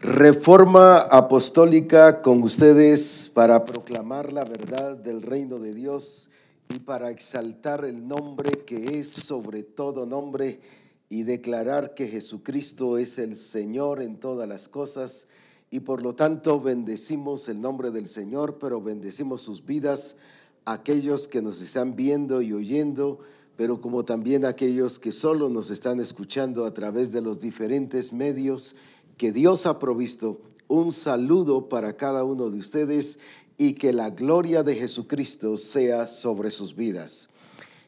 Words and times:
Reforma 0.00 0.98
apostólica 0.98 2.22
con 2.22 2.44
ustedes 2.44 3.28
para 3.34 3.64
proclamar 3.64 4.32
la 4.32 4.44
verdad 4.44 4.96
del 4.96 5.22
reino 5.22 5.58
de 5.58 5.74
Dios 5.74 6.30
y 6.72 6.78
para 6.78 7.10
exaltar 7.10 7.84
el 7.84 8.06
nombre 8.06 8.64
que 8.64 9.00
es 9.00 9.10
sobre 9.10 9.64
todo 9.64 10.06
nombre 10.06 10.60
y 11.08 11.24
declarar 11.24 11.94
que 11.94 12.06
Jesucristo 12.06 12.96
es 12.96 13.18
el 13.18 13.34
Señor 13.34 14.00
en 14.00 14.20
todas 14.20 14.48
las 14.48 14.68
cosas. 14.68 15.26
Y 15.68 15.80
por 15.80 16.00
lo 16.00 16.14
tanto 16.14 16.60
bendecimos 16.60 17.48
el 17.48 17.60
nombre 17.60 17.90
del 17.90 18.06
Señor, 18.06 18.58
pero 18.60 18.80
bendecimos 18.80 19.42
sus 19.42 19.66
vidas, 19.66 20.14
aquellos 20.64 21.26
que 21.26 21.42
nos 21.42 21.60
están 21.60 21.96
viendo 21.96 22.40
y 22.40 22.52
oyendo, 22.52 23.18
pero 23.56 23.80
como 23.80 24.04
también 24.04 24.44
aquellos 24.44 25.00
que 25.00 25.10
solo 25.10 25.48
nos 25.48 25.72
están 25.72 25.98
escuchando 25.98 26.66
a 26.66 26.72
través 26.72 27.10
de 27.10 27.20
los 27.20 27.40
diferentes 27.40 28.12
medios 28.12 28.76
que 29.18 29.32
Dios 29.32 29.66
ha 29.66 29.78
provisto. 29.78 30.40
Un 30.68 30.92
saludo 30.92 31.68
para 31.68 31.96
cada 31.96 32.24
uno 32.24 32.48
de 32.48 32.58
ustedes 32.58 33.18
y 33.58 33.74
que 33.74 33.92
la 33.92 34.10
gloria 34.10 34.62
de 34.62 34.76
Jesucristo 34.76 35.58
sea 35.58 36.06
sobre 36.06 36.50
sus 36.50 36.74
vidas. 36.74 37.28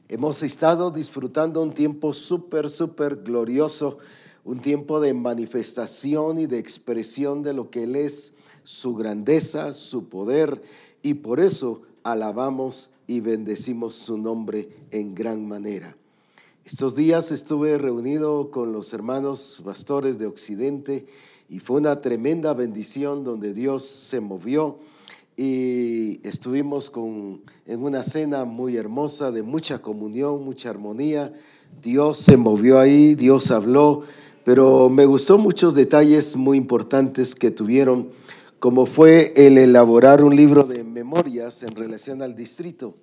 Hemos 0.09 0.43
estado 0.43 0.91
disfrutando 0.91 1.63
un 1.63 1.73
tiempo 1.73 2.13
súper, 2.13 2.69
súper 2.69 3.17
glorioso, 3.17 3.99
un 4.45 4.61
tiempo 4.61 5.01
de 5.01 5.15
manifestación 5.15 6.39
y 6.39 6.47
de 6.47 6.59
expresión 6.59 7.45
de 7.45 7.53
lo 7.53 7.71
que 7.71 7.85
Él 7.85 7.95
es, 7.95 8.35
su 8.65 8.97
grandeza, 8.97 9.73
su 9.73 10.09
poder, 10.09 10.61
y 11.03 11.15
por 11.15 11.39
eso 11.39 11.83
alabamos 12.03 12.91
y 13.07 13.21
bendecimos 13.21 13.95
su 13.95 14.19
nombre 14.19 14.69
en 14.91 15.15
gran 15.15 15.47
manera. 15.47 15.97
Estos 16.65 16.95
días 16.95 17.33
estuve 17.33 17.79
reunido 17.79 18.51
con 18.51 18.73
los 18.73 18.93
hermanos 18.93 19.61
pastores 19.65 20.19
de 20.19 20.27
Occidente 20.27 21.07
y 21.51 21.59
fue 21.59 21.79
una 21.79 22.01
tremenda 22.01 22.55
bendición 22.55 23.25
donde 23.25 23.53
Dios 23.53 23.85
se 23.85 24.21
movió. 24.21 24.79
Y 25.37 26.21
estuvimos 26.23 26.91
con, 26.91 27.43
en 27.67 27.83
una 27.83 28.05
cena 28.05 28.45
muy 28.45 28.77
hermosa 28.77 29.33
de 29.33 29.43
mucha 29.43 29.83
comunión, 29.83 30.45
mucha 30.45 30.71
armonía. 30.71 31.33
Dios 31.83 32.19
se 32.19 32.37
movió 32.37 32.79
ahí, 32.79 33.17
Dios 33.17 33.51
habló, 33.51 34.05
pero 34.45 34.89
me 34.89 35.07
gustó 35.07 35.39
muchos 35.39 35.75
detalles 35.75 36.37
muy 36.37 36.57
importantes 36.57 37.35
que 37.35 37.51
tuvieron, 37.51 38.11
como 38.61 38.87
fue 38.87 39.33
el 39.35 39.59
elaborar 39.59 40.23
un 40.23 40.37
libro 40.37 40.63
de 40.63 40.85
memorias 40.85 41.65
en 41.65 41.75
relación 41.75 42.23
al 42.23 42.37
distrito. 42.37 42.95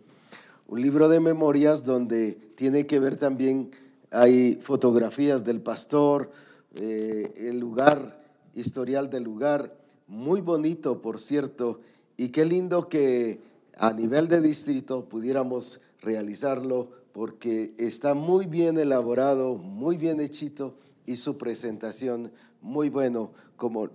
Un 0.70 0.82
libro 0.82 1.10
de 1.10 1.20
memorias 1.20 1.84
donde 1.84 2.32
tiene 2.56 2.88
que 2.88 3.00
ver 3.00 3.18
también, 3.18 3.72
hay 4.10 4.58
fotografías 4.62 5.44
del 5.44 5.60
pastor, 5.60 6.32
eh, 6.76 7.34
el 7.36 7.60
lugar, 7.60 8.27
historial 8.58 9.10
del 9.10 9.24
lugar, 9.24 9.78
muy 10.08 10.42
bonito, 10.42 11.00
por 11.00 11.20
cierto, 11.20 11.80
y 12.18 12.30
qué 12.30 12.46
lindo 12.46 12.90
que 12.90 13.40
a 13.78 13.94
nivel 13.94 14.28
de 14.28 14.42
distrito 14.42 15.08
pudiéramos 15.08 15.80
realizarlo 16.02 16.90
porque 17.12 17.74
está 17.78 18.14
muy 18.16 18.48
bien 18.48 18.78
elaborado, 18.78 19.56
muy 19.56 19.98
bien 19.98 20.20
hechito 20.20 20.76
y 21.06 21.18
su 21.18 21.38
presentación 21.38 22.32
muy 22.62 22.90
bueno 22.90 23.32
como 23.56 23.90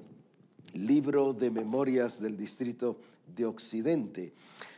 libro 0.75 1.33
de 1.33 1.51
memorias 1.51 2.21
del 2.21 2.37
distrito 2.37 2.99
de 3.35 3.47
Occidente. 3.47 4.33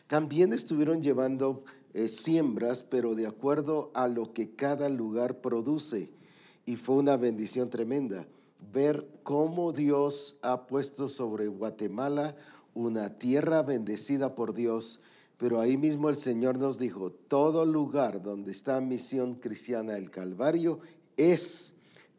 También 0.06 0.52
estuvieron 0.52 1.02
llevando 1.02 1.62
eh, 1.92 2.08
siembras, 2.08 2.82
pero 2.82 3.14
de 3.14 3.26
acuerdo 3.26 3.90
a 3.94 4.08
lo 4.08 4.32
que 4.32 4.50
cada 4.50 4.88
lugar 4.88 5.40
produce. 5.40 6.10
Y 6.66 6.76
fue 6.76 6.96
una 6.96 7.16
bendición 7.16 7.68
tremenda 7.68 8.26
ver 8.74 9.08
cómo 9.22 9.72
Dios 9.72 10.36
ha 10.42 10.66
puesto 10.66 11.08
sobre 11.08 11.46
Guatemala 11.46 12.36
una 12.74 13.18
tierra 13.18 13.62
bendecida 13.62 14.34
por 14.34 14.52
Dios, 14.52 15.00
pero 15.38 15.60
ahí 15.60 15.76
mismo 15.76 16.10
el 16.10 16.16
Señor 16.16 16.58
nos 16.58 16.78
dijo, 16.78 17.12
todo 17.12 17.64
lugar 17.64 18.20
donde 18.20 18.50
está 18.50 18.80
Misión 18.80 19.36
Cristiana 19.36 19.96
el 19.96 20.10
Calvario 20.10 20.80
es 21.16 21.74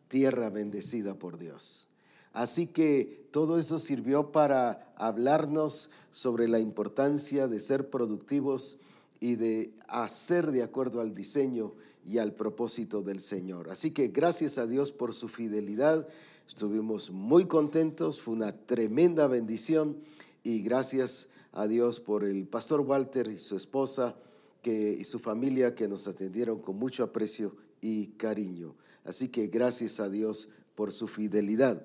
tierra 0.07 0.49
bendecida 0.49 1.13
por 1.13 1.37
Dios. 1.37 1.87
Así 2.31 2.67
que 2.67 3.27
todo 3.31 3.59
eso 3.59 3.79
sirvió 3.79 4.31
para 4.31 4.93
hablarnos 4.95 5.89
sobre 6.11 6.47
la 6.47 6.59
importancia 6.59 7.47
de 7.47 7.59
ser 7.59 7.89
productivos 7.89 8.77
y 9.19 9.35
de 9.35 9.73
hacer 9.87 10.51
de 10.51 10.63
acuerdo 10.63 11.01
al 11.01 11.13
diseño 11.13 11.73
y 12.05 12.19
al 12.19 12.33
propósito 12.33 13.01
del 13.01 13.19
Señor. 13.19 13.69
Así 13.69 13.91
que 13.91 14.09
gracias 14.09 14.57
a 14.57 14.67
Dios 14.67 14.91
por 14.91 15.13
su 15.13 15.27
fidelidad. 15.27 16.07
Estuvimos 16.47 17.09
muy 17.09 17.45
contentos, 17.45 18.21
fue 18.21 18.35
una 18.35 18.51
tremenda 18.51 19.27
bendición 19.27 19.97
y 20.43 20.61
gracias 20.61 21.27
a 21.51 21.67
Dios 21.67 21.99
por 21.99 22.23
el 22.23 22.47
pastor 22.47 22.81
Walter 22.81 23.27
y 23.27 23.39
su 23.39 23.57
esposa 23.57 24.15
que, 24.61 24.95
y 24.97 25.03
su 25.05 25.17
familia 25.17 25.73
que 25.73 25.87
nos 25.87 26.07
atendieron 26.07 26.59
con 26.59 26.77
mucho 26.77 27.03
aprecio 27.03 27.55
y 27.81 28.07
cariño. 28.17 28.75
Así 29.03 29.29
que 29.29 29.47
gracias 29.47 29.99
a 29.99 30.07
Dios 30.07 30.49
por 30.75 30.91
su 30.91 31.07
fidelidad. 31.07 31.83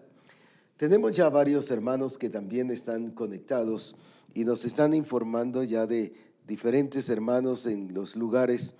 Tenemos 0.77 1.13
ya 1.13 1.31
varios 1.31 1.71
hermanos 1.71 2.19
que 2.19 2.29
también 2.29 2.71
están 2.71 3.13
conectados 3.13 3.97
y 4.35 4.45
nos 4.45 4.67
están 4.67 4.93
informando 4.93 5.63
ya 5.65 5.87
de 5.87 6.13
diferentes 6.47 7.09
hermanos 7.09 7.65
en 7.67 7.95
los 7.95 8.15
lugares 8.15 8.75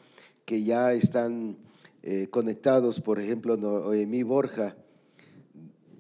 que 0.45 0.63
ya 0.63 0.93
están 0.93 1.57
eh, 2.03 2.29
conectados. 2.31 3.01
Por 3.01 3.19
ejemplo, 3.19 3.57
Noemí 3.57 4.23
Borja 4.23 4.77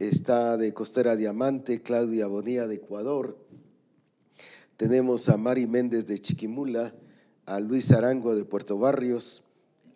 está 0.00 0.56
de 0.56 0.72
Costera 0.72 1.14
Diamante, 1.14 1.82
Claudia 1.82 2.26
Bonía 2.26 2.66
de 2.66 2.76
Ecuador. 2.76 3.36
Tenemos 4.78 5.28
a 5.28 5.36
Mari 5.36 5.66
Méndez 5.66 6.06
de 6.06 6.18
Chiquimula, 6.18 6.94
a 7.44 7.60
Luis 7.60 7.92
Arango 7.92 8.34
de 8.34 8.46
Puerto 8.46 8.78
Barrios, 8.78 9.42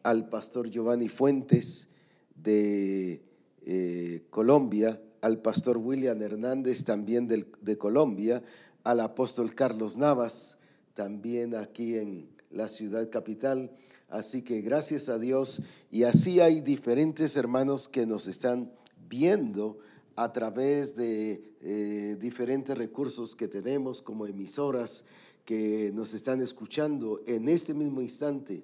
al 0.03 0.29
pastor 0.29 0.69
Giovanni 0.69 1.09
Fuentes 1.09 1.89
de 2.37 3.23
eh, 3.65 4.25
Colombia, 4.29 5.01
al 5.23 5.41
pastor 5.41 5.79
William 5.79 6.21
Hernández 6.21 6.85
también 6.85 7.27
de 7.27 7.79
Colombia, 7.79 8.43
al 8.85 9.01
apóstol 9.01 9.55
Carlos 9.55 9.97
Navas, 9.97 10.59
también 10.93 11.55
aquí 11.55 11.97
en 11.97 12.29
la 12.51 12.69
ciudad 12.69 13.09
capital. 13.09 13.71
Así 14.11 14.43
que 14.43 14.61
gracias 14.61 15.09
a 15.09 15.19
Dios. 15.19 15.63
Y 15.91 16.03
así 16.03 16.41
hay 16.41 16.61
diferentes 16.61 17.39
hermanos 17.39 17.89
que 17.89 18.05
nos 18.05 18.27
están 18.27 18.71
viendo 19.09 19.79
a 20.17 20.33
través 20.33 20.95
de 20.95 21.55
eh, 21.61 22.17
diferentes 22.21 22.77
recursos 22.77 23.35
que 23.35 23.49
tenemos 23.49 24.01
como 24.01 24.27
emisoras 24.27 25.05
que 25.45 25.91
nos 25.95 26.15
están 26.15 26.41
escuchando 26.41 27.21
en 27.27 27.49
este 27.49 27.75
mismo 27.75 28.01
instante. 28.01 28.63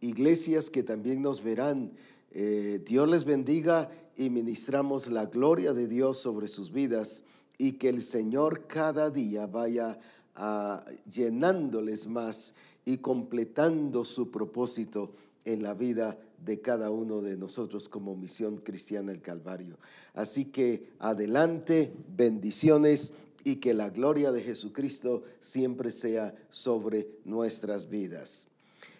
Iglesias 0.00 0.70
que 0.70 0.82
también 0.82 1.22
nos 1.22 1.42
verán. 1.42 1.92
Eh, 2.30 2.80
Dios 2.84 3.08
les 3.08 3.24
bendiga 3.24 3.90
y 4.16 4.30
ministramos 4.30 5.08
la 5.08 5.26
gloria 5.26 5.72
de 5.72 5.88
Dios 5.88 6.18
sobre 6.18 6.48
sus 6.48 6.72
vidas 6.72 7.24
y 7.58 7.72
que 7.72 7.88
el 7.88 8.02
Señor 8.02 8.66
cada 8.66 9.10
día 9.10 9.46
vaya 9.46 9.98
llenándoles 11.08 12.08
más 12.08 12.54
y 12.84 12.98
completando 12.98 14.04
su 14.04 14.32
propósito 14.32 15.12
en 15.44 15.62
la 15.62 15.74
vida 15.74 16.18
de 16.44 16.60
cada 16.60 16.90
uno 16.90 17.20
de 17.20 17.36
nosotros 17.36 17.88
como 17.88 18.16
misión 18.16 18.58
cristiana 18.58 19.12
el 19.12 19.20
Calvario. 19.20 19.78
Así 20.14 20.46
que 20.46 20.90
adelante, 20.98 21.92
bendiciones 22.16 23.12
y 23.44 23.56
que 23.56 23.74
la 23.74 23.90
gloria 23.90 24.32
de 24.32 24.42
Jesucristo 24.42 25.22
siempre 25.40 25.90
sea 25.90 26.34
sobre 26.48 27.08
nuestras 27.24 27.88
vidas. 27.88 28.48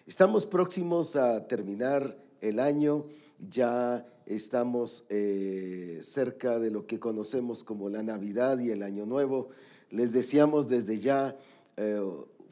Estamos 0.07 0.45
próximos 0.45 1.15
a 1.15 1.47
terminar 1.47 2.17
el 2.41 2.59
año, 2.59 3.05
ya 3.39 4.05
estamos 4.25 5.05
eh, 5.09 5.99
cerca 6.03 6.59
de 6.59 6.69
lo 6.69 6.85
que 6.85 6.99
conocemos 6.99 7.63
como 7.63 7.89
la 7.89 8.03
Navidad 8.03 8.59
y 8.59 8.71
el 8.71 8.83
Año 8.83 9.05
Nuevo. 9.05 9.49
Les 9.89 10.11
deseamos 10.11 10.67
desde 10.67 10.99
ya 10.99 11.35
eh, 11.77 12.01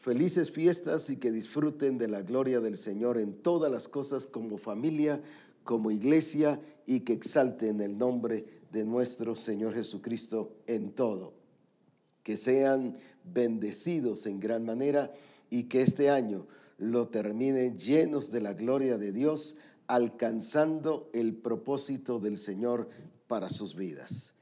felices 0.04 0.52
fiestas 0.52 1.10
y 1.10 1.16
que 1.16 1.32
disfruten 1.32 1.98
de 1.98 2.10
la 2.10 2.24
gloria 2.24 2.60
del 2.60 2.76
Señor 2.76 3.18
en 3.18 3.42
todas 3.42 3.72
las 3.72 3.88
cosas 3.88 4.28
como 4.28 4.58
familia, 4.58 5.22
como 5.64 5.92
iglesia 5.92 6.60
y 6.86 7.00
que 7.00 7.14
exalten 7.14 7.80
el 7.80 7.98
nombre 7.98 8.44
de 8.74 8.84
nuestro 8.84 9.38
Señor 9.38 9.74
Jesucristo 9.74 10.58
en 10.68 10.92
todo. 10.92 11.34
Que 12.22 12.36
sean 12.36 12.98
bendecidos 13.24 14.26
en 14.26 14.42
gran 14.42 14.66
manera 14.66 15.14
y 15.50 15.64
que 15.70 15.82
este 15.82 16.10
año 16.10 16.48
lo 16.78 17.08
terminen 17.08 17.78
llenos 17.78 18.30
de 18.30 18.42
la 18.42 18.54
gloria 18.54 18.98
de 18.98 19.14
Dios, 19.14 19.56
alcanzando 19.88 21.10
el 21.14 21.34
propósito 21.34 22.20
del 22.20 22.38
Señor 22.38 22.90
para 23.30 23.48
sus 23.48 23.74
vidas 23.74 24.33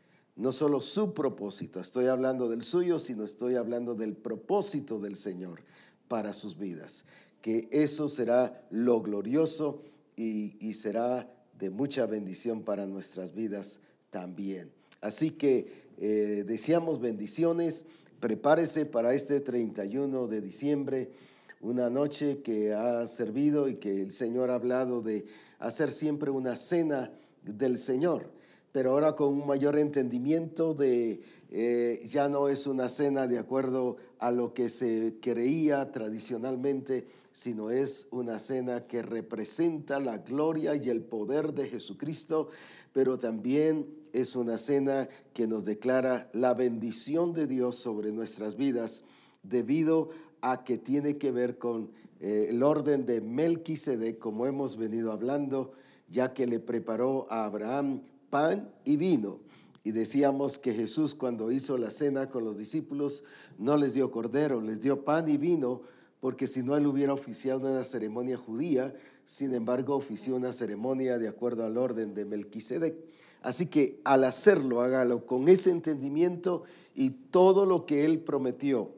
no 0.42 0.52
solo 0.52 0.82
su 0.82 1.14
propósito, 1.14 1.80
estoy 1.80 2.08
hablando 2.08 2.50
del 2.50 2.64
suyo, 2.64 2.98
sino 2.98 3.24
estoy 3.24 3.58
hablando 3.58 3.94
del 3.94 4.16
propósito 4.16 4.98
del 4.98 5.16
Señor 5.16 5.62
para 6.08 6.34
sus 6.34 6.58
vidas. 6.58 7.06
Que 7.44 7.70
eso 7.72 8.10
será 8.10 8.66
lo 8.72 9.04
glorioso 9.04 9.84
y, 10.16 10.74
será 10.74 11.32
de 11.60 11.70
mucha 11.70 12.08
bendición 12.08 12.64
para 12.64 12.88
nuestras 12.88 13.36
vidas 13.36 13.82
también. 14.10 14.72
Así 15.00 15.30
que 15.30 15.86
eh, 16.00 16.44
deseamos 16.48 17.00
bendiciones. 17.00 17.86
Prepárese 18.20 18.88
para 18.88 19.14
este 19.14 19.42
31 19.42 20.26
de 20.26 20.42
diciembre, 20.42 21.12
una 21.60 21.92
noche 21.92 22.42
que 22.42 22.74
ha 22.74 23.06
servido 23.06 23.70
y 23.70 23.76
que 23.76 24.02
el 24.02 24.10
Señor 24.10 24.50
ha 24.50 24.56
hablado 24.56 25.04
de 25.04 25.24
hacer 25.60 25.92
siempre 25.92 26.32
una 26.32 26.58
cena 26.58 27.12
del 27.44 27.78
Señor, 27.78 28.41
pero 28.72 28.92
ahora 28.92 29.16
con 29.16 29.30
un 29.30 29.48
mayor 29.48 29.78
entendimiento 29.78 30.74
de 30.74 31.22
eh, 31.54 32.08
ya 32.08 32.30
no 32.30 32.48
es 32.48 32.66
una 32.66 32.88
cena 32.88 33.28
de 33.28 33.38
acuerdo 33.38 33.98
a 34.20 34.32
lo 34.32 34.54
que 34.54 34.70
se 34.70 35.16
creía 35.22 35.92
tradicionalmente, 35.92 37.08
sino 37.34 37.70
es 37.70 38.08
una 38.12 38.40
cena 38.40 38.88
que 38.88 39.02
representa 39.02 40.00
la 40.00 40.20
gloria 40.20 40.76
y 40.76 40.90
el 40.90 41.02
poder 41.02 41.54
de 41.54 41.68
Jesucristo, 41.68 42.50
pero 42.94 43.20
también 43.20 43.88
es 44.14 44.36
una 44.36 44.58
cena 44.58 45.10
que 45.34 45.48
nos 45.48 45.66
declara 45.66 46.30
la 46.34 46.54
bendición 46.54 47.34
de 47.34 47.48
Dios 47.48 47.76
sobre 47.76 48.12
nuestras 48.12 48.56
vidas 48.56 49.04
debido 49.44 50.10
a 50.42 50.64
que 50.64 50.78
tiene 50.78 51.18
que 51.18 51.32
ver 51.32 51.58
con 51.58 51.92
eh, 52.22 52.48
el 52.50 52.64
orden 52.64 53.06
de 53.06 53.20
Melquisedec, 53.20 54.20
como 54.20 54.46
hemos 54.46 54.78
venido 54.78 55.12
hablando, 55.12 55.74
ya 56.10 56.34
que 56.34 56.48
le 56.48 56.60
preparó 56.60 57.28
a 57.30 57.46
Abraham 57.46 58.04
pan 58.32 58.74
y 58.84 58.98
vino. 58.98 59.40
Y 59.84 59.92
decíamos 59.92 60.58
que 60.58 60.74
Jesús 60.74 61.14
cuando 61.14 61.52
hizo 61.52 61.78
la 61.78 61.92
cena 61.92 62.28
con 62.28 62.44
los 62.44 62.58
discípulos 62.58 63.24
no 63.60 63.78
les 63.78 63.94
dio 63.94 64.10
cordero, 64.10 64.62
les 64.62 64.82
dio 64.82 65.04
pan 65.06 65.30
y 65.30 65.38
vino, 65.38 65.84
porque 66.20 66.48
si 66.48 66.64
no 66.64 66.76
él 66.76 66.88
hubiera 66.88 67.14
oficiado 67.14 67.72
una 67.72 67.84
ceremonia 67.84 68.38
judía, 68.38 68.96
sin 69.26 69.54
embargo 69.54 69.96
ofició 69.96 70.36
una 70.36 70.54
ceremonia 70.54 71.20
de 71.20 71.28
acuerdo 71.28 71.66
al 71.66 71.78
orden 71.78 72.14
de 72.16 72.26
Melquisedec. 72.26 72.96
Así 73.42 73.68
que 73.68 74.00
al 74.04 74.24
hacerlo, 74.24 74.82
hágalo 74.82 75.26
con 75.26 75.48
ese 75.48 75.72
entendimiento 75.72 76.64
y 76.96 77.10
todo 77.10 77.66
lo 77.66 77.86
que 77.86 78.06
él 78.06 78.20
prometió 78.20 78.94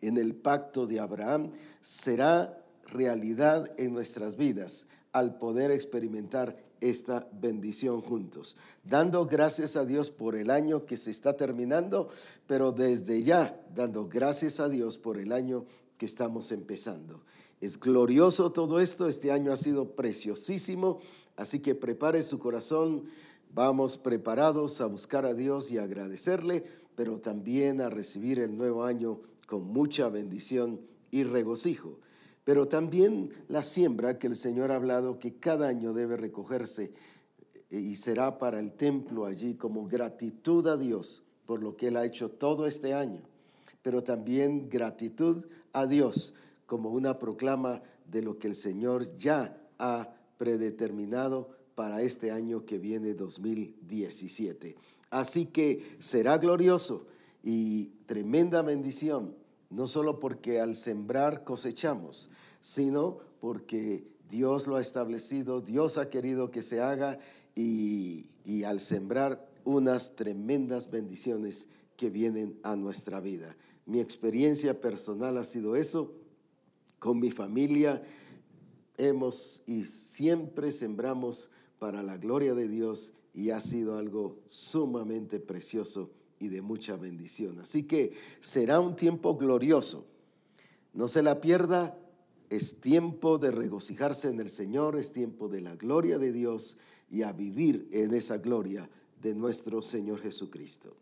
en 0.00 0.16
el 0.16 0.34
pacto 0.34 0.86
de 0.86 0.98
Abraham 0.98 1.50
será 1.82 2.62
realidad 2.86 3.70
en 3.78 3.92
nuestras 3.92 4.36
vidas 4.36 4.86
al 5.12 5.36
poder 5.36 5.70
experimentar 5.70 6.56
esta 6.80 7.28
bendición 7.32 8.00
juntos. 8.00 8.56
Dando 8.84 9.26
gracias 9.26 9.76
a 9.76 9.84
Dios 9.84 10.10
por 10.10 10.36
el 10.36 10.50
año 10.50 10.86
que 10.86 10.96
se 10.96 11.10
está 11.10 11.36
terminando, 11.36 12.08
pero 12.46 12.72
desde 12.72 13.22
ya 13.22 13.60
dando 13.74 14.08
gracias 14.08 14.60
a 14.60 14.68
Dios 14.68 14.98
por 14.98 15.18
el 15.18 15.32
año 15.32 15.66
que 15.98 16.06
estamos 16.06 16.52
empezando. 16.52 17.22
Es 17.60 17.78
glorioso 17.78 18.52
todo 18.52 18.80
esto, 18.80 19.08
este 19.08 19.30
año 19.30 19.52
ha 19.52 19.56
sido 19.56 19.90
preciosísimo, 19.94 21.00
así 21.36 21.60
que 21.60 21.74
prepare 21.74 22.22
su 22.22 22.38
corazón, 22.38 23.04
vamos 23.52 23.98
preparados 23.98 24.80
a 24.80 24.86
buscar 24.86 25.26
a 25.26 25.34
Dios 25.34 25.70
y 25.70 25.78
agradecerle, 25.78 26.64
pero 26.96 27.20
también 27.20 27.80
a 27.80 27.90
recibir 27.90 28.38
el 28.38 28.56
nuevo 28.56 28.84
año 28.84 29.20
con 29.46 29.64
mucha 29.64 30.08
bendición 30.08 30.80
y 31.10 31.24
regocijo 31.24 31.98
pero 32.44 32.68
también 32.68 33.30
la 33.48 33.62
siembra 33.62 34.18
que 34.18 34.26
el 34.26 34.36
Señor 34.36 34.70
ha 34.70 34.76
hablado 34.76 35.18
que 35.18 35.34
cada 35.34 35.68
año 35.68 35.92
debe 35.92 36.16
recogerse 36.16 36.92
eh, 37.70 37.78
y 37.78 37.96
será 37.96 38.38
para 38.38 38.58
el 38.58 38.72
templo 38.72 39.26
allí 39.26 39.54
como 39.54 39.86
gratitud 39.86 40.66
a 40.66 40.76
Dios 40.76 41.22
por 41.46 41.62
lo 41.62 41.76
que 41.76 41.88
Él 41.88 41.96
ha 41.96 42.04
hecho 42.04 42.30
todo 42.30 42.66
este 42.66 42.94
año, 42.94 43.22
pero 43.82 44.04
también 44.04 44.68
gratitud 44.68 45.46
a 45.72 45.86
Dios 45.86 46.32
como 46.66 46.90
una 46.90 47.18
proclama 47.18 47.82
de 48.06 48.22
lo 48.22 48.38
que 48.38 48.46
el 48.46 48.54
Señor 48.54 49.16
ya 49.16 49.60
ha 49.78 50.14
predeterminado 50.38 51.50
para 51.74 52.02
este 52.02 52.30
año 52.30 52.64
que 52.64 52.78
viene 52.78 53.14
2017. 53.14 54.76
Así 55.10 55.46
que 55.46 55.96
será 55.98 56.38
glorioso 56.38 57.06
y 57.42 57.86
tremenda 58.06 58.62
bendición 58.62 59.34
no 59.70 59.86
solo 59.86 60.18
porque 60.18 60.60
al 60.60 60.74
sembrar 60.76 61.44
cosechamos, 61.44 62.28
sino 62.60 63.18
porque 63.40 64.04
Dios 64.28 64.66
lo 64.66 64.76
ha 64.76 64.80
establecido, 64.80 65.60
Dios 65.60 65.96
ha 65.96 66.10
querido 66.10 66.50
que 66.50 66.62
se 66.62 66.80
haga 66.80 67.18
y, 67.54 68.26
al 68.64 68.80
sembrar 68.80 69.48
unas 69.64 70.16
tremendas 70.16 70.90
bendiciones 70.90 71.68
que 71.96 72.10
vienen 72.10 72.58
a 72.62 72.76
nuestra 72.76 73.20
vida. 73.20 73.56
Mi 73.86 74.00
experiencia 74.00 74.80
personal 74.80 75.38
ha 75.38 75.44
sido 75.44 75.76
eso. 75.76 76.12
Con 76.98 77.18
mi 77.18 77.30
familia 77.30 78.02
hemos 78.98 79.62
y 79.66 79.84
siempre 79.84 80.72
sembramos 80.72 81.50
para 81.78 82.02
la 82.02 82.18
gloria 82.18 82.54
de 82.54 82.68
Dios 82.68 83.12
y 83.32 83.50
ha 83.50 83.60
sido 83.60 83.96
algo 83.96 84.38
sumamente 84.46 85.40
precioso 85.40 86.10
y 86.40 86.48
de 86.48 86.62
mucha 86.62 86.96
bendición. 86.96 87.60
Así 87.60 87.84
que 87.84 88.12
será 88.40 88.80
un 88.80 88.96
tiempo 88.96 89.36
glorioso. 89.36 90.06
No 90.92 91.06
se 91.06 91.22
la 91.22 91.40
pierda. 91.40 91.96
Es 92.48 92.80
tiempo 92.80 93.38
de 93.38 93.52
regocijarse 93.52 94.26
en 94.26 94.40
el 94.40 94.50
Señor, 94.50 94.96
es 94.96 95.12
tiempo 95.12 95.48
de 95.48 95.60
la 95.60 95.76
gloria 95.76 96.18
de 96.18 96.32
Dios 96.32 96.78
y 97.08 97.22
a 97.22 97.30
vivir 97.32 97.86
en 97.92 98.12
esa 98.12 98.38
gloria 98.38 98.90
de 99.22 99.36
nuestro 99.36 99.82
Señor 99.82 100.20
Jesucristo. 100.20 100.96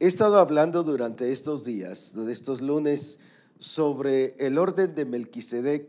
He 0.00 0.08
estado 0.08 0.40
hablando 0.40 0.82
durante 0.82 1.30
estos 1.30 1.64
días, 1.64 2.14
de 2.16 2.32
estos 2.32 2.60
lunes, 2.60 3.20
sobre 3.60 4.34
el 4.38 4.58
orden 4.58 4.94
de 4.96 5.04
Melquisedec 5.04 5.88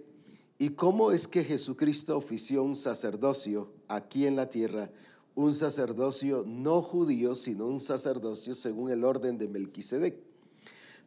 y 0.59 0.69
cómo 0.69 1.11
es 1.11 1.27
que 1.27 1.43
Jesucristo 1.43 2.17
ofició 2.17 2.63
un 2.63 2.75
sacerdocio 2.75 3.71
aquí 3.87 4.27
en 4.27 4.35
la 4.35 4.49
tierra 4.49 4.91
un 5.39 5.53
sacerdocio 5.53 6.43
no 6.45 6.81
judío, 6.81 7.33
sino 7.33 7.65
un 7.65 7.79
sacerdocio 7.79 8.55
según 8.55 8.91
el 8.91 9.05
orden 9.05 9.37
de 9.37 9.47
Melquisedec. 9.47 10.17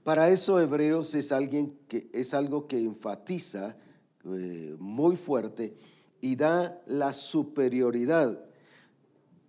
Para 0.04 0.30
eso 0.30 0.58
Hebreos 0.58 1.14
es, 1.14 1.32
alguien 1.32 1.78
que, 1.86 2.08
es 2.12 2.32
algo 2.32 2.66
que 2.66 2.78
enfatiza 2.78 3.76
eh, 4.24 4.74
muy 4.78 5.16
fuerte 5.16 5.76
y 6.22 6.36
da 6.36 6.80
la 6.86 7.12
superioridad, 7.12 8.42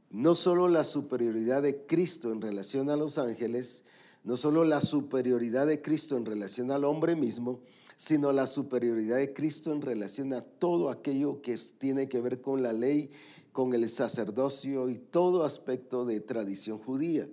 no 0.10 0.36
solo 0.36 0.68
la 0.68 0.84
superioridad 0.84 1.62
de 1.62 1.86
Cristo 1.86 2.32
en 2.32 2.42
relación 2.42 2.90
a 2.90 2.98
los 2.98 3.18
ángeles, 3.18 3.86
no 4.26 4.36
solo 4.36 4.66
la 4.66 4.82
superioridad 4.82 5.66
de 5.66 5.82
Cristo 5.82 6.18
en 6.18 6.26
relación 6.26 6.72
al 6.72 6.84
hombre 6.84 7.16
mismo, 7.16 7.62
sino 7.96 8.34
la 8.34 8.48
superioridad 8.48 9.18
de 9.18 9.34
Cristo 9.34 9.72
en 9.72 9.82
relación 9.82 10.34
a 10.34 10.42
todo 10.42 10.90
aquello 10.90 11.42
que 11.42 11.58
tiene 11.78 12.10
que 12.10 12.20
ver 12.20 12.42
con 12.42 12.62
la 12.62 12.74
ley 12.74 13.12
con 13.54 13.74
el 13.74 13.88
sacerdocio 13.88 14.90
y 14.90 14.98
todo 14.98 15.46
aspecto 15.46 16.04
de 16.06 16.20
tradición 16.20 16.80
judía. 16.80 17.30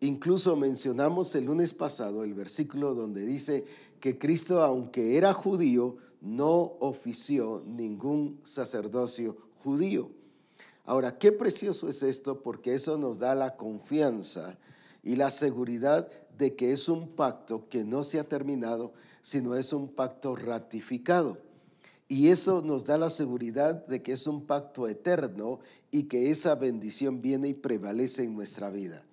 Incluso 0.00 0.56
mencionamos 0.56 1.34
el 1.34 1.44
lunes 1.44 1.72
pasado 1.72 2.24
el 2.24 2.34
versículo 2.34 2.94
donde 2.94 3.24
dice 3.24 3.64
que 4.00 4.18
Cristo, 4.18 4.62
aunque 4.62 5.16
era 5.16 5.32
judío, 5.32 5.96
no 6.20 6.76
ofició 6.80 7.62
ningún 7.66 8.40
sacerdocio 8.42 9.36
judío. 9.62 10.10
Ahora, 10.84 11.18
qué 11.18 11.32
precioso 11.32 11.88
es 11.88 12.02
esto 12.02 12.42
porque 12.42 12.74
eso 12.74 12.98
nos 12.98 13.18
da 13.18 13.34
la 13.34 13.56
confianza 13.56 14.58
y 15.02 15.16
la 15.16 15.30
seguridad 15.30 16.10
de 16.36 16.56
que 16.56 16.72
es 16.72 16.88
un 16.88 17.08
pacto 17.08 17.68
que 17.68 17.84
no 17.84 18.04
se 18.04 18.18
ha 18.18 18.24
terminado, 18.24 18.92
sino 19.20 19.54
es 19.54 19.72
un 19.72 19.88
pacto 19.88 20.34
ratificado. 20.34 21.38
Y 22.08 22.28
eso 22.28 22.62
nos 22.62 22.84
da 22.84 22.98
la 22.98 23.10
seguridad 23.10 23.86
de 23.86 24.02
que 24.02 24.12
es 24.12 24.26
un 24.26 24.46
pacto 24.46 24.88
eterno 24.88 25.60
y 25.90 26.04
que 26.04 26.30
esa 26.30 26.54
bendición 26.54 27.22
viene 27.22 27.48
y 27.48 27.54
prevalece 27.54 28.24
en 28.24 28.34
nuestra 28.34 28.70
vida. 28.70 29.04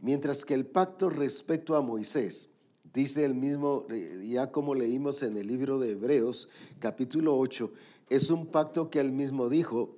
Mientras 0.00 0.44
que 0.44 0.54
el 0.54 0.66
pacto 0.66 1.08
respecto 1.08 1.76
a 1.76 1.80
Moisés, 1.80 2.50
dice 2.92 3.24
el 3.24 3.34
mismo, 3.34 3.86
eh, 3.90 4.26
ya 4.28 4.52
como 4.52 4.74
leímos 4.74 5.22
en 5.22 5.36
el 5.38 5.46
libro 5.46 5.78
de 5.78 5.92
Hebreos, 5.92 6.48
capítulo 6.78 7.38
8, 7.38 7.72
es 8.10 8.30
un 8.30 8.46
pacto 8.46 8.90
que 8.90 9.00
él 9.00 9.12
mismo 9.12 9.48
dijo, 9.48 9.96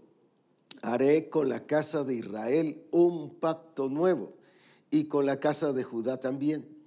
haré 0.80 1.28
con 1.28 1.48
la 1.48 1.66
casa 1.66 2.04
de 2.04 2.14
Israel 2.14 2.80
un 2.92 3.34
pacto 3.34 3.88
nuevo 3.88 4.34
y 4.90 5.04
con 5.04 5.26
la 5.26 5.40
casa 5.40 5.72
de 5.72 5.82
Judá 5.82 6.20
también 6.20 6.77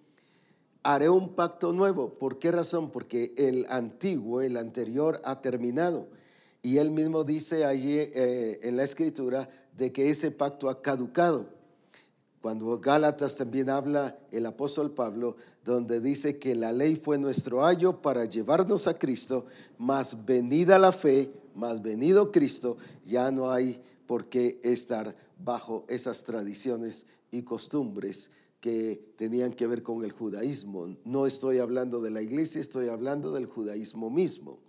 haré 0.83 1.09
un 1.09 1.35
pacto 1.35 1.73
nuevo. 1.73 2.17
¿Por 2.17 2.39
qué 2.39 2.51
razón? 2.51 2.91
Porque 2.91 3.33
el 3.37 3.65
antiguo, 3.69 4.41
el 4.41 4.57
anterior, 4.57 5.21
ha 5.23 5.41
terminado. 5.41 6.07
Y 6.61 6.77
él 6.77 6.91
mismo 6.91 7.23
dice 7.23 7.65
allí 7.65 7.97
eh, 7.97 8.59
en 8.63 8.77
la 8.77 8.83
escritura 8.83 9.49
de 9.77 9.91
que 9.91 10.09
ese 10.09 10.31
pacto 10.31 10.69
ha 10.69 10.81
caducado. 10.81 11.47
Cuando 12.41 12.79
Gálatas 12.79 13.35
también 13.35 13.69
habla 13.69 14.17
el 14.31 14.45
apóstol 14.47 14.91
Pablo, 14.91 15.35
donde 15.63 15.99
dice 15.99 16.39
que 16.39 16.55
la 16.55 16.71
ley 16.71 16.95
fue 16.95 17.19
nuestro 17.19 17.63
ayo 17.63 18.01
para 18.01 18.25
llevarnos 18.25 18.87
a 18.87 18.97
Cristo, 18.97 19.45
más 19.77 20.25
venida 20.25 20.79
la 20.79 20.91
fe, 20.91 21.31
más 21.53 21.81
venido 21.81 22.31
Cristo, 22.31 22.77
ya 23.05 23.29
no 23.29 23.51
hay 23.51 23.79
por 24.07 24.27
qué 24.27 24.59
estar 24.63 25.15
bajo 25.37 25.85
esas 25.87 26.23
tradiciones 26.23 27.05
y 27.29 27.43
costumbres 27.43 28.31
que 28.61 29.13
tenían 29.17 29.51
que 29.53 29.67
ver 29.67 29.83
con 29.83 30.05
el 30.05 30.11
judaísmo. 30.13 30.95
No 31.03 31.27
estoy 31.27 31.59
hablando 31.59 31.99
de 31.99 32.11
la 32.11 32.21
iglesia, 32.21 32.61
estoy 32.61 32.87
hablando 32.87 33.33
del 33.33 33.47
judaísmo 33.47 34.09
mismo. 34.09 34.59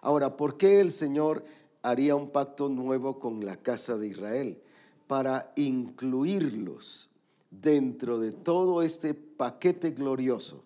Ahora, 0.00 0.36
¿por 0.36 0.56
qué 0.56 0.80
el 0.80 0.92
Señor 0.92 1.44
haría 1.82 2.14
un 2.14 2.30
pacto 2.30 2.68
nuevo 2.68 3.18
con 3.18 3.44
la 3.44 3.56
casa 3.56 3.98
de 3.98 4.06
Israel? 4.06 4.62
para 5.10 5.52
incluirlos 5.56 7.10
dentro 7.50 8.20
de 8.20 8.30
todo 8.30 8.80
este 8.80 9.12
paquete 9.12 9.90
glorioso, 9.90 10.62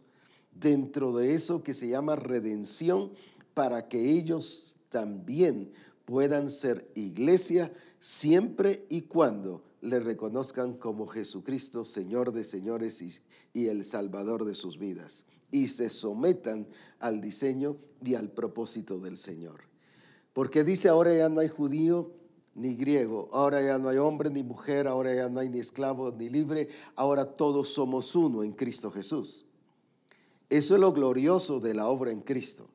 dentro 0.52 1.12
de 1.12 1.33
eso 1.33 1.62
que 1.62 1.73
se 1.73 1.88
llama 1.88 2.14
redención, 2.14 3.11
para 3.54 3.88
que 3.88 4.11
ellos 4.11 4.76
también 4.90 5.73
puedan 6.04 6.50
ser 6.50 6.87
iglesia 6.95 7.73
siempre 7.99 8.85
y 8.90 9.00
cuando 9.00 9.62
le 9.85 10.00
reconozcan 10.00 10.75
como 10.75 11.07
Jesucristo, 11.07 11.85
Señor 11.85 12.33
de 12.33 12.43
señores 12.43 13.03
y, 13.53 13.67
el 13.67 13.85
Salvador 13.85 14.45
de 14.45 14.55
sus 14.55 14.79
vidas, 14.79 15.26
y 15.50 15.69
se 15.69 15.91
sometan 15.91 16.67
al 16.99 17.21
diseño 17.21 17.76
y 18.03 18.14
al 18.14 18.31
propósito 18.31 18.99
del 18.99 19.19
Señor. 19.19 19.64
Porque 20.33 20.64
dice, 20.64 20.88
ahora 20.88 21.14
ya 21.14 21.29
no 21.29 21.41
hay 21.41 21.49
judío 21.49 22.12
ni 22.55 22.75
griego, 22.75 23.29
ahora 23.33 23.61
ya 23.62 23.79
no 23.79 23.91
hay 23.91 23.99
hombre 23.99 24.31
ni 24.31 24.43
mujer, 24.43 24.87
ahora 24.87 25.14
ya 25.14 25.29
no 25.29 25.41
hay 25.41 25.50
ni 25.50 25.59
esclavo 25.59 26.11
ni 26.12 26.31
libre, 26.31 26.69
ahora 26.97 27.25
todos 27.25 27.69
somos 27.69 28.14
uno 28.14 28.43
en 28.43 28.53
Cristo 28.53 28.91
Jesús. 28.91 29.45
Eso 30.49 30.75
es 30.75 30.81
lo 30.81 30.93
glorioso 30.93 31.61
de 31.61 31.75
la 31.75 31.88
obra 31.88 32.11
en 32.11 32.21
Cristo, 32.21 32.69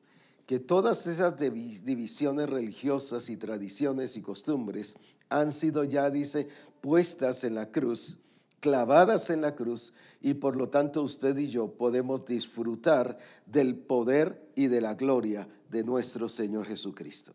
que 0.46 0.60
todas 0.60 1.06
esas 1.06 1.36
divisiones 1.38 2.48
religiosas 2.48 3.30
y 3.30 3.36
tradiciones 3.36 4.16
y 4.16 4.22
costumbres 4.22 4.94
han 5.30 5.52
sido 5.52 5.84
ya, 5.84 6.10
dice, 6.10 6.48
puestas 6.80 7.44
en 7.44 7.54
la 7.54 7.70
cruz, 7.70 8.18
clavadas 8.60 9.30
en 9.30 9.40
la 9.40 9.54
cruz, 9.54 9.92
y 10.20 10.34
por 10.34 10.56
lo 10.56 10.68
tanto 10.68 11.02
usted 11.02 11.36
y 11.38 11.48
yo 11.48 11.72
podemos 11.72 12.26
disfrutar 12.26 13.18
del 13.46 13.76
poder 13.76 14.50
y 14.54 14.66
de 14.66 14.80
la 14.80 14.94
gloria 14.94 15.48
de 15.70 15.84
nuestro 15.84 16.28
Señor 16.28 16.66
Jesucristo. 16.66 17.32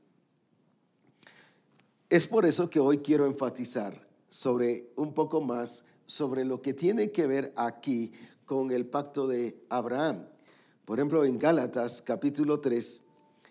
Es 2.09 2.27
por 2.27 2.45
eso 2.45 2.69
que 2.69 2.79
hoy 2.79 2.99
quiero 2.99 3.25
enfatizar 3.25 4.07
sobre 4.27 4.91
un 4.95 5.13
poco 5.13 5.41
más 5.41 5.85
sobre 6.05 6.45
lo 6.45 6.61
que 6.61 6.73
tiene 6.73 7.11
que 7.11 7.25
ver 7.25 7.53
aquí 7.55 8.11
con 8.45 8.71
el 8.71 8.85
pacto 8.85 9.27
de 9.27 9.59
Abraham. 9.69 10.27
Por 10.85 10.99
ejemplo, 10.99 11.25
en 11.25 11.39
Gálatas 11.39 12.01
capítulo 12.01 12.59
3 12.59 13.03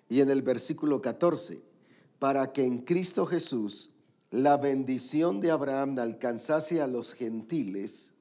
y 0.09 0.21
en 0.21 0.31
el 0.31 0.43
versículo 0.43 1.01
14, 1.03 1.63
para 2.19 2.53
que 2.53 2.65
en 2.65 2.79
Cristo 2.79 3.27
Jesús 3.27 3.91
la 4.35 4.57
bendición 4.57 5.39
de 5.39 5.53
Abraham 5.53 5.97
alcanzase 6.01 6.81
a 6.81 6.89
los 6.89 7.15
gentiles, 7.15 8.15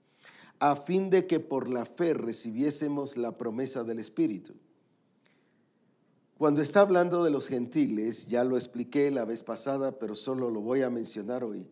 a 0.59 0.75
fin 0.75 1.09
de 1.09 1.25
que 1.25 1.39
por 1.39 1.67
la 1.69 1.87
fe 1.87 2.13
recibiésemos 2.13 3.17
la 3.17 3.35
promesa 3.35 3.83
del 3.83 3.97
Espíritu. 3.97 4.53
Cuando 6.37 6.61
está 6.61 6.81
hablando 6.81 7.23
de 7.23 7.31
los 7.31 7.47
gentiles, 7.47 8.27
ya 8.27 8.43
lo 8.43 8.57
expliqué 8.57 9.09
la 9.09 9.25
vez 9.25 9.41
pasada, 9.41 9.97
pero 9.97 10.13
solo 10.13 10.51
lo 10.51 10.61
voy 10.61 10.83
a 10.83 10.91
mencionar 10.91 11.43
hoy, 11.43 11.67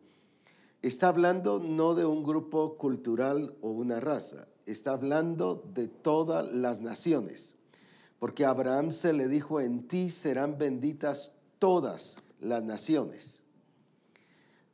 está 0.82 1.10
hablando 1.10 1.60
no 1.60 1.94
de 1.94 2.06
un 2.06 2.24
grupo 2.24 2.78
cultural 2.78 3.56
o 3.62 3.70
una 3.70 4.00
raza, 4.00 4.48
está 4.66 4.94
hablando 4.94 5.70
de 5.72 5.88
todas 5.88 6.52
las 6.52 6.82
naciones, 6.82 7.60
porque 8.18 8.46
a 8.46 8.50
Abraham 8.50 8.92
se 8.92 9.14
le 9.14 9.28
dijo, 9.28 9.62
en 9.62 9.88
ti 9.88 10.10
serán 10.10 10.58
benditas 10.58 11.34
todas 11.60 12.24
las 12.40 12.64
naciones. 12.64 13.44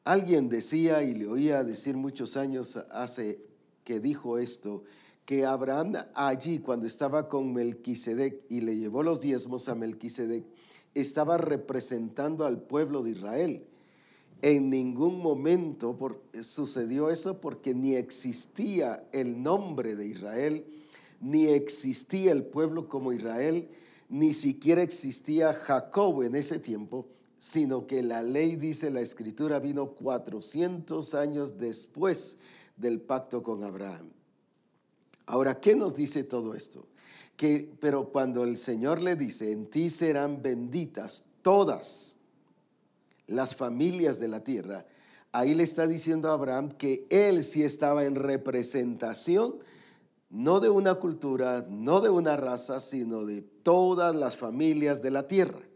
Alguien 0.08 0.48
decía 0.48 1.04
y 1.04 1.14
le 1.14 1.28
oía 1.28 1.66
decir 1.66 1.98
muchos 1.98 2.38
años 2.38 2.78
hace 2.92 3.42
que 3.84 4.00
dijo 4.00 4.38
esto, 4.38 4.86
que 5.26 5.46
Abraham 5.46 5.96
allí 6.14 6.60
cuando 6.60 6.86
estaba 6.86 7.28
con 7.28 7.52
Melquisedec 7.52 8.46
y 8.48 8.62
le 8.62 8.78
llevó 8.78 9.04
los 9.04 9.20
diezmos 9.20 9.68
a 9.68 9.76
Melquisedec, 9.76 10.46
estaba 10.94 11.38
representando 11.38 12.46
al 12.46 12.62
pueblo 12.62 13.04
de 13.04 13.12
Israel. 13.12 13.66
En 14.42 14.70
ningún 14.70 15.20
momento 15.20 15.98
sucedió 16.42 17.10
eso 17.10 17.42
porque 17.42 17.74
ni 17.74 17.96
existía 17.96 19.06
el 19.12 19.44
nombre 19.44 19.98
de 19.98 20.08
Israel, 20.08 20.66
ni 21.20 21.48
existía 21.48 22.32
el 22.32 22.46
pueblo 22.46 22.88
como 22.88 23.12
Israel, 23.12 23.68
ni 24.08 24.32
siquiera 24.32 24.84
existía 24.84 25.52
Jacob 25.52 26.24
en 26.24 26.36
ese 26.36 26.60
tiempo, 26.60 27.08
sino 27.40 27.86
que 27.86 28.04
la 28.04 28.24
ley, 28.24 28.56
dice 28.56 28.90
la 28.90 29.02
escritura, 29.02 29.60
vino 29.60 29.92
400 29.92 31.14
años 31.14 31.58
después 31.58 32.38
del 32.76 33.02
pacto 33.02 33.44
con 33.44 33.64
Abraham. 33.64 34.10
Ahora, 35.26 35.60
¿qué 35.60 35.76
nos 35.76 35.96
dice 35.96 36.24
todo 36.24 36.54
esto? 36.54 36.88
Que, 37.36 37.70
pero 37.80 38.10
cuando 38.10 38.44
el 38.44 38.58
Señor 38.58 39.02
le 39.02 39.16
dice, 39.16 39.52
en 39.52 39.68
ti 39.68 39.90
serán 39.90 40.42
benditas 40.42 41.26
todas 41.42 42.18
las 43.28 43.56
familias 43.56 44.20
de 44.20 44.30
la 44.30 44.44
tierra, 44.44 44.86
ahí 45.32 45.54
le 45.54 45.64
está 45.64 45.86
diciendo 45.86 46.30
a 46.30 46.34
Abraham 46.34 46.72
que 46.72 47.06
él 47.10 47.44
sí 47.44 47.62
estaba 47.64 48.06
en 48.06 48.16
representación, 48.16 49.56
no 50.30 50.60
de 50.60 50.70
una 50.70 50.96
cultura, 50.96 51.66
no 51.70 52.00
de 52.00 52.10
una 52.10 52.36
raza, 52.38 52.80
sino 52.80 53.26
de 53.26 53.42
todas 53.42 54.16
las 54.16 54.38
familias 54.38 55.02
de 55.02 55.12
la 55.12 55.28
tierra. 55.28 55.67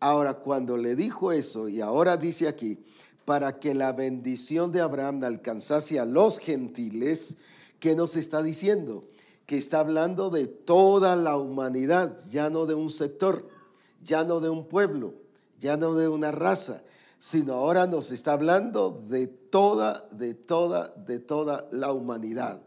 Ahora, 0.00 0.34
cuando 0.34 0.76
le 0.76 0.94
dijo 0.96 1.32
eso, 1.32 1.68
y 1.68 1.80
ahora 1.80 2.16
dice 2.16 2.48
aquí, 2.48 2.78
para 3.24 3.58
que 3.60 3.74
la 3.74 3.92
bendición 3.92 4.72
de 4.72 4.80
Abraham 4.80 5.24
alcanzase 5.24 5.98
a 5.98 6.04
los 6.04 6.38
gentiles, 6.38 7.36
¿Qué 7.80 7.94
nos 7.94 8.16
está 8.16 8.42
diciendo? 8.42 9.04
Que 9.46 9.56
está 9.56 9.80
hablando 9.80 10.30
de 10.30 10.46
toda 10.46 11.16
la 11.16 11.36
humanidad, 11.36 12.18
ya 12.28 12.50
no 12.50 12.66
de 12.66 12.74
un 12.74 12.90
sector, 12.90 13.48
ya 14.02 14.24
no 14.24 14.40
de 14.40 14.48
un 14.48 14.66
pueblo, 14.66 15.14
ya 15.58 15.76
no 15.76 15.94
de 15.94 16.08
una 16.08 16.32
raza, 16.32 16.82
sino 17.18 17.54
ahora 17.54 17.86
nos 17.86 18.10
está 18.10 18.32
hablando 18.32 18.90
de 19.08 19.28
toda, 19.28 20.08
de 20.10 20.34
toda, 20.34 20.88
de 20.88 21.20
toda 21.20 21.68
la 21.70 21.92
humanidad. 21.92 22.62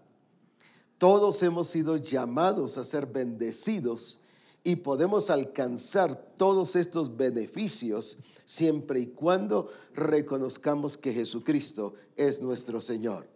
Todos 0.98 1.44
hemos 1.44 1.68
sido 1.68 1.98
llamados 1.98 2.78
a 2.78 2.84
ser 2.84 3.06
bendecidos 3.06 4.21
y 4.64 4.78
podemos 4.78 5.30
alcanzar 5.30 6.34
todos 6.38 6.76
estos 6.76 7.18
beneficios 7.18 8.18
siempre 8.46 9.00
y 9.00 9.08
cuando 9.08 9.72
reconozcamos 9.96 10.98
que 10.98 11.14
Jesucristo 11.14 11.94
es 12.16 12.42
nuestro 12.42 12.82
Señor. 12.82 13.28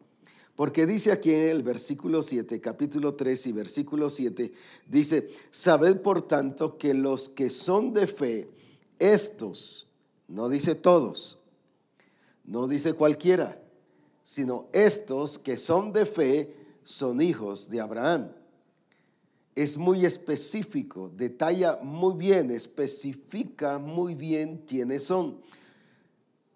Porque 0.55 0.85
dice 0.85 1.11
aquí 1.11 1.33
en 1.33 1.49
el 1.49 1.63
versículo 1.63 2.23
7, 2.23 2.61
capítulo 2.61 3.15
3 3.15 3.47
y 3.47 3.51
versículo 3.51 4.09
7, 4.09 4.53
dice, 4.87 5.29
sabed 5.51 6.01
por 6.01 6.21
tanto 6.21 6.77
que 6.77 6.93
los 6.93 7.27
que 7.27 7.49
son 7.49 7.93
de 7.93 8.07
fe, 8.07 8.49
estos, 8.99 9.87
no 10.27 10.47
dice 10.47 10.75
todos, 10.75 11.39
no 12.45 12.67
dice 12.67 12.93
cualquiera, 12.93 13.61
sino 14.23 14.67
estos 14.71 15.39
que 15.39 15.57
son 15.57 15.91
de 15.91 16.05
fe 16.05 16.55
son 16.83 17.21
hijos 17.21 17.69
de 17.69 17.81
Abraham. 17.81 18.31
Es 19.55 19.77
muy 19.77 20.05
específico, 20.05 21.09
detalla 21.09 21.79
muy 21.81 22.15
bien, 22.15 22.51
especifica 22.51 23.79
muy 23.79 24.13
bien 24.13 24.63
quiénes 24.67 25.05
son. 25.05 25.39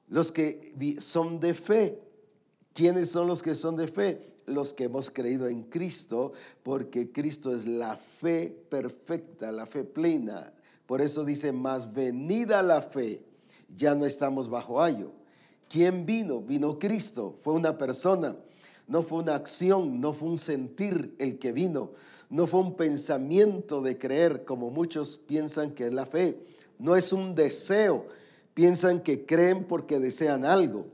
Los 0.10 0.32
que 0.32 0.74
son 1.00 1.40
de 1.40 1.54
fe, 1.54 2.00
¿Quiénes 2.80 3.10
son 3.12 3.28
los 3.28 3.44
que 3.44 3.56
son 3.56 3.76
de 3.76 3.90
fe? 3.90 4.26
Los 4.46 4.72
que 4.72 4.86
hemos 4.86 5.12
creído 5.12 5.48
en 5.48 5.64
Cristo, 5.64 6.32
porque 6.64 7.12
Cristo 7.12 7.54
es 7.54 7.68
la 7.68 7.98
fe 7.98 8.56
perfecta, 8.70 9.52
la 9.52 9.66
fe 9.66 9.84
plena. 9.84 10.54
Por 10.86 11.02
eso 11.02 11.26
dice, 11.26 11.52
más 11.52 11.94
venida 11.94 12.64
la 12.64 12.82
fe, 12.82 13.22
ya 13.76 13.96
no 13.96 14.06
estamos 14.06 14.50
bajo 14.50 14.82
ayo. 14.82 15.12
¿Quién 15.68 16.06
vino? 16.06 16.40
Vino 16.40 16.80
Cristo, 16.80 17.36
fue 17.40 17.54
una 17.54 17.78
persona, 17.78 18.38
no 18.88 19.04
fue 19.04 19.20
una 19.24 19.36
acción, 19.36 20.00
no 20.00 20.14
fue 20.14 20.30
un 20.30 20.38
sentir 20.38 21.14
el 21.20 21.38
que 21.38 21.52
vino, 21.52 21.92
no 22.30 22.48
fue 22.48 22.60
un 22.60 22.76
pensamiento 22.76 23.82
de 23.82 23.98
creer 23.98 24.46
como 24.46 24.70
muchos 24.70 25.18
piensan 25.18 25.72
que 25.72 25.88
es 25.88 25.94
la 25.94 26.06
fe, 26.06 26.40
no 26.78 26.96
es 26.96 27.12
un 27.12 27.36
deseo, 27.36 28.08
piensan 28.54 29.02
que 29.02 29.26
creen 29.26 29.66
porque 29.66 30.00
desean 30.00 30.46
algo. 30.46 30.88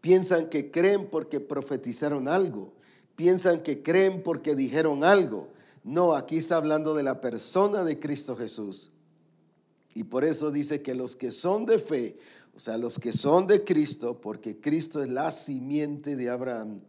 Piensan 0.00 0.48
que 0.48 0.70
creen 0.70 1.08
porque 1.10 1.40
profetizaron 1.40 2.28
algo. 2.28 2.72
Piensan 3.16 3.62
que 3.62 3.82
creen 3.82 4.22
porque 4.22 4.54
dijeron 4.54 5.02
algo. 5.02 5.48
No, 5.82 6.14
aquí 6.14 6.36
está 6.36 6.56
hablando 6.56 6.94
de 6.94 7.02
la 7.02 7.20
persona 7.20 7.82
de 7.82 7.98
Cristo 7.98 8.36
Jesús. 8.36 8.90
Y 9.94 10.04
por 10.04 10.24
eso 10.24 10.50
dice 10.50 10.82
que 10.82 10.94
los 10.94 11.16
que 11.16 11.32
son 11.32 11.66
de 11.66 11.78
fe, 11.78 12.18
o 12.54 12.60
sea, 12.60 12.76
los 12.76 12.98
que 12.98 13.12
son 13.12 13.46
de 13.46 13.64
Cristo, 13.64 14.20
porque 14.20 14.60
Cristo 14.60 15.02
es 15.02 15.08
la 15.08 15.32
simiente 15.32 16.16
de 16.16 16.28
Abraham, 16.28 16.80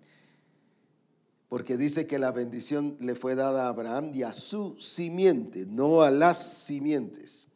porque 1.50 1.78
dice 1.78 2.08
que 2.08 2.20
la 2.20 2.32
bendición 2.32 2.98
le 3.00 3.16
fue 3.16 3.36
dada 3.36 3.66
a 3.66 3.70
Abraham 3.70 4.12
y 4.14 4.24
a 4.24 4.34
su 4.34 4.76
simiente, 4.80 5.66
no 5.66 6.02
a 6.02 6.12
las 6.12 6.64
simientes, 6.66 7.50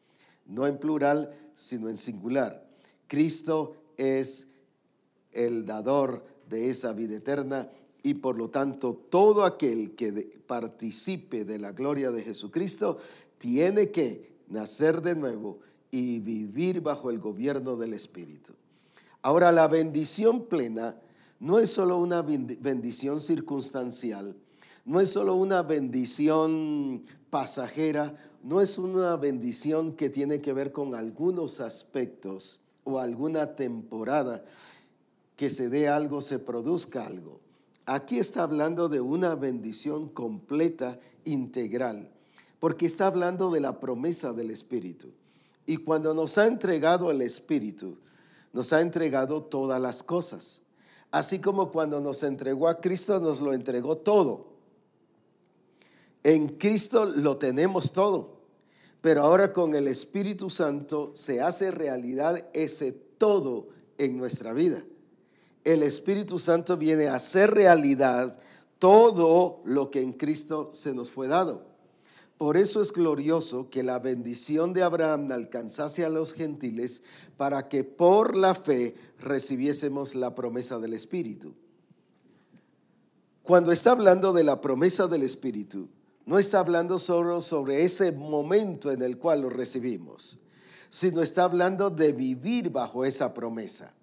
no 0.46 0.66
en 0.66 0.78
plural, 0.78 1.34
sino 1.54 1.90
en 1.90 1.98
singular. 1.98 2.66
Cristo 3.08 3.76
es 3.98 4.48
el 5.34 5.66
dador 5.66 6.26
de 6.50 6.70
esa 6.70 6.94
vida 6.94 7.18
eterna 7.18 7.70
y 8.04 8.16
por 8.16 8.38
lo 8.38 8.50
tanto 8.50 8.96
todo 8.96 9.46
aquel 9.46 9.96
que 9.96 10.40
participe 10.48 11.46
de 11.46 11.60
la 11.60 11.72
gloria 11.72 12.12
de 12.12 12.24
Jesucristo 12.24 12.98
tiene 13.38 13.92
que 13.92 14.32
nacer 14.48 15.02
de 15.02 15.16
nuevo 15.16 15.60
y 15.92 16.20
vivir 16.20 16.82
bajo 16.82 17.10
el 17.10 17.20
gobierno 17.20 17.76
del 17.76 17.94
Espíritu. 17.94 18.54
Ahora, 19.22 19.52
la 19.52 19.68
bendición 19.68 20.46
plena 20.48 20.96
no 21.42 21.58
es 21.58 21.72
solo 21.72 21.98
una 21.98 22.22
bendición 22.22 23.20
circunstancial, 23.20 24.36
no 24.86 25.02
es 25.02 25.10
solo 25.10 25.34
una 25.36 25.64
bendición 25.64 27.04
pasajera, 27.32 28.16
no 28.44 28.62
es 28.62 28.78
una 28.78 29.18
bendición 29.18 29.94
que 29.94 30.12
tiene 30.12 30.40
que 30.40 30.54
ver 30.54 30.72
con 30.72 30.94
algunos 30.94 31.60
aspectos 31.60 32.60
o 32.84 33.00
alguna 33.00 33.56
temporada 33.56 34.46
que 35.36 35.50
se 35.50 35.68
dé 35.68 35.90
algo, 35.90 36.22
se 36.22 36.38
produzca 36.38 37.08
algo. 37.08 37.40
Aquí 37.88 38.20
está 38.20 38.44
hablando 38.44 38.88
de 38.88 39.02
una 39.02 39.34
bendición 39.34 40.10
completa, 40.10 41.00
integral, 41.26 42.12
porque 42.60 42.86
está 42.86 43.08
hablando 43.08 43.50
de 43.50 43.62
la 43.62 43.80
promesa 43.80 44.32
del 44.32 44.52
Espíritu. 44.52 45.08
Y 45.66 45.78
cuando 45.78 46.14
nos 46.14 46.38
ha 46.38 46.46
entregado 46.46 47.10
el 47.10 47.24
Espíritu, 47.24 47.98
nos 48.54 48.74
ha 48.74 48.82
entregado 48.82 49.42
todas 49.42 49.82
las 49.82 50.04
cosas. 50.04 50.62
Así 51.12 51.40
como 51.40 51.72
cuando 51.72 52.00
nos 52.00 52.24
entregó 52.24 52.68
a 52.68 52.80
Cristo, 52.80 53.20
nos 53.20 53.42
lo 53.42 53.54
entregó 53.54 53.98
todo. 53.98 54.48
En 56.24 56.48
Cristo 56.58 57.06
lo 57.06 57.38
tenemos 57.38 57.92
todo. 57.92 58.42
Pero 59.02 59.24
ahora 59.24 59.52
con 59.52 59.76
el 59.76 59.88
Espíritu 59.88 60.50
Santo 60.50 61.12
se 61.16 61.42
hace 61.42 61.72
realidad 61.72 62.48
ese 62.54 62.92
todo 62.92 63.70
en 63.98 64.18
nuestra 64.18 64.54
vida. 64.54 64.84
El 65.64 65.84
Espíritu 65.84 66.40
Santo 66.40 66.78
viene 66.78 67.08
a 67.08 67.16
hacer 67.16 67.52
realidad 67.52 68.40
todo 68.80 69.62
lo 69.66 69.92
que 69.92 70.02
en 70.02 70.14
Cristo 70.14 70.70
se 70.74 70.94
nos 70.94 71.12
fue 71.12 71.28
dado. 71.28 71.72
Por 72.38 72.58
eso 72.58 72.82
es 72.82 72.92
glorioso 72.92 73.70
que 73.70 73.84
la 73.84 74.00
bendición 74.00 74.74
de 74.74 74.82
Abraham 74.82 75.32
alcanzase 75.32 76.04
a 76.04 76.10
los 76.10 76.34
gentiles 76.34 77.04
para 77.38 77.70
que 77.70 77.84
por 77.84 78.36
la 78.36 78.56
fe 78.56 78.96
recibiésemos 79.22 80.16
la 80.16 80.36
promesa 80.36 80.80
del 80.80 80.94
Espíritu. 80.94 81.54
Cuando 83.44 83.72
está 83.72 83.92
hablando 83.92 84.34
de 84.34 84.44
la 84.44 84.62
promesa 84.62 85.08
del 85.08 85.24
Espíritu, 85.24 85.90
no 86.26 86.38
está 86.38 86.60
hablando 86.60 87.00
solo 87.00 87.42
sobre 87.42 87.84
ese 87.84 88.12
momento 88.12 88.92
en 88.92 89.02
el 89.02 89.18
cual 89.18 89.42
lo 89.42 89.50
recibimos, 89.50 90.40
sino 90.90 91.22
está 91.22 91.46
hablando 91.46 91.90
de 91.90 92.12
vivir 92.12 92.70
bajo 92.70 93.06
esa 93.06 93.34
promesa 93.34 93.94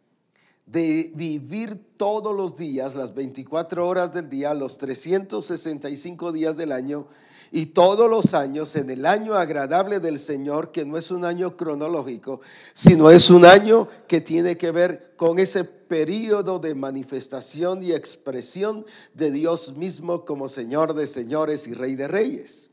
de 0.70 1.12
vivir 1.14 1.80
todos 1.96 2.36
los 2.36 2.56
días, 2.56 2.94
las 2.94 3.14
24 3.14 3.86
horas 3.86 4.12
del 4.12 4.28
día, 4.28 4.52
los 4.54 4.76
365 4.78 6.32
días 6.32 6.56
del 6.56 6.72
año, 6.72 7.06
y 7.50 7.66
todos 7.66 8.10
los 8.10 8.34
años 8.34 8.76
en 8.76 8.90
el 8.90 9.06
año 9.06 9.34
agradable 9.34 10.00
del 10.00 10.18
Señor, 10.18 10.70
que 10.70 10.84
no 10.84 10.98
es 10.98 11.10
un 11.10 11.24
año 11.24 11.56
cronológico, 11.56 12.42
sino 12.74 13.10
es 13.10 13.30
un 13.30 13.46
año 13.46 13.88
que 14.06 14.20
tiene 14.20 14.58
que 14.58 14.70
ver 14.70 15.14
con 15.16 15.38
ese 15.38 15.64
periodo 15.64 16.58
de 16.58 16.74
manifestación 16.74 17.82
y 17.82 17.92
expresión 17.92 18.84
de 19.14 19.30
Dios 19.30 19.74
mismo 19.74 20.26
como 20.26 20.50
Señor 20.50 20.94
de 20.94 21.06
señores 21.06 21.66
y 21.66 21.72
Rey 21.72 21.94
de 21.94 22.08
reyes. 22.08 22.68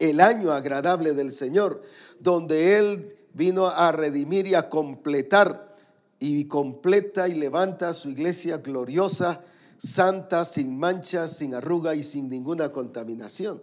El 0.00 0.20
año 0.20 0.50
agradable 0.50 1.12
del 1.12 1.30
Señor, 1.30 1.82
donde 2.18 2.78
Él 2.78 3.16
vino 3.32 3.66
a 3.68 3.92
redimir 3.92 4.48
y 4.48 4.54
a 4.54 4.68
completar 4.68 5.65
y 6.18 6.46
completa 6.46 7.28
y 7.28 7.34
levanta 7.34 7.92
su 7.94 8.10
iglesia 8.10 8.58
gloriosa, 8.58 9.42
santa, 9.78 10.44
sin 10.44 10.78
mancha, 10.78 11.28
sin 11.28 11.54
arruga 11.54 11.94
y 11.94 12.02
sin 12.02 12.28
ninguna 12.28 12.72
contaminación. 12.72 13.62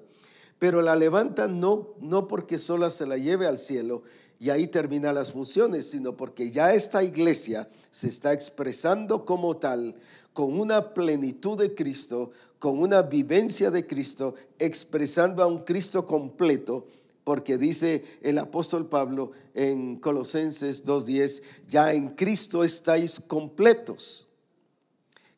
Pero 0.59 0.81
la 0.81 0.95
levanta 0.95 1.47
no, 1.47 1.95
no 1.99 2.27
porque 2.27 2.59
sola 2.59 2.89
se 2.89 3.05
la 3.05 3.17
lleve 3.17 3.47
al 3.47 3.57
cielo 3.57 4.03
y 4.39 4.49
ahí 4.49 4.67
termina 4.67 5.13
las 5.13 5.31
funciones, 5.31 5.89
sino 5.89 6.15
porque 6.15 6.51
ya 6.51 6.73
esta 6.73 7.03
iglesia 7.03 7.69
se 7.91 8.09
está 8.09 8.33
expresando 8.33 9.25
como 9.25 9.57
tal, 9.57 9.95
con 10.33 10.59
una 10.59 10.93
plenitud 10.93 11.57
de 11.57 11.73
Cristo, 11.75 12.31
con 12.59 12.79
una 12.79 13.03
vivencia 13.03 13.71
de 13.71 13.85
Cristo, 13.85 14.35
expresando 14.59 15.43
a 15.43 15.47
un 15.47 15.59
Cristo 15.59 16.05
completo, 16.05 16.87
porque 17.23 17.57
dice 17.57 18.03
el 18.21 18.37
apóstol 18.37 18.87
Pablo 18.87 19.31
en 19.53 19.97
Colosenses 19.97 20.85
2.10, 20.85 21.41
ya 21.69 21.93
en 21.93 22.09
Cristo 22.09 22.63
estáis 22.63 23.19
completos, 23.19 24.27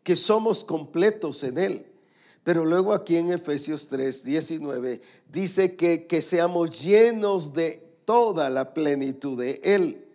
que 0.03 0.15
somos 0.15 0.63
completos 0.63 1.43
en 1.43 1.57
Él. 1.57 1.85
Pero 2.43 2.63
luego 2.63 2.93
aquí 2.93 3.15
en 3.15 3.31
Efesios 3.31 3.87
3, 3.87 4.23
19 4.23 5.01
dice 5.31 5.75
que, 5.75 6.05
que 6.05 6.21
seamos 6.21 6.81
llenos 6.83 7.53
de 7.53 7.83
toda 8.05 8.49
la 8.49 8.73
plenitud 8.73 9.39
de 9.39 9.59
Él. 9.63 10.05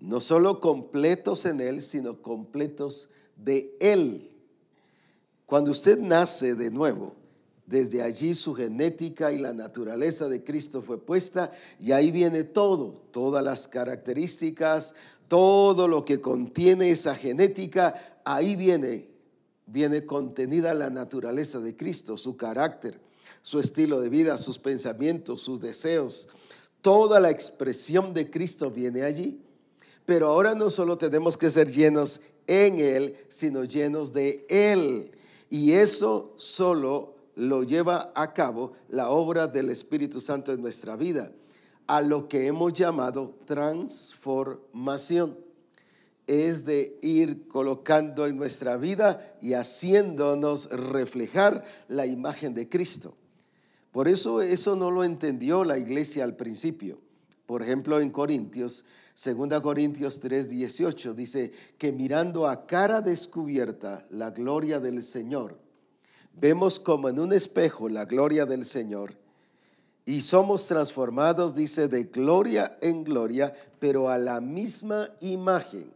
No 0.00 0.20
solo 0.20 0.60
completos 0.60 1.44
en 1.44 1.60
Él, 1.60 1.82
sino 1.82 2.22
completos 2.22 3.08
de 3.36 3.76
Él. 3.80 4.30
Cuando 5.44 5.72
usted 5.72 5.98
nace 5.98 6.54
de 6.54 6.70
nuevo, 6.70 7.14
desde 7.68 8.02
allí 8.02 8.34
su 8.34 8.54
genética 8.54 9.30
y 9.30 9.38
la 9.38 9.52
naturaleza 9.52 10.28
de 10.28 10.42
Cristo 10.42 10.80
fue 10.80 10.98
puesta 11.04 11.52
y 11.78 11.92
ahí 11.92 12.10
viene 12.10 12.44
todo, 12.44 13.02
todas 13.10 13.44
las 13.44 13.68
características, 13.68 14.94
todo 15.28 15.86
lo 15.86 16.04
que 16.04 16.20
contiene 16.20 16.90
esa 16.90 17.14
genética, 17.14 18.20
ahí 18.24 18.56
viene 18.56 19.08
viene 19.70 20.06
contenida 20.06 20.74
la 20.74 20.90
naturaleza 20.90 21.60
de 21.60 21.76
Cristo, 21.76 22.16
su 22.16 22.36
carácter, 22.36 23.00
su 23.42 23.60
estilo 23.60 24.00
de 24.00 24.08
vida, 24.08 24.38
sus 24.38 24.58
pensamientos, 24.58 25.42
sus 25.42 25.60
deseos. 25.60 26.28
Toda 26.80 27.20
la 27.20 27.30
expresión 27.30 28.14
de 28.14 28.30
Cristo 28.30 28.70
viene 28.70 29.02
allí. 29.02 29.40
Pero 30.06 30.28
ahora 30.28 30.54
no 30.54 30.70
solo 30.70 30.96
tenemos 30.96 31.36
que 31.36 31.50
ser 31.50 31.70
llenos 31.70 32.20
en 32.46 32.78
Él, 32.78 33.16
sino 33.28 33.64
llenos 33.64 34.12
de 34.12 34.46
Él. 34.48 35.12
Y 35.50 35.72
eso 35.72 36.32
solo 36.36 37.17
lo 37.38 37.62
lleva 37.62 38.12
a 38.16 38.34
cabo 38.34 38.72
la 38.88 39.10
obra 39.10 39.46
del 39.46 39.70
Espíritu 39.70 40.20
Santo 40.20 40.52
en 40.52 40.60
nuestra 40.60 40.96
vida, 40.96 41.30
a 41.86 42.02
lo 42.02 42.28
que 42.28 42.48
hemos 42.48 42.72
llamado 42.72 43.36
transformación 43.46 45.38
es 46.26 46.64
de 46.64 46.98
ir 47.00 47.46
colocando 47.46 48.26
en 48.26 48.36
nuestra 48.36 48.76
vida 48.76 49.36
y 49.40 49.54
haciéndonos 49.54 50.68
reflejar 50.70 51.64
la 51.86 52.06
imagen 52.06 52.54
de 52.54 52.68
Cristo. 52.68 53.14
Por 53.92 54.08
eso 54.08 54.42
eso 54.42 54.74
no 54.74 54.90
lo 54.90 55.04
entendió 55.04 55.64
la 55.64 55.78
iglesia 55.78 56.24
al 56.24 56.34
principio. 56.34 56.98
Por 57.46 57.62
ejemplo, 57.62 58.00
en 58.00 58.10
Corintios, 58.10 58.84
2 59.24 59.60
Corintios 59.62 60.18
3, 60.18 60.50
18, 60.50 61.14
dice 61.14 61.52
que 61.78 61.92
mirando 61.92 62.48
a 62.48 62.66
cara 62.66 63.00
descubierta 63.00 64.06
la 64.10 64.32
gloria 64.32 64.80
del 64.80 65.02
Señor, 65.04 65.67
vemos 66.40 66.78
como 66.78 67.08
en 67.08 67.18
un 67.18 67.32
espejo 67.32 67.88
la 67.88 68.04
gloria 68.04 68.46
del 68.46 68.64
Señor 68.64 69.14
y 70.04 70.22
somos 70.22 70.66
transformados, 70.66 71.54
dice, 71.54 71.88
de 71.88 72.04
gloria 72.04 72.78
en 72.80 73.04
gloria, 73.04 73.54
pero 73.78 74.08
a 74.08 74.16
la 74.16 74.40
misma 74.40 75.08
imagen 75.20 75.92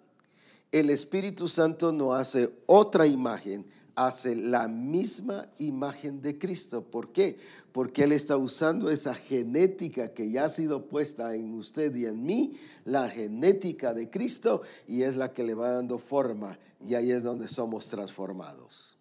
el 0.73 0.89
Espíritu 0.89 1.49
Santo 1.49 1.93
no 1.93 2.15
hace 2.15 2.51
otra 2.65 3.07
imagen, 3.07 3.67
hace 3.95 4.35
la 4.35 4.69
misma 4.69 5.47
imagen 5.59 6.23
de 6.23 6.39
Cristo. 6.39 6.83
¿Por 6.83 7.13
qué? 7.13 7.39
Porque 7.73 8.05
Él 8.05 8.13
está 8.13 8.39
usando 8.39 8.91
esa 8.91 9.15
genética 9.15 10.15
que 10.15 10.31
ya 10.31 10.47
ha 10.47 10.49
sido 10.49 10.87
puesta 10.87 11.35
en 11.35 11.53
usted 11.53 11.95
y 11.95 12.07
en 12.07 12.25
mí, 12.25 12.55
la 12.87 13.09
genética 13.11 13.93
de 13.93 14.09
Cristo, 14.09 14.63
y 14.89 15.03
es 15.03 15.17
la 15.17 15.35
que 15.35 15.45
le 15.45 15.53
va 15.53 15.73
dando 15.73 15.99
forma, 15.99 16.59
y 16.87 16.95
ahí 16.95 17.13
es 17.13 17.23
donde 17.23 17.49
somos 17.49 17.89
transformados. 17.91 18.97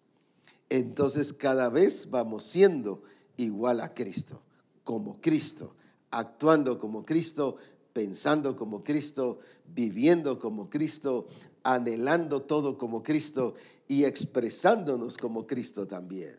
Entonces 0.72 1.34
cada 1.34 1.68
vez 1.68 2.08
vamos 2.08 2.44
siendo 2.44 3.02
igual 3.36 3.78
a 3.80 3.92
Cristo, 3.92 4.40
como 4.84 5.20
Cristo, 5.20 5.74
actuando 6.10 6.78
como 6.78 7.04
Cristo, 7.04 7.58
pensando 7.92 8.56
como 8.56 8.82
Cristo, 8.82 9.40
viviendo 9.66 10.38
como 10.38 10.70
Cristo, 10.70 11.26
anhelando 11.62 12.40
todo 12.40 12.78
como 12.78 13.02
Cristo 13.02 13.54
y 13.86 14.04
expresándonos 14.04 15.18
como 15.18 15.46
Cristo 15.46 15.86
también. 15.86 16.38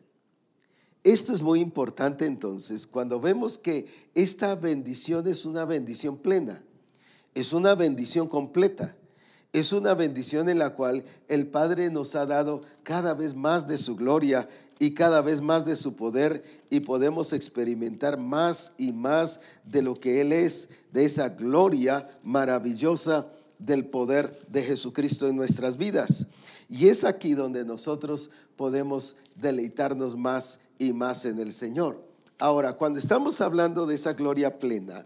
Esto 1.03 1.31
es 1.31 1.43
muy 1.43 1.59
importante 1.59 2.25
entonces 2.25 2.87
cuando 2.87 3.19
vemos 3.19 3.59
que 3.59 3.85
esta 4.15 4.55
bendición 4.55 5.27
es 5.27 5.45
una 5.45 5.63
bendición 5.63 6.17
plena, 6.17 6.63
es 7.35 7.53
una 7.53 7.75
bendición 7.75 8.27
completa, 8.27 8.97
es 9.53 9.71
una 9.71 9.93
bendición 9.93 10.49
en 10.49 10.57
la 10.57 10.71
cual 10.71 11.05
el 11.27 11.45
Padre 11.45 11.91
nos 11.91 12.15
ha 12.15 12.25
dado 12.25 12.61
cada 12.81 13.13
vez 13.13 13.35
más 13.35 13.67
de 13.67 13.77
su 13.77 13.95
gloria 13.95 14.49
y 14.79 14.95
cada 14.95 15.21
vez 15.21 15.41
más 15.41 15.63
de 15.63 15.75
su 15.75 15.95
poder 15.95 16.43
y 16.71 16.79
podemos 16.79 17.33
experimentar 17.33 18.17
más 18.19 18.73
y 18.79 18.91
más 18.91 19.39
de 19.63 19.83
lo 19.83 19.93
que 19.93 20.21
Él 20.21 20.33
es, 20.33 20.69
de 20.91 21.05
esa 21.05 21.29
gloria 21.29 22.09
maravillosa 22.23 23.27
del 23.59 23.85
poder 23.85 24.37
de 24.49 24.63
Jesucristo 24.63 25.27
en 25.27 25.35
nuestras 25.35 25.77
vidas. 25.77 26.25
Y 26.67 26.87
es 26.87 27.03
aquí 27.03 27.35
donde 27.35 27.63
nosotros 27.63 28.31
podemos 28.57 29.15
deleitarnos 29.35 30.17
más 30.17 30.59
y 30.79 30.93
más 30.93 31.25
en 31.25 31.39
el 31.39 31.53
Señor. 31.53 32.03
Ahora, 32.39 32.73
cuando 32.73 32.97
estamos 32.97 33.39
hablando 33.39 33.85
de 33.85 33.95
esa 33.95 34.13
gloria 34.13 34.57
plena, 34.57 35.05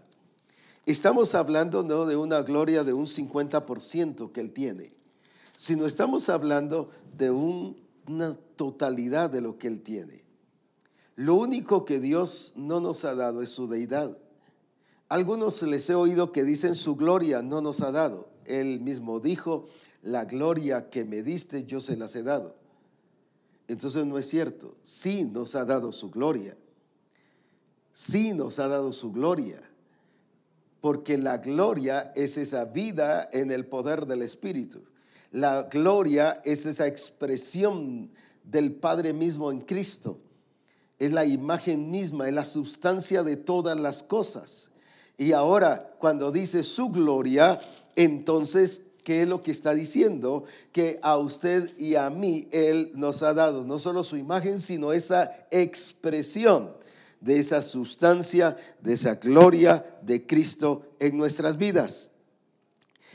estamos 0.90 1.34
hablando 1.34 1.82
no 1.82 2.06
de 2.06 2.16
una 2.16 2.42
gloria 2.42 2.84
de 2.84 2.92
un 2.92 3.06
50% 3.06 4.32
que 4.32 4.40
Él 4.40 4.52
tiene. 4.52 4.92
sino 5.56 5.86
estamos 5.86 6.28
hablando 6.28 6.90
de 7.16 7.30
una 7.30 8.36
totalidad 8.56 9.28
de 9.28 9.40
lo 9.40 9.58
que 9.58 9.66
Él 9.66 9.82
tiene. 9.82 10.24
Lo 11.16 11.34
único 11.34 11.84
que 11.84 11.98
Dios 11.98 12.52
no 12.54 12.80
nos 12.80 13.04
ha 13.04 13.16
dado 13.16 13.42
es 13.42 13.50
su 13.50 13.66
deidad. 13.66 14.16
Algunos 15.08 15.62
les 15.62 15.90
he 15.90 15.94
oído 15.94 16.30
que 16.30 16.44
dicen 16.44 16.76
su 16.76 16.94
gloria 16.94 17.42
no 17.42 17.60
nos 17.60 17.80
ha 17.80 17.90
dado. 17.90 18.28
Él 18.44 18.80
mismo 18.80 19.18
dijo, 19.18 19.66
la 20.02 20.26
gloria 20.26 20.90
que 20.90 21.04
me 21.04 21.22
diste 21.22 21.64
yo 21.64 21.80
se 21.80 21.96
las 21.96 22.14
he 22.14 22.22
dado. 22.22 22.54
Entonces 23.66 24.06
no 24.06 24.16
es 24.16 24.28
cierto. 24.28 24.76
Sí 24.82 25.24
nos 25.24 25.54
ha 25.54 25.64
dado 25.64 25.92
su 25.92 26.10
gloria. 26.10 26.56
Sí 27.92 28.32
nos 28.32 28.58
ha 28.58 28.68
dado 28.68 28.92
su 28.92 29.12
gloria. 29.12 29.67
Porque 30.80 31.18
la 31.18 31.38
gloria 31.38 32.12
es 32.14 32.38
esa 32.38 32.64
vida 32.64 33.28
en 33.32 33.50
el 33.50 33.66
poder 33.66 34.06
del 34.06 34.22
Espíritu. 34.22 34.82
La 35.32 35.64
gloria 35.64 36.40
es 36.44 36.66
esa 36.66 36.86
expresión 36.86 38.10
del 38.44 38.72
Padre 38.72 39.12
mismo 39.12 39.50
en 39.50 39.60
Cristo. 39.60 40.18
Es 40.98 41.12
la 41.12 41.24
imagen 41.24 41.90
misma, 41.90 42.28
es 42.28 42.34
la 42.34 42.44
sustancia 42.44 43.22
de 43.22 43.36
todas 43.36 43.78
las 43.78 44.02
cosas. 44.02 44.70
Y 45.16 45.32
ahora, 45.32 45.94
cuando 45.98 46.32
dice 46.32 46.62
su 46.64 46.90
gloria, 46.90 47.58
entonces, 47.96 48.82
¿qué 49.04 49.22
es 49.22 49.28
lo 49.28 49.42
que 49.42 49.50
está 49.50 49.74
diciendo? 49.74 50.44
Que 50.72 50.98
a 51.02 51.18
usted 51.18 51.76
y 51.76 51.96
a 51.96 52.08
mí 52.08 52.48
Él 52.52 52.92
nos 52.94 53.22
ha 53.22 53.34
dado 53.34 53.64
no 53.64 53.78
solo 53.78 54.04
su 54.04 54.16
imagen, 54.16 54.60
sino 54.60 54.92
esa 54.92 55.46
expresión 55.50 56.77
de 57.20 57.38
esa 57.38 57.62
sustancia, 57.62 58.56
de 58.80 58.94
esa 58.94 59.14
gloria 59.16 59.98
de 60.02 60.26
Cristo 60.26 60.82
en 60.98 61.16
nuestras 61.16 61.56
vidas. 61.56 62.10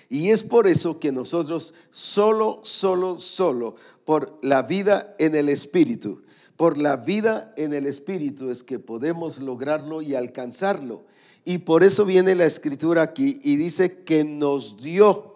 Y 0.09 0.29
es 0.29 0.43
por 0.43 0.67
eso 0.67 0.99
que 0.99 1.11
nosotros 1.11 1.73
solo, 1.89 2.59
solo, 2.63 3.19
solo, 3.19 3.75
por 4.05 4.37
la 4.41 4.61
vida 4.63 5.15
en 5.17 5.35
el 5.35 5.49
Espíritu, 5.49 6.21
por 6.57 6.77
la 6.77 6.97
vida 6.97 7.53
en 7.57 7.73
el 7.73 7.87
Espíritu 7.87 8.51
es 8.51 8.63
que 8.63 8.79
podemos 8.79 9.39
lograrlo 9.39 10.01
y 10.01 10.15
alcanzarlo. 10.15 11.05
Y 11.45 11.59
por 11.59 11.83
eso 11.83 12.05
viene 12.05 12.35
la 12.35 12.45
escritura 12.45 13.01
aquí 13.01 13.39
y 13.43 13.55
dice 13.55 14.03
que 14.03 14.23
nos 14.23 14.77
dio, 14.77 15.33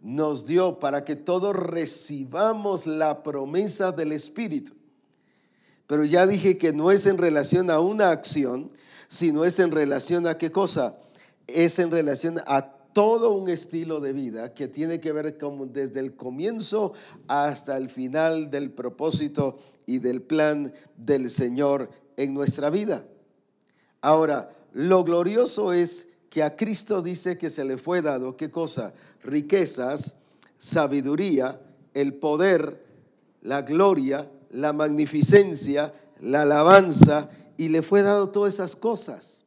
nos 0.00 0.46
dio 0.46 0.78
para 0.78 1.04
que 1.04 1.16
todos 1.16 1.54
recibamos 1.54 2.86
la 2.86 3.22
promesa 3.22 3.92
del 3.92 4.12
Espíritu. 4.12 4.74
Pero 5.92 6.06
ya 6.06 6.26
dije 6.26 6.56
que 6.56 6.72
no 6.72 6.90
es 6.90 7.04
en 7.04 7.18
relación 7.18 7.68
a 7.70 7.78
una 7.78 8.12
acción, 8.12 8.70
sino 9.08 9.44
es 9.44 9.58
en 9.58 9.70
relación 9.70 10.26
a 10.26 10.38
qué 10.38 10.50
cosa? 10.50 10.96
Es 11.46 11.78
en 11.78 11.90
relación 11.90 12.38
a 12.46 12.62
todo 12.94 13.32
un 13.34 13.50
estilo 13.50 14.00
de 14.00 14.14
vida 14.14 14.54
que 14.54 14.68
tiene 14.68 15.00
que 15.00 15.12
ver 15.12 15.36
desde 15.70 16.00
el 16.00 16.16
comienzo 16.16 16.94
hasta 17.28 17.76
el 17.76 17.90
final 17.90 18.50
del 18.50 18.70
propósito 18.70 19.58
y 19.84 19.98
del 19.98 20.22
plan 20.22 20.72
del 20.96 21.28
Señor 21.28 21.90
en 22.16 22.32
nuestra 22.32 22.70
vida. 22.70 23.04
Ahora, 24.00 24.50
lo 24.72 25.04
glorioso 25.04 25.74
es 25.74 26.08
que 26.30 26.42
a 26.42 26.56
Cristo 26.56 27.02
dice 27.02 27.36
que 27.36 27.50
se 27.50 27.66
le 27.66 27.76
fue 27.76 28.00
dado, 28.00 28.38
¿qué 28.38 28.50
cosa? 28.50 28.94
Riquezas, 29.22 30.16
sabiduría, 30.56 31.60
el 31.92 32.14
poder, 32.14 32.82
la 33.42 33.60
gloria, 33.60 34.30
la 34.52 34.72
magnificencia, 34.72 35.92
la 36.20 36.42
alabanza, 36.42 37.28
y 37.56 37.68
le 37.68 37.82
fue 37.82 38.02
dado 38.02 38.30
todas 38.30 38.54
esas 38.54 38.76
cosas 38.76 39.42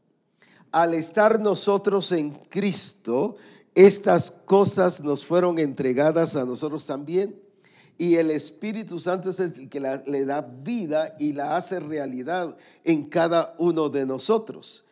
al 0.76 0.94
estar 0.94 1.40
nosotros 1.40 2.12
en 2.12 2.32
Cristo, 2.32 3.38
estas 3.74 4.30
cosas 4.30 5.02
nos 5.02 5.26
fueron 5.26 5.58
entregadas 5.58 6.36
a 6.36 6.44
nosotros 6.44 6.86
también. 6.86 7.34
Y 7.98 8.16
el 8.16 8.30
Espíritu 8.30 9.00
Santo 9.00 9.30
es 9.30 9.40
el 9.40 9.70
que 9.70 9.80
le 9.80 10.26
da 10.26 10.42
vida 10.42 11.16
y 11.18 11.32
la 11.32 11.56
hace 11.56 11.80
realidad 11.80 12.58
en 12.84 13.06
cada 13.06 13.56
uno 13.58 13.88
de 13.88 14.06
nosotros. 14.06 14.84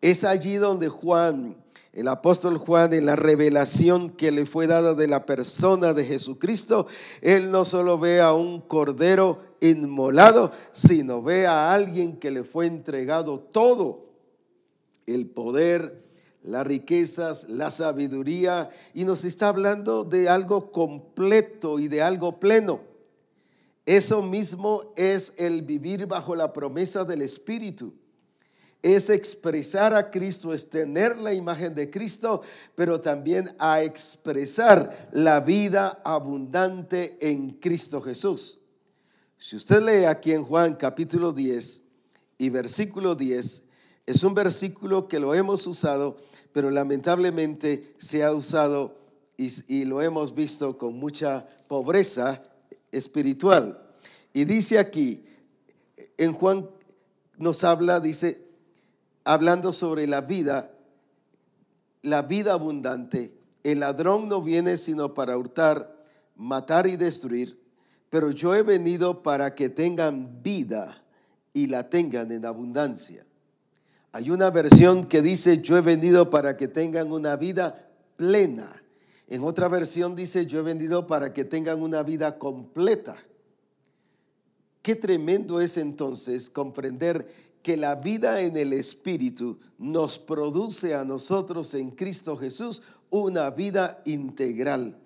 Es 0.00 0.22
allí 0.22 0.54
donde 0.54 0.88
Juan, 0.88 1.56
el 1.98 2.06
apóstol 2.06 2.58
Juan, 2.58 2.92
en 2.92 3.06
la 3.06 3.16
revelación 3.16 4.10
que 4.10 4.30
le 4.30 4.46
fue 4.46 4.68
dada 4.68 4.94
de 4.94 5.08
la 5.08 5.26
persona 5.26 5.92
de 5.94 6.04
Jesucristo, 6.04 6.86
él 7.22 7.50
no 7.50 7.64
solo 7.64 7.98
ve 7.98 8.20
a 8.20 8.34
un 8.34 8.60
cordero 8.60 9.40
inmolado, 9.60 10.52
sino 10.70 11.22
ve 11.22 11.48
a 11.48 11.72
alguien 11.72 12.16
que 12.16 12.30
le 12.30 12.44
fue 12.44 12.66
entregado 12.66 13.40
todo 13.40 14.12
el 15.06 15.26
poder, 15.26 16.04
las 16.44 16.64
riquezas, 16.64 17.48
la 17.48 17.72
sabiduría, 17.72 18.70
y 18.94 19.04
nos 19.04 19.24
está 19.24 19.48
hablando 19.48 20.04
de 20.04 20.28
algo 20.28 20.70
completo 20.70 21.80
y 21.80 21.88
de 21.88 22.00
algo 22.00 22.38
pleno. 22.38 22.80
Eso 23.84 24.22
mismo 24.22 24.92
es 24.94 25.32
el 25.36 25.62
vivir 25.62 26.06
bajo 26.06 26.36
la 26.36 26.52
promesa 26.52 27.04
del 27.04 27.22
Espíritu. 27.22 27.92
Es 28.82 29.10
expresar 29.10 29.94
a 29.94 30.10
Cristo, 30.10 30.52
es 30.54 30.70
tener 30.70 31.16
la 31.18 31.34
imagen 31.34 31.74
de 31.74 31.90
Cristo, 31.90 32.42
pero 32.74 33.00
también 33.00 33.54
a 33.58 33.82
expresar 33.82 35.08
la 35.12 35.40
vida 35.40 36.00
abundante 36.04 37.18
en 37.20 37.50
Cristo 37.50 38.00
Jesús. 38.00 38.58
Si 39.36 39.56
usted 39.56 39.82
lee 39.82 40.04
aquí 40.04 40.32
en 40.32 40.44
Juan 40.44 40.74
capítulo 40.74 41.32
10 41.32 41.82
y 42.38 42.50
versículo 42.50 43.14
10, 43.14 43.62
es 44.06 44.24
un 44.24 44.34
versículo 44.34 45.06
que 45.06 45.20
lo 45.20 45.34
hemos 45.34 45.66
usado, 45.66 46.16
pero 46.52 46.70
lamentablemente 46.70 47.94
se 47.98 48.24
ha 48.24 48.32
usado 48.32 48.96
y, 49.36 49.84
lo 49.84 50.02
hemos 50.02 50.34
visto 50.34 50.76
con 50.76 50.94
mucha 50.94 51.46
pobreza 51.68 52.42
espiritual. 52.90 53.80
Y 54.32 54.44
dice 54.44 54.78
aquí, 54.78 55.24
en 56.16 56.32
Juan 56.32 56.68
nos 57.36 57.62
habla, 57.62 58.00
dice, 58.00 58.47
hablando 59.28 59.74
sobre 59.74 60.06
la 60.06 60.22
vida, 60.22 60.70
la 62.00 62.22
vida 62.22 62.54
abundante. 62.54 63.38
El 63.62 63.80
ladrón 63.80 64.26
no 64.26 64.40
viene 64.40 64.78
sino 64.78 65.12
para 65.12 65.36
hurtar, 65.36 66.02
matar 66.34 66.86
y 66.86 66.96
destruir, 66.96 67.60
pero 68.08 68.30
yo 68.30 68.54
he 68.54 68.62
venido 68.62 69.22
para 69.22 69.54
que 69.54 69.68
tengan 69.68 70.42
vida 70.42 71.04
y 71.52 71.66
la 71.66 71.90
tengan 71.90 72.32
en 72.32 72.46
abundancia. 72.46 73.26
Hay 74.12 74.30
una 74.30 74.48
versión 74.48 75.04
que 75.04 75.20
dice, 75.20 75.60
yo 75.60 75.76
he 75.76 75.82
venido 75.82 76.30
para 76.30 76.56
que 76.56 76.66
tengan 76.66 77.12
una 77.12 77.36
vida 77.36 77.86
plena. 78.16 78.82
En 79.26 79.44
otra 79.44 79.68
versión 79.68 80.16
dice, 80.16 80.46
yo 80.46 80.60
he 80.60 80.62
venido 80.62 81.06
para 81.06 81.34
que 81.34 81.44
tengan 81.44 81.82
una 81.82 82.02
vida 82.02 82.38
completa. 82.38 83.14
Qué 84.80 84.96
tremendo 84.96 85.60
es 85.60 85.76
entonces 85.76 86.48
comprender 86.48 87.47
que 87.68 87.76
la 87.76 87.96
vida 87.96 88.40
en 88.40 88.56
el 88.56 88.72
Espíritu 88.72 89.58
nos 89.76 90.18
produce 90.18 90.94
a 90.94 91.04
nosotros 91.04 91.74
en 91.74 91.90
Cristo 91.90 92.34
Jesús 92.34 92.80
una 93.10 93.50
vida 93.50 94.00
integral. 94.06 94.96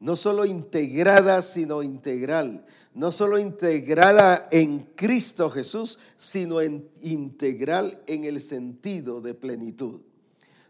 No 0.00 0.16
solo 0.16 0.46
integrada, 0.46 1.42
sino 1.42 1.82
integral 1.82 2.64
no 2.94 3.12
solo 3.12 3.38
integrada 3.38 4.48
en 4.50 4.88
Cristo 4.96 5.50
Jesús, 5.50 5.98
sino 6.16 6.62
en, 6.62 6.88
integral 7.02 8.00
en 8.06 8.24
el 8.24 8.40
sentido 8.40 9.20
de 9.20 9.34
plenitud, 9.34 10.00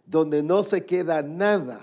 donde 0.06 0.42
no 0.42 0.64
se 0.64 0.84
queda 0.86 1.22
nada, 1.22 1.80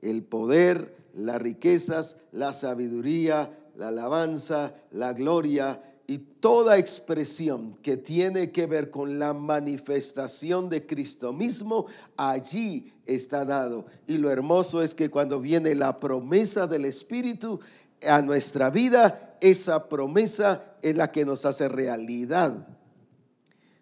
el 0.00 0.22
poder, 0.22 0.96
las 1.12 1.42
riquezas, 1.42 2.16
la 2.32 2.54
sabiduría, 2.54 3.54
la 3.76 3.88
alabanza, 3.88 4.74
la 4.90 5.12
gloria 5.12 5.93
y 6.06 6.18
toda 6.18 6.78
expresión 6.78 7.76
que 7.82 7.96
tiene 7.96 8.52
que 8.52 8.66
ver 8.66 8.90
con 8.90 9.18
la 9.18 9.32
manifestación 9.32 10.68
de 10.68 10.86
Cristo 10.86 11.32
mismo, 11.32 11.86
allí 12.16 12.92
está 13.06 13.44
dado. 13.44 13.86
Y 14.06 14.18
lo 14.18 14.30
hermoso 14.30 14.82
es 14.82 14.94
que 14.94 15.10
cuando 15.10 15.40
viene 15.40 15.74
la 15.74 15.98
promesa 15.98 16.66
del 16.66 16.84
Espíritu, 16.84 17.60
a 18.06 18.22
nuestra 18.22 18.70
vida, 18.70 19.36
esa 19.40 19.88
promesa 19.88 20.76
es 20.82 20.96
la 20.96 21.10
que 21.10 21.24
nos 21.24 21.44
hace 21.44 21.68
realidad. 21.68 22.68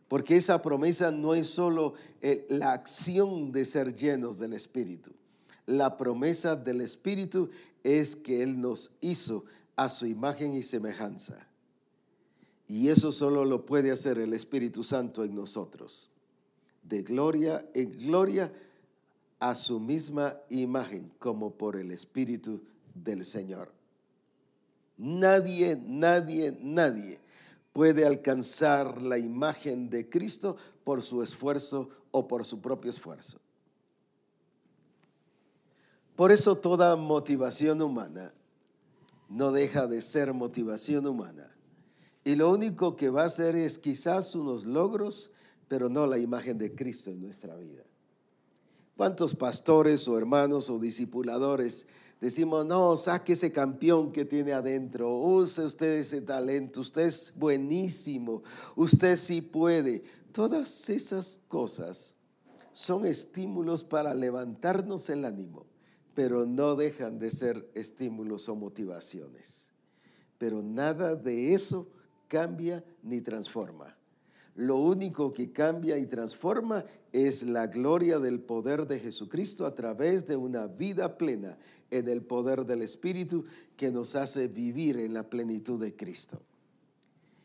Porque 0.08 0.36
esa 0.36 0.60
promesa 0.60 1.10
no 1.10 1.34
es 1.34 1.48
solo 1.48 1.94
eh, 2.20 2.46
la 2.48 2.72
acción 2.72 3.50
de 3.50 3.64
ser 3.64 3.94
llenos 3.94 4.38
del 4.38 4.52
Espíritu. 4.52 5.12
La 5.66 5.96
promesa 5.96 6.54
del 6.56 6.82
Espíritu 6.82 7.50
es 7.82 8.14
que 8.14 8.42
Él 8.42 8.60
nos 8.60 8.92
hizo 9.00 9.44
a 9.74 9.88
su 9.88 10.06
imagen 10.06 10.54
y 10.54 10.62
semejanza. 10.62 11.48
Y 12.72 12.88
eso 12.88 13.12
solo 13.12 13.44
lo 13.44 13.66
puede 13.66 13.90
hacer 13.90 14.16
el 14.16 14.32
Espíritu 14.32 14.82
Santo 14.82 15.24
en 15.24 15.34
nosotros. 15.34 16.08
De 16.82 17.02
gloria 17.02 17.62
en 17.74 17.92
gloria 17.98 18.50
a 19.38 19.54
su 19.54 19.78
misma 19.78 20.38
imagen, 20.48 21.12
como 21.18 21.50
por 21.50 21.76
el 21.76 21.90
Espíritu 21.90 22.62
del 22.94 23.26
Señor. 23.26 23.70
Nadie, 24.96 25.78
nadie, 25.84 26.56
nadie 26.62 27.20
puede 27.74 28.06
alcanzar 28.06 29.02
la 29.02 29.18
imagen 29.18 29.90
de 29.90 30.08
Cristo 30.08 30.56
por 30.82 31.02
su 31.02 31.22
esfuerzo 31.22 31.90
o 32.10 32.26
por 32.26 32.46
su 32.46 32.62
propio 32.62 32.90
esfuerzo. 32.90 33.38
Por 36.16 36.32
eso 36.32 36.56
toda 36.56 36.96
motivación 36.96 37.82
humana 37.82 38.32
no 39.28 39.52
deja 39.52 39.86
de 39.86 40.00
ser 40.00 40.32
motivación 40.32 41.06
humana. 41.06 41.50
Y 42.24 42.36
lo 42.36 42.50
único 42.50 42.94
que 42.94 43.10
va 43.10 43.22
a 43.22 43.26
hacer 43.26 43.56
es 43.56 43.78
quizás 43.78 44.34
unos 44.34 44.64
logros, 44.64 45.32
pero 45.68 45.88
no 45.88 46.06
la 46.06 46.18
imagen 46.18 46.56
de 46.58 46.74
Cristo 46.74 47.10
en 47.10 47.20
nuestra 47.20 47.56
vida. 47.56 47.82
¿Cuántos 48.96 49.34
pastores 49.34 50.06
o 50.06 50.16
hermanos 50.16 50.70
o 50.70 50.78
discipuladores 50.78 51.86
decimos, 52.20 52.64
no, 52.64 52.96
saque 52.96 53.32
ese 53.32 53.50
campeón 53.50 54.12
que 54.12 54.24
tiene 54.24 54.52
adentro, 54.52 55.10
use 55.16 55.64
usted 55.64 55.98
ese 55.98 56.20
talento, 56.20 56.80
usted 56.80 57.06
es 57.06 57.32
buenísimo, 57.34 58.42
usted 58.76 59.16
sí 59.16 59.40
puede? 59.40 60.04
Todas 60.30 60.88
esas 60.90 61.40
cosas 61.48 62.14
son 62.72 63.04
estímulos 63.04 63.82
para 63.82 64.14
levantarnos 64.14 65.10
el 65.10 65.24
ánimo, 65.24 65.66
pero 66.14 66.46
no 66.46 66.76
dejan 66.76 67.18
de 67.18 67.30
ser 67.30 67.68
estímulos 67.74 68.48
o 68.48 68.54
motivaciones. 68.54 69.72
Pero 70.38 70.62
nada 70.62 71.16
de 71.16 71.54
eso 71.54 71.88
cambia 72.32 72.82
ni 73.02 73.20
transforma. 73.20 73.94
Lo 74.54 74.78
único 74.78 75.34
que 75.34 75.52
cambia 75.52 75.98
y 75.98 76.06
transforma 76.06 76.82
es 77.12 77.42
la 77.42 77.66
gloria 77.66 78.18
del 78.18 78.40
poder 78.40 78.86
de 78.86 79.00
Jesucristo 79.00 79.66
a 79.66 79.74
través 79.74 80.26
de 80.26 80.34
una 80.36 80.66
vida 80.66 81.18
plena 81.18 81.58
en 81.90 82.08
el 82.08 82.22
poder 82.22 82.64
del 82.64 82.80
Espíritu 82.80 83.44
que 83.76 83.92
nos 83.92 84.16
hace 84.16 84.48
vivir 84.48 84.96
en 84.96 85.12
la 85.12 85.28
plenitud 85.28 85.78
de 85.78 85.94
Cristo. 85.94 86.40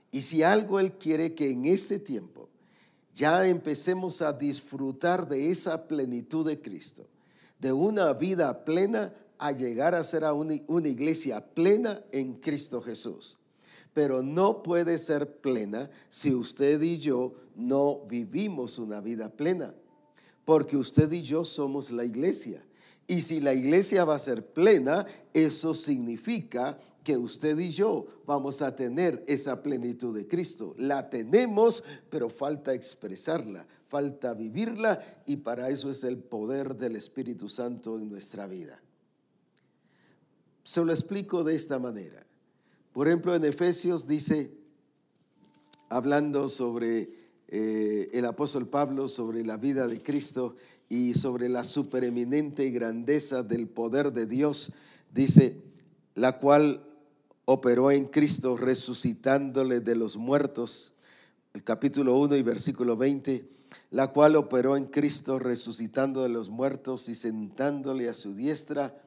Y 0.10 0.22
si 0.22 0.42
algo 0.42 0.80
Él 0.80 0.94
quiere 0.94 1.36
que 1.36 1.50
en 1.50 1.66
este 1.66 2.00
tiempo 2.00 2.48
ya 3.14 3.46
empecemos 3.46 4.22
a 4.22 4.32
disfrutar 4.32 5.28
de 5.28 5.52
esa 5.52 5.86
plenitud 5.86 6.48
de 6.48 6.62
Cristo, 6.62 7.06
de 7.60 7.74
una 7.74 8.14
vida 8.14 8.64
plena 8.64 9.14
a 9.38 9.52
llegar 9.52 9.96
a 9.96 10.04
ser 10.06 10.24
una, 10.24 10.88
iglesia 10.88 11.46
plena 11.46 12.02
en 12.14 12.36
Cristo 12.36 12.82
Jesús 12.82 13.38
pero 13.98 14.22
no 14.22 14.62
puede 14.62 15.00
ser 15.00 15.42
plena 15.42 15.90
si 16.08 16.32
usted 16.32 16.80
y 16.84 17.00
yo 17.00 17.34
no 17.56 18.02
vivimos 18.08 18.78
una 18.78 19.02
vida 19.02 19.28
plena, 19.28 19.74
porque 20.46 20.78
usted 20.78 21.12
y 21.12 21.24
yo 21.24 21.44
somos 21.44 21.90
la 21.90 22.06
iglesia. 22.06 22.64
Y 23.08 23.22
si 23.22 23.40
la 23.40 23.56
iglesia 23.56 24.06
va 24.06 24.14
a 24.14 24.20
ser 24.20 24.54
plena, 24.54 25.08
eso 25.34 25.74
significa 25.74 26.78
que 27.04 27.18
usted 27.18 27.58
y 27.58 27.72
yo 27.72 28.06
vamos 28.28 28.62
a 28.62 28.76
tener 28.76 29.24
esa 29.28 29.64
plenitud 29.64 30.16
de 30.16 30.28
Cristo. 30.28 30.76
La 30.78 31.10
tenemos, 31.10 31.84
pero 32.12 32.30
falta 32.30 32.76
expresarla, 32.76 33.66
falta 33.88 34.36
vivirla 34.36 35.24
y 35.26 35.38
para 35.38 35.72
eso 35.72 35.90
es 35.90 36.04
el 36.04 36.20
poder 36.20 36.76
del 36.76 36.98
Espíritu 36.98 37.50
Santo 37.50 38.00
en 38.00 38.10
nuestra 38.10 38.46
vida. 38.46 38.80
Se 40.62 40.86
lo 40.86 40.94
explico 40.94 41.44
de 41.44 41.56
esta 41.56 41.80
manera. 41.80 42.27
Por 42.98 43.08
ejemplo, 43.08 43.36
en 43.36 43.46
Efesios 43.46 44.08
dice, 44.08 44.58
hablando 45.88 46.50
sobre 46.50 47.12
eh, 47.48 48.10
el 48.12 48.26
apóstol 48.26 48.68
Pablo, 48.68 49.08
sobre 49.08 49.46
la 49.46 49.58
vida 49.58 49.86
de 49.86 50.02
Cristo 50.02 50.56
y 50.90 51.14
sobre 51.14 51.48
la 51.48 51.64
supereminente 51.64 52.72
grandeza 52.72 53.44
del 53.44 53.68
poder 53.68 54.14
de 54.14 54.26
Dios, 54.26 54.74
dice, 55.14 55.62
la 56.16 56.40
cual 56.40 56.84
operó 57.46 57.92
en 57.92 58.06
Cristo 58.06 58.58
resucitándole 58.58 59.80
de 59.80 59.94
los 59.94 60.18
muertos, 60.18 60.96
el 61.54 61.64
capítulo 61.64 62.18
1 62.18 62.36
y 62.36 62.42
versículo 62.42 62.98
20, 62.98 63.48
la 63.92 64.08
cual 64.08 64.36
operó 64.36 64.76
en 64.76 64.86
Cristo 64.86 65.38
resucitando 65.38 66.24
de 66.24 66.30
los 66.30 66.50
muertos 66.50 67.10
y 67.10 67.14
sentándole 67.14 68.10
a 68.10 68.16
su 68.16 68.34
diestra 68.34 69.00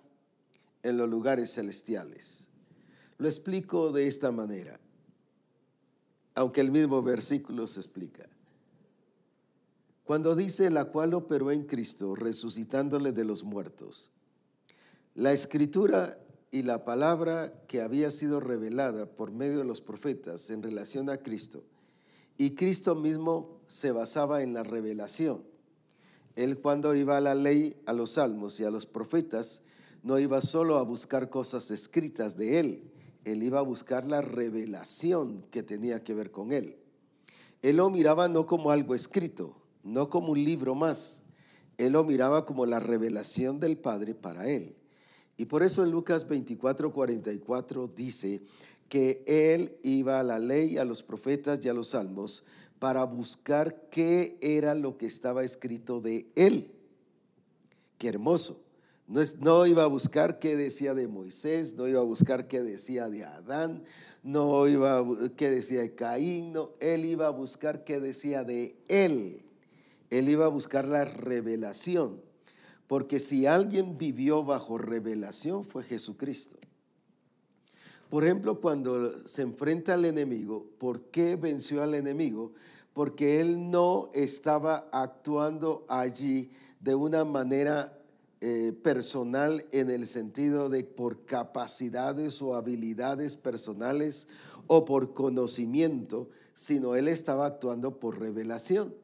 en 0.85 0.96
los 0.96 1.11
lugares 1.11 1.53
celestiales 1.53 2.49
lo 3.20 3.28
explico 3.28 3.92
de 3.92 4.06
esta 4.06 4.33
manera, 4.33 4.80
aunque 6.35 6.62
el 6.62 6.70
mismo 6.70 7.02
versículo 7.02 7.66
se 7.66 7.80
explica. 7.80 8.26
Cuando 10.04 10.35
dice 10.35 10.70
la 10.70 10.87
cual 10.87 11.12
operó 11.12 11.50
en 11.50 11.64
Cristo, 11.64 12.14
resucitándole 12.14 13.12
de 13.12 13.26
los 13.26 13.44
muertos, 13.44 14.11
la 15.14 15.35
escritura 15.35 16.18
y 16.50 16.62
la 16.62 16.87
palabra 16.87 17.52
que 17.68 17.83
había 17.83 18.11
sido 18.11 18.40
revelada 18.40 19.04
por 19.04 19.33
medio 19.33 19.59
de 19.59 19.66
los 19.66 19.83
profetas 19.83 20.48
en 20.48 20.62
relación 20.62 21.11
a 21.11 21.18
Cristo, 21.18 21.62
y 22.38 22.54
Cristo 22.54 22.94
mismo 22.94 23.61
se 23.66 23.92
basaba 23.92 24.42
en 24.42 24.54
la 24.54 24.62
revelación. 24.62 25.44
Él 26.37 26.59
cuando 26.59 26.94
iba 26.94 27.18
a 27.18 27.20
la 27.20 27.35
ley, 27.35 27.76
a 27.85 27.92
los 27.92 28.12
salmos 28.12 28.59
y 28.61 28.64
a 28.64 28.70
los 28.70 28.87
profetas, 28.87 29.61
no 30.02 30.18
iba 30.18 30.40
solo 30.40 30.78
a 30.78 30.83
buscar 30.85 31.28
cosas 31.28 31.70
escritas 31.70 32.35
de 32.38 32.61
Él, 32.61 32.90
él 33.24 33.42
iba 33.42 33.59
a 33.59 33.62
buscar 33.62 34.04
la 34.06 34.20
revelación 34.22 35.44
que 35.50 35.62
tenía 35.62 36.02
que 36.02 36.14
ver 36.14 36.30
con 36.30 36.52
él. 36.52 36.76
Él 37.62 37.76
lo 37.76 37.90
miraba 37.90 38.28
no 38.28 38.46
como 38.46 38.70
algo 38.70 38.94
escrito, 38.94 39.56
no 39.83 40.09
como 40.09 40.33
un 40.33 40.44
libro 40.44 40.74
más. 40.74 41.22
Él 41.76 41.92
lo 41.92 42.04
miraba 42.04 42.46
como 42.46 42.66
la 42.66 42.80
revelación 42.80 43.61
del 43.61 43.76
Padre 43.76 44.14
para 44.14 44.48
él. 44.48 44.76
Y 45.37 45.46
por 45.46 45.62
eso 45.62 45.83
en 45.83 45.90
Lucas 45.90 46.28
24, 46.28 46.92
44 46.92 47.88
dice 47.88 48.42
que 48.88 49.22
él 49.26 49.78
iba 49.83 50.20
a 50.20 50.22
la 50.22 50.38
ley, 50.38 50.76
a 50.76 50.85
los 50.85 51.02
profetas 51.02 51.64
y 51.64 51.68
a 51.68 51.74
los 51.74 51.88
salmos 51.90 52.44
para 52.78 53.04
buscar 53.04 53.88
qué 53.90 54.38
era 54.40 54.74
lo 54.74 54.96
que 54.96 55.06
estaba 55.06 55.44
escrito 55.44 56.00
de 56.00 56.26
él. 56.35 56.70
Qué 57.98 58.09
hermoso. 58.09 58.61
No, 59.11 59.66
iba 59.66 59.83
a 59.83 59.88
buscar 59.88 60.38
qué 60.38 60.55
decía 60.55 60.94
de 60.94 61.09
Moisés, 61.09 61.75
no 61.75 61.88
iba 61.88 61.99
a 61.99 62.05
buscar 62.05 62.46
qué 62.46 62.62
decía 62.62 63.09
de 63.09 63.25
Adán, 63.25 63.83
no 64.23 64.68
iba 64.68 64.99
a 64.99 65.05
qué 65.37 65.51
decía 65.51 65.81
de 65.81 65.96
Caín, 65.96 66.53
no, 66.53 66.70
él 66.79 67.05
iba 67.05 67.27
a 67.27 67.31
buscar 67.31 67.83
qué 67.83 67.99
decía 67.99 68.44
de 68.44 68.77
él. 68.87 69.42
Él 70.11 70.29
iba 70.29 70.44
a 70.46 70.49
buscar 70.49 70.87
la 70.87 71.05
revelación, 71.05 72.20
porque 72.87 73.18
si 73.18 73.46
alguien 73.46 73.99
vivió 73.99 74.44
bajo 74.44 74.79
revelación 74.79 75.64
fue 75.64 75.83
Jesucristo. 75.83 76.57
Por 78.11 78.23
ejemplo, 78.23 78.61
cuando 78.61 79.27
se 79.27 79.42
enfrenta 79.42 79.94
al 79.94 80.05
enemigo, 80.05 80.66
¿por 80.79 81.11
qué 81.11 81.35
venció 81.35 81.83
al 81.83 81.96
enemigo? 81.96 82.53
Porque 82.92 83.40
él 83.40 83.73
no 83.73 84.09
estaba 84.14 84.88
actuando 84.92 85.85
allí 85.88 86.53
de 86.79 86.94
una 86.94 87.25
manera 87.25 87.99
eh, 88.42 88.72
personal 88.72 89.66
en 89.70 89.90
el 89.90 90.07
sentido 90.07 90.68
de 90.70 90.85
por 90.85 91.26
capacidades 91.26 92.40
o 92.40 92.55
habilidades 92.55 93.37
personales 93.37 94.29
o 94.66 94.85
por 94.85 95.12
conocimiento, 95.12 96.31
sino 96.55 96.96
él 96.96 97.09
estaba 97.09 97.44
actuando 97.44 98.00
por 98.00 98.18
revelación. 98.18 98.94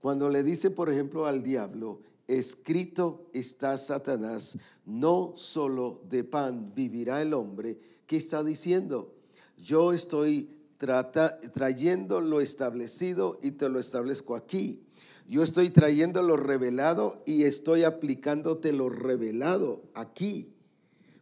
Cuando 0.00 0.28
le 0.28 0.42
dice, 0.42 0.70
por 0.70 0.90
ejemplo, 0.90 1.26
al 1.26 1.42
diablo, 1.42 2.00
escrito 2.26 3.26
está 3.32 3.78
Satanás, 3.78 4.58
no 4.84 5.34
solo 5.36 6.00
de 6.08 6.24
pan 6.24 6.72
vivirá 6.74 7.22
el 7.22 7.32
hombre, 7.32 7.78
¿qué 8.06 8.16
está 8.16 8.42
diciendo? 8.42 9.14
Yo 9.56 9.92
estoy 9.92 10.50
trayendo 11.52 12.20
lo 12.20 12.40
establecido 12.40 13.38
y 13.42 13.52
te 13.52 13.68
lo 13.68 13.78
establezco 13.78 14.34
aquí. 14.34 14.82
Yo 15.26 15.42
estoy 15.42 15.70
trayendo 15.70 16.22
lo 16.22 16.36
revelado 16.36 17.22
y 17.24 17.44
estoy 17.44 17.84
aplicándote 17.84 18.72
lo 18.72 18.90
revelado 18.90 19.82
aquí. 19.94 20.52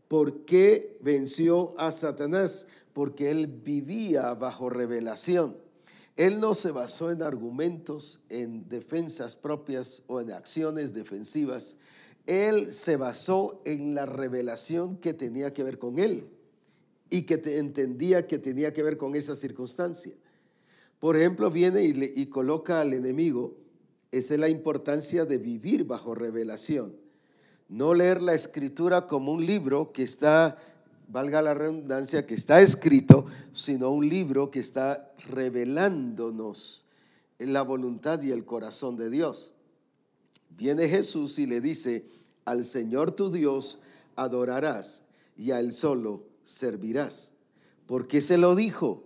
¿Por 0.08 0.44
qué 0.44 0.98
venció 1.00 1.78
a 1.78 1.92
Satanás? 1.92 2.66
Porque 2.92 3.30
él 3.30 3.46
vivía 3.46 4.34
bajo 4.34 4.68
revelación. 4.68 5.56
Él 6.16 6.40
no 6.40 6.54
se 6.54 6.72
basó 6.72 7.10
en 7.10 7.22
argumentos, 7.22 8.20
en 8.28 8.68
defensas 8.68 9.36
propias 9.36 10.02
o 10.08 10.20
en 10.20 10.32
acciones 10.32 10.92
defensivas. 10.92 11.76
Él 12.26 12.74
se 12.74 12.96
basó 12.96 13.62
en 13.64 13.94
la 13.94 14.04
revelación 14.04 14.96
que 14.96 15.14
tenía 15.14 15.54
que 15.54 15.62
ver 15.62 15.78
con 15.78 15.98
él 15.98 16.26
y 17.08 17.22
que 17.22 17.40
entendía 17.56 18.26
que 18.26 18.38
tenía 18.38 18.72
que 18.72 18.82
ver 18.82 18.96
con 18.96 19.14
esa 19.14 19.36
circunstancia. 19.36 20.14
Por 20.98 21.16
ejemplo, 21.16 21.50
viene 21.50 21.84
y, 21.84 22.12
y 22.14 22.26
coloca 22.26 22.80
al 22.80 22.92
enemigo 22.92 23.61
esa 24.12 24.34
es 24.34 24.40
la 24.40 24.50
importancia 24.50 25.24
de 25.24 25.38
vivir 25.38 25.84
bajo 25.84 26.14
revelación. 26.14 26.94
No 27.68 27.94
leer 27.94 28.20
la 28.22 28.34
escritura 28.34 29.06
como 29.06 29.32
un 29.32 29.44
libro 29.46 29.90
que 29.90 30.02
está, 30.02 30.58
valga 31.08 31.40
la 31.40 31.54
redundancia, 31.54 32.26
que 32.26 32.34
está 32.34 32.60
escrito, 32.60 33.24
sino 33.52 33.90
un 33.90 34.06
libro 34.08 34.50
que 34.50 34.60
está 34.60 35.12
revelándonos 35.30 36.84
la 37.38 37.62
voluntad 37.62 38.22
y 38.22 38.30
el 38.30 38.44
corazón 38.44 38.96
de 38.96 39.08
Dios. 39.08 39.52
Viene 40.50 40.88
Jesús 40.88 41.38
y 41.38 41.46
le 41.46 41.62
dice, 41.62 42.06
al 42.44 42.66
Señor 42.66 43.12
tu 43.12 43.30
Dios 43.30 43.80
adorarás 44.14 45.04
y 45.36 45.52
a 45.52 45.60
Él 45.60 45.72
solo 45.72 46.24
servirás. 46.44 47.32
¿Por 47.86 48.06
qué 48.06 48.20
se 48.20 48.36
lo 48.36 48.54
dijo? 48.54 49.04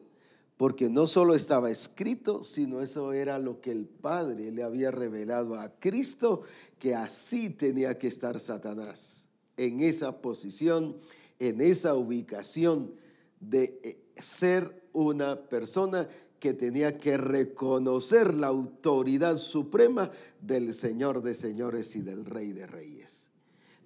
Porque 0.56 0.88
no 0.88 1.06
solo 1.06 1.34
estaba 1.34 1.70
escrito, 1.70 2.42
sino 2.42 2.80
eso 2.80 3.12
era 3.12 3.38
lo 3.38 3.60
que 3.60 3.72
el 3.72 3.84
Padre 3.84 4.50
le 4.50 4.62
había 4.62 4.90
revelado 4.90 5.54
a 5.54 5.68
Cristo, 5.78 6.42
que 6.78 6.94
así 6.94 7.50
tenía 7.50 7.98
que 7.98 8.08
estar 8.08 8.40
Satanás. 8.40 9.24
en 9.58 9.80
esa 9.80 10.20
posición, 10.20 10.96
en 11.38 11.62
esa 11.62 11.94
ubicación 11.94 12.92
de 13.40 13.80
eh, 13.82 13.98
ser 14.20 14.82
una 14.92 15.48
persona 15.48 16.08
que 16.38 16.52
tenía 16.52 16.98
que 16.98 17.16
reconocer 17.16 18.34
la 18.34 18.48
autoridad 18.48 19.36
suprema 19.36 20.10
del 20.42 20.74
Señor 20.74 21.22
de 21.22 21.32
señores 21.34 21.96
y 21.96 22.02
del 22.02 22.26
Rey 22.26 22.52
de 22.52 22.66
reyes. 22.66 23.30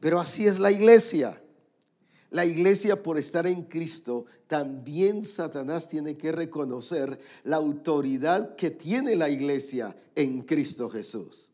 Pero 0.01 0.19
así 0.19 0.47
es 0.47 0.59
la 0.59 0.73
iglesia. 0.73 1.41
La 2.31 2.47
iglesia 2.47 3.03
por 3.03 3.19
estar 3.19 3.47
en 3.47 3.65
Cristo, 3.65 4.25
también 4.47 5.25
Satanás 5.25 5.89
tiene 5.89 6.17
que 6.17 6.33
reconocer 6.33 7.19
la 7.45 7.57
autoridad 7.57 8.55
que 8.55 8.71
tiene 8.71 9.17
la 9.17 9.29
iglesia 9.29 9.97
en 10.15 10.43
Cristo 10.43 10.89
Jesús. 10.89 11.51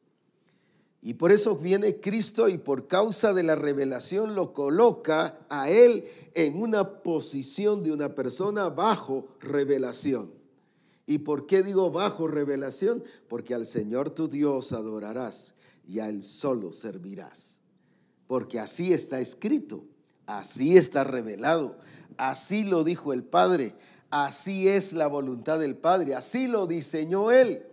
Y 1.00 1.14
por 1.14 1.32
eso 1.32 1.56
viene 1.56 2.00
Cristo 2.00 2.48
y 2.48 2.58
por 2.58 2.88
causa 2.88 3.32
de 3.32 3.42
la 3.42 3.54
revelación 3.54 4.34
lo 4.34 4.52
coloca 4.52 5.38
a 5.48 5.70
él 5.70 6.04
en 6.34 6.60
una 6.60 7.02
posición 7.02 7.82
de 7.82 7.92
una 7.92 8.14
persona 8.14 8.68
bajo 8.68 9.28
revelación. 9.40 10.36
¿Y 11.06 11.18
por 11.18 11.46
qué 11.46 11.62
digo 11.62 11.90
bajo 11.90 12.26
revelación? 12.26 13.04
Porque 13.28 13.54
al 13.54 13.64
Señor 13.64 14.10
tu 14.10 14.26
Dios 14.28 14.72
adorarás 14.72 15.54
y 15.86 16.00
a 16.00 16.08
Él 16.08 16.22
solo 16.24 16.72
servirás. 16.72 17.60
Porque 18.26 18.58
así 18.58 18.92
está 18.92 19.20
escrito, 19.20 19.84
así 20.26 20.76
está 20.76 21.04
revelado, 21.04 21.76
así 22.16 22.64
lo 22.64 22.84
dijo 22.84 23.12
el 23.12 23.24
Padre, 23.24 23.74
así 24.10 24.68
es 24.68 24.92
la 24.92 25.06
voluntad 25.06 25.58
del 25.58 25.76
Padre, 25.76 26.14
así 26.14 26.46
lo 26.46 26.66
diseñó 26.66 27.30
Él. 27.30 27.64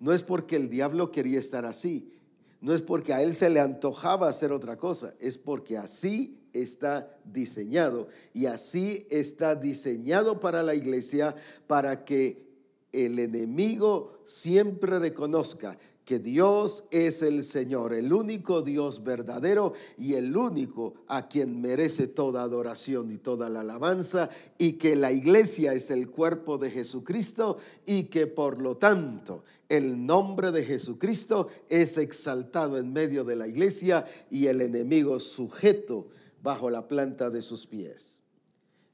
No 0.00 0.12
es 0.12 0.22
porque 0.22 0.56
el 0.56 0.68
diablo 0.68 1.12
quería 1.12 1.38
estar 1.38 1.64
así, 1.64 2.12
no 2.60 2.74
es 2.74 2.82
porque 2.82 3.14
a 3.14 3.22
Él 3.22 3.32
se 3.34 3.50
le 3.50 3.60
antojaba 3.60 4.28
hacer 4.28 4.52
otra 4.52 4.76
cosa, 4.76 5.14
es 5.20 5.38
porque 5.38 5.78
así 5.78 6.38
está 6.52 7.16
diseñado. 7.24 8.08
Y 8.32 8.46
así 8.46 9.06
está 9.10 9.54
diseñado 9.54 10.40
para 10.40 10.62
la 10.62 10.74
iglesia 10.74 11.34
para 11.66 12.04
que 12.04 12.46
el 12.92 13.18
enemigo 13.18 14.18
siempre 14.24 14.98
reconozca 14.98 15.78
que 16.04 16.18
Dios 16.18 16.84
es 16.90 17.22
el 17.22 17.44
Señor, 17.44 17.94
el 17.94 18.12
único 18.12 18.62
Dios 18.62 19.04
verdadero 19.04 19.74
y 19.96 20.14
el 20.14 20.36
único 20.36 20.94
a 21.06 21.28
quien 21.28 21.60
merece 21.60 22.08
toda 22.08 22.42
adoración 22.42 23.12
y 23.12 23.18
toda 23.18 23.48
la 23.48 23.60
alabanza, 23.60 24.28
y 24.58 24.72
que 24.74 24.96
la 24.96 25.12
iglesia 25.12 25.74
es 25.74 25.90
el 25.90 26.10
cuerpo 26.10 26.58
de 26.58 26.70
Jesucristo 26.70 27.58
y 27.86 28.04
que 28.04 28.26
por 28.26 28.60
lo 28.60 28.76
tanto 28.76 29.44
el 29.68 30.04
nombre 30.04 30.50
de 30.50 30.64
Jesucristo 30.64 31.48
es 31.68 31.96
exaltado 31.96 32.78
en 32.78 32.92
medio 32.92 33.24
de 33.24 33.36
la 33.36 33.46
iglesia 33.46 34.04
y 34.30 34.46
el 34.48 34.60
enemigo 34.60 35.20
sujeto 35.20 36.08
bajo 36.42 36.68
la 36.68 36.88
planta 36.88 37.30
de 37.30 37.42
sus 37.42 37.66
pies. 37.66 38.22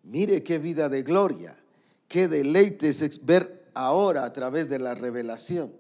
Mire 0.02 0.42
qué 0.42 0.58
vida 0.58 0.88
de 0.88 1.02
gloria, 1.02 1.56
qué 2.06 2.28
deleite 2.28 2.90
es 2.90 3.24
ver 3.24 3.70
ahora 3.74 4.24
a 4.24 4.32
través 4.32 4.68
de 4.68 4.78
la 4.78 4.94
revelación. 4.94 5.72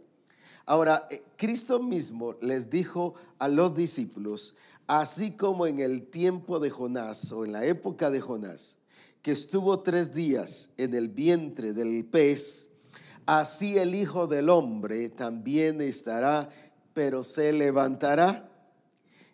Ahora, 0.68 1.06
eh, 1.08 1.22
Cristo 1.38 1.80
mismo 1.80 2.34
les 2.42 2.68
dijo 2.68 3.14
a 3.38 3.48
los 3.48 3.74
discípulos, 3.74 4.54
así 4.86 5.30
como 5.30 5.66
en 5.66 5.78
el 5.78 6.08
tiempo 6.08 6.60
de 6.60 6.68
Jonás 6.68 7.32
o 7.32 7.46
en 7.46 7.52
la 7.52 7.64
época 7.64 8.10
de 8.10 8.20
Jonás, 8.20 8.76
que 9.22 9.30
estuvo 9.30 9.80
tres 9.80 10.12
días 10.12 10.68
en 10.76 10.92
el 10.92 11.08
vientre 11.08 11.72
del 11.72 12.04
pez, 12.04 12.68
así 13.24 13.78
el 13.78 13.94
Hijo 13.94 14.26
del 14.26 14.50
Hombre 14.50 15.08
también 15.08 15.80
estará, 15.80 16.50
pero 16.92 17.24
se 17.24 17.50
levantará. 17.54 18.52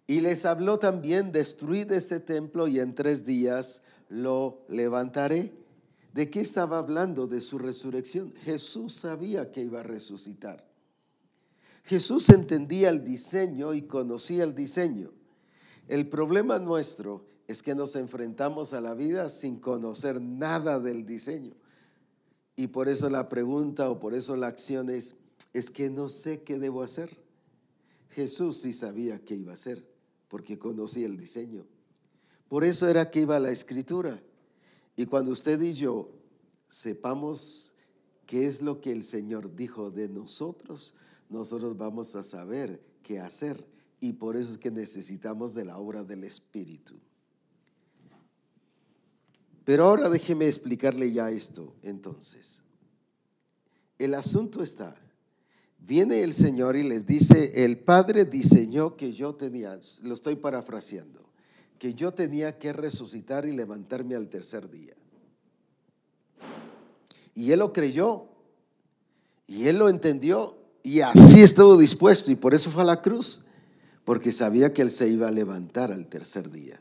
Y 0.07 0.21
les 0.21 0.45
habló 0.45 0.79
también, 0.79 1.33
destruid 1.33 1.91
este 1.91 2.21
templo 2.21 2.69
y 2.69 2.79
en 2.79 2.95
tres 2.95 3.25
días 3.25 3.83
lo 4.09 4.65
levantaré. 4.69 5.53
¿De 6.13 6.31
qué 6.31 6.41
estaba 6.41 6.79
hablando? 6.79 7.27
De 7.27 7.41
su 7.41 7.59
resurrección. 7.59 8.33
Jesús 8.45 8.95
sabía 8.95 9.51
que 9.51 9.63
iba 9.63 9.81
a 9.81 9.83
resucitar. 9.83 10.74
Jesús 11.85 12.31
entendía 12.31 12.89
el 12.89 13.05
diseño 13.05 13.75
y 13.75 13.83
conocía 13.83 14.45
el 14.45 14.55
diseño. 14.55 15.13
El 15.87 16.09
problema 16.09 16.59
nuestro 16.59 17.27
es 17.47 17.63
que 17.63 17.75
nos 17.75 17.95
enfrentamos 17.95 18.73
a 18.73 18.81
la 18.81 18.95
vida 18.95 19.29
sin 19.29 19.59
conocer 19.59 20.21
nada 20.21 20.81
del 20.81 21.05
diseño. 21.05 21.55
Y 22.57 22.69
por 22.69 22.89
eso 22.89 23.11
la 23.11 23.29
pregunta 23.29 23.91
o 23.91 24.01
por 24.01 24.15
eso 24.15 24.37
la 24.37 24.47
acción 24.47 24.89
es, 24.89 25.17
es 25.53 25.71
que 25.71 25.91
no 25.91 26.09
sé 26.09 26.43
qué 26.43 26.59
debo 26.59 26.83
hacer. 26.83 27.23
Jesús 28.11 28.59
sí 28.59 28.73
sabía 28.73 29.19
qué 29.19 29.35
iba 29.35 29.53
a 29.53 29.57
hacer, 29.57 29.87
porque 30.29 30.59
conocía 30.59 31.07
el 31.07 31.19
diseño. 31.19 31.67
Por 32.49 32.65
eso 32.65 32.89
era 32.89 33.11
que 33.11 33.21
iba 33.21 33.39
la 33.41 33.51
escritura. 33.51 34.23
Y 34.97 35.07
cuando 35.07 35.33
usted 35.33 35.61
y 35.61 35.73
yo 35.73 36.13
sepamos 36.69 37.75
qué 38.25 38.47
es 38.47 38.63
lo 38.63 38.81
que 38.81 38.93
el 38.93 39.05
Señor 39.05 39.55
dijo 39.55 39.91
de 39.91 40.09
nosotros, 40.09 40.95
nosotros 41.29 41.77
vamos 41.77 42.15
a 42.17 42.23
saber 42.23 42.81
qué 43.03 43.21
hacer. 43.21 43.67
Y 44.01 44.13
por 44.13 44.37
eso 44.37 44.53
es 44.53 44.59
que 44.59 44.71
necesitamos 44.71 45.55
de 45.55 45.65
la 45.65 45.79
obra 45.79 46.05
del 46.05 46.25
Espíritu. 46.25 46.95
Pero 49.65 49.85
ahora 49.85 50.11
déjeme 50.11 50.47
explicarle 50.47 51.11
ya 51.11 51.31
esto 51.31 51.75
entonces. 51.83 52.63
El 53.99 54.15
asunto 54.15 54.63
está, 54.63 54.95
viene 55.79 56.23
el 56.23 56.35
Señor 56.35 56.77
y 56.77 56.83
les 56.83 57.07
dice, 57.07 57.65
el 57.65 57.79
Padre 57.79 58.25
diseñó 58.25 58.97
que 58.97 59.13
yo 59.13 59.35
tenía, 59.35 59.79
lo 60.03 60.15
estoy 60.15 60.37
parafraseando, 60.37 61.31
que 61.79 61.95
yo 61.95 62.13
tenía 62.13 62.59
que 62.59 62.73
resucitar 62.73 63.47
y 63.47 63.53
levantarme 63.53 64.17
al 64.17 64.29
tercer 64.29 64.69
día. 64.69 64.95
Y 67.35 67.53
él 67.53 67.61
lo 67.61 67.73
creyó, 67.73 68.29
y 69.47 69.69
él 69.69 69.79
lo 69.79 69.89
entendió, 69.89 70.59
y 70.85 71.01
así 71.01 71.43
estuvo 71.43 71.77
dispuesto, 71.77 72.31
y 72.31 72.37
por 72.37 72.55
eso 72.55 72.71
fue 72.71 72.83
a 72.83 72.87
la 72.87 73.03
cruz, 73.03 73.43
porque 74.05 74.31
sabía 74.31 74.73
que 74.73 74.83
él 74.83 74.91
se 74.93 75.09
iba 75.09 75.27
a 75.27 75.33
levantar 75.33 75.91
al 75.91 76.07
tercer 76.07 76.51
día. 76.53 76.81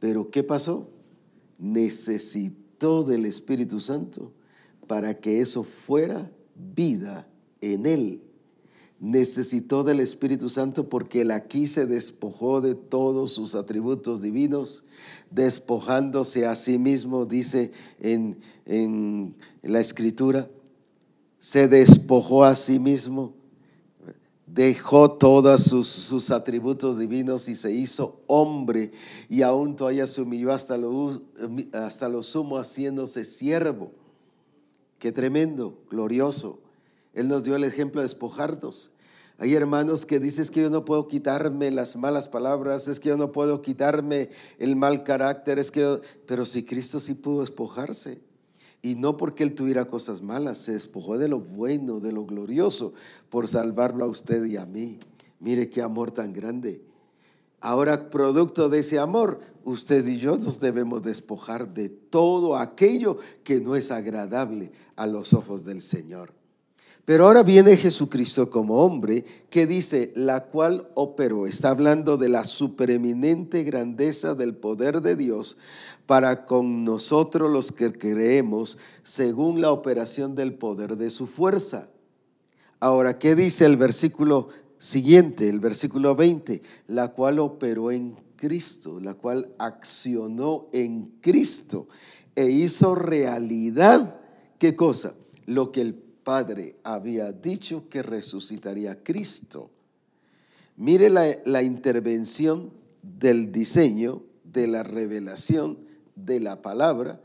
Pero 0.00 0.30
¿qué 0.30 0.42
pasó? 0.42 0.90
Necesitó 1.58 3.04
del 3.04 3.24
Espíritu 3.24 3.80
Santo 3.80 4.32
para 4.86 5.14
que 5.18 5.40
eso 5.40 5.64
fuera 5.64 6.30
vida 6.54 7.26
en 7.62 7.86
él 7.86 8.20
necesitó 9.00 9.84
del 9.84 10.00
Espíritu 10.00 10.48
Santo 10.50 10.88
porque 10.88 11.20
él 11.20 11.30
aquí 11.30 11.66
se 11.66 11.86
despojó 11.86 12.60
de 12.60 12.74
todos 12.74 13.32
sus 13.32 13.54
atributos 13.54 14.22
divinos, 14.22 14.84
despojándose 15.30 16.46
a 16.46 16.56
sí 16.56 16.78
mismo, 16.78 17.26
dice 17.26 17.70
en, 18.00 18.38
en 18.66 19.36
la 19.62 19.80
escritura, 19.80 20.50
se 21.38 21.68
despojó 21.68 22.44
a 22.44 22.54
sí 22.54 22.78
mismo, 22.78 23.34
dejó 24.46 25.12
todos 25.12 25.62
sus, 25.62 25.86
sus, 25.86 26.30
atributos 26.30 26.98
divinos 26.98 27.48
y 27.48 27.54
se 27.54 27.72
hizo 27.72 28.20
hombre 28.26 28.92
y 29.28 29.42
aún 29.42 29.76
todavía 29.76 30.06
se 30.06 30.22
humilló 30.22 30.52
hasta 30.52 30.76
lo, 30.76 31.20
hasta 31.72 32.22
sumo 32.22 32.58
haciéndose 32.58 33.24
siervo. 33.24 33.92
Qué 34.98 35.12
tremendo, 35.12 35.78
glorioso. 35.90 36.58
Él 37.14 37.28
nos 37.28 37.44
dio 37.44 37.54
el 37.56 37.64
ejemplo 37.64 38.00
de 38.00 38.06
despojarnos. 38.06 38.90
Hay 39.40 39.54
hermanos 39.54 40.04
que 40.04 40.18
dicen 40.18 40.48
que 40.48 40.62
yo 40.62 40.70
no 40.70 40.84
puedo 40.84 41.06
quitarme 41.06 41.70
las 41.70 41.94
malas 41.94 42.26
palabras, 42.26 42.88
es 42.88 42.98
que 42.98 43.10
yo 43.10 43.16
no 43.16 43.30
puedo 43.30 43.62
quitarme 43.62 44.30
el 44.58 44.74
mal 44.74 45.04
carácter, 45.04 45.60
es 45.60 45.70
que 45.70 46.00
pero 46.26 46.44
si 46.44 46.64
Cristo 46.64 46.98
sí 46.98 47.14
pudo 47.14 47.42
despojarse. 47.42 48.20
Y 48.80 48.94
no 48.94 49.16
porque 49.16 49.42
él 49.42 49.54
tuviera 49.54 49.86
cosas 49.86 50.22
malas, 50.22 50.58
se 50.58 50.72
despojó 50.72 51.18
de 51.18 51.28
lo 51.28 51.40
bueno, 51.40 52.00
de 52.00 52.12
lo 52.12 52.24
glorioso, 52.24 52.92
por 53.28 53.48
salvarlo 53.48 54.04
a 54.04 54.08
usted 54.08 54.44
y 54.44 54.56
a 54.56 54.66
mí. 54.66 54.98
Mire 55.40 55.68
qué 55.68 55.82
amor 55.82 56.10
tan 56.10 56.32
grande. 56.32 56.82
Ahora, 57.60 58.08
producto 58.08 58.68
de 58.68 58.80
ese 58.80 59.00
amor, 59.00 59.40
usted 59.64 60.06
y 60.06 60.18
yo 60.18 60.36
nos 60.36 60.60
debemos 60.60 61.02
despojar 61.02 61.74
de 61.74 61.88
todo 61.88 62.56
aquello 62.56 63.18
que 63.42 63.60
no 63.60 63.74
es 63.74 63.90
agradable 63.90 64.70
a 64.94 65.06
los 65.08 65.32
ojos 65.32 65.64
del 65.64 65.82
Señor. 65.82 66.32
Pero 67.04 67.24
ahora 67.24 67.42
viene 67.42 67.76
Jesucristo 67.78 68.50
como 68.50 68.84
hombre 68.84 69.24
que 69.48 69.66
dice, 69.66 70.12
la 70.14 70.44
cual 70.44 70.88
operó, 70.94 71.46
está 71.46 71.70
hablando 71.70 72.18
de 72.18 72.28
la 72.28 72.44
supereminente 72.44 73.64
grandeza 73.64 74.34
del 74.34 74.54
poder 74.54 75.00
de 75.00 75.16
Dios 75.16 75.56
para 76.08 76.46
con 76.46 76.84
nosotros 76.84 77.50
los 77.52 77.70
que 77.70 77.92
creemos 77.92 78.78
según 79.02 79.60
la 79.60 79.70
operación 79.70 80.34
del 80.34 80.54
poder 80.54 80.96
de 80.96 81.10
su 81.10 81.26
fuerza. 81.26 81.90
Ahora, 82.80 83.18
¿qué 83.18 83.34
dice 83.34 83.66
el 83.66 83.76
versículo 83.76 84.48
siguiente, 84.78 85.50
el 85.50 85.60
versículo 85.60 86.16
20? 86.16 86.62
La 86.86 87.08
cual 87.08 87.38
operó 87.38 87.90
en 87.90 88.16
Cristo, 88.36 89.00
la 89.00 89.12
cual 89.12 89.52
accionó 89.58 90.68
en 90.72 91.18
Cristo 91.20 91.88
e 92.34 92.52
hizo 92.52 92.94
realidad, 92.94 94.18
¿qué 94.58 94.74
cosa? 94.74 95.14
Lo 95.44 95.70
que 95.70 95.82
el 95.82 95.92
Padre 95.94 96.76
había 96.84 97.32
dicho 97.32 97.86
que 97.90 98.02
resucitaría 98.02 99.02
Cristo. 99.02 99.68
Mire 100.78 101.10
la 101.10 101.62
intervención 101.62 102.72
del 103.02 103.52
diseño, 103.52 104.22
de 104.42 104.68
la 104.68 104.82
revelación 104.82 105.86
de 106.24 106.40
la 106.40 106.62
palabra, 106.62 107.20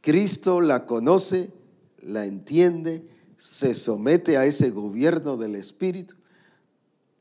Cristo 0.00 0.60
la 0.60 0.86
conoce, 0.86 1.52
la 2.00 2.26
entiende, 2.26 3.06
se 3.36 3.74
somete 3.74 4.36
a 4.36 4.46
ese 4.46 4.70
gobierno 4.70 5.36
del 5.36 5.54
Espíritu, 5.54 6.16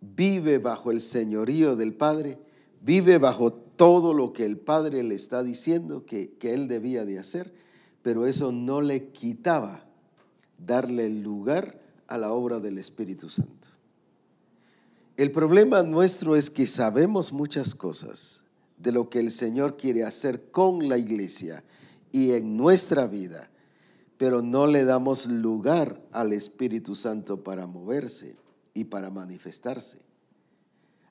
vive 0.02 0.58
bajo 0.58 0.92
el 0.92 1.02
señorío 1.02 1.76
del 1.76 1.94
Padre, 1.94 2.40
vive 2.82 3.18
bajo 3.18 3.54
todo 3.54 4.14
lo 4.14 4.34
que 4.34 4.46
el 4.46 4.58
Padre 4.58 5.04
le 5.04 5.16
está 5.16 5.44
diciendo 5.44 6.06
que, 6.06 6.34
que 6.34 6.54
él 6.54 6.68
debía 6.68 7.06
de 7.06 7.20
hacer, 7.20 7.54
pero 8.02 8.26
eso 8.26 8.52
no 8.52 8.82
le 8.82 9.10
quitaba 9.12 9.86
darle 10.58 11.10
lugar 11.10 11.80
a 12.08 12.18
la 12.18 12.32
obra 12.34 12.60
del 12.60 12.78
Espíritu 12.78 13.30
Santo. 13.30 13.70
El 15.18 15.32
problema 15.32 15.84
nuestro 15.84 16.36
es 16.36 16.50
que 16.50 16.66
sabemos 16.66 17.32
muchas 17.32 17.76
cosas 17.76 18.44
de 18.82 18.92
lo 18.92 19.10
que 19.10 19.20
el 19.20 19.32
Señor 19.32 19.78
quiere 19.78 20.04
hacer 20.04 20.50
con 20.52 20.90
la 20.90 20.98
iglesia 20.98 21.64
y 22.12 22.32
en 22.32 22.58
nuestra 22.58 23.08
vida, 23.08 23.50
pero 24.18 24.42
no 24.42 24.68
le 24.68 24.84
damos 24.84 25.26
lugar 25.26 26.02
al 26.12 26.34
Espíritu 26.34 26.96
Santo 26.96 27.44
para 27.44 27.68
moverse 27.68 28.36
y 28.74 28.86
para 28.86 29.10
manifestarse. 29.10 30.00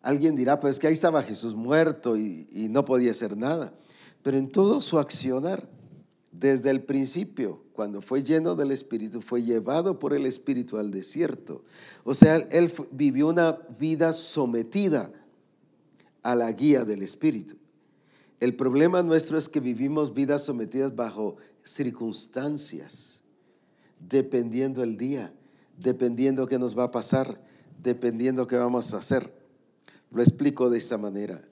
Alguien 0.03 0.35
dirá, 0.35 0.59
pues 0.59 0.79
que 0.79 0.87
ahí 0.87 0.93
estaba 0.93 1.23
Jesús 1.23 1.55
muerto 1.55 2.17
y, 2.17 2.47
no 2.71 2.85
podía 2.85 3.11
hacer 3.11 3.37
nada, 3.37 3.75
pero 4.23 4.39
en 4.39 4.51
todo 4.51 4.81
su 4.81 4.99
accionar, 4.99 5.69
desde 6.33 6.71
el 6.71 6.83
principio, 6.83 7.65
cuando 7.73 8.01
fue 8.01 8.23
lleno 8.23 8.55
del 8.55 8.71
Espíritu, 8.71 9.21
fue 9.21 9.43
llevado 9.43 9.99
por 9.99 10.15
el 10.15 10.27
Espíritu 10.27 10.79
al 10.79 10.91
desierto. 10.91 11.65
O 12.05 12.15
sea, 12.15 12.37
él 12.37 12.73
vivió 12.93 13.29
una 13.29 13.59
vida 13.79 14.13
sometida 14.13 15.11
a 16.23 16.35
la 16.35 16.53
guía 16.53 16.85
del 16.85 17.03
Espíritu. 17.03 17.57
El 18.41 18.57
problema 18.57 19.03
nuestro 19.03 19.37
es 19.37 19.51
que 19.51 19.61
vivimos 19.61 20.15
vidas 20.15 20.45
sometidas 20.45 20.97
bajo 20.97 21.37
circunstancias, 21.63 23.23
dependiendo 23.99 24.83
el 24.83 24.97
día, 24.97 25.35
dependiendo 25.77 26.47
qué 26.47 26.59
nos 26.59 26.77
va 26.77 26.85
a 26.85 26.91
pasar, 26.91 27.39
dependiendo 27.83 28.47
qué 28.47 28.57
vamos 28.57 28.95
a 28.95 28.97
hacer. 28.97 29.31
Lo 30.11 30.23
explico 30.23 30.71
de 30.71 30.79
esta 30.79 30.97
manera. 30.97 31.43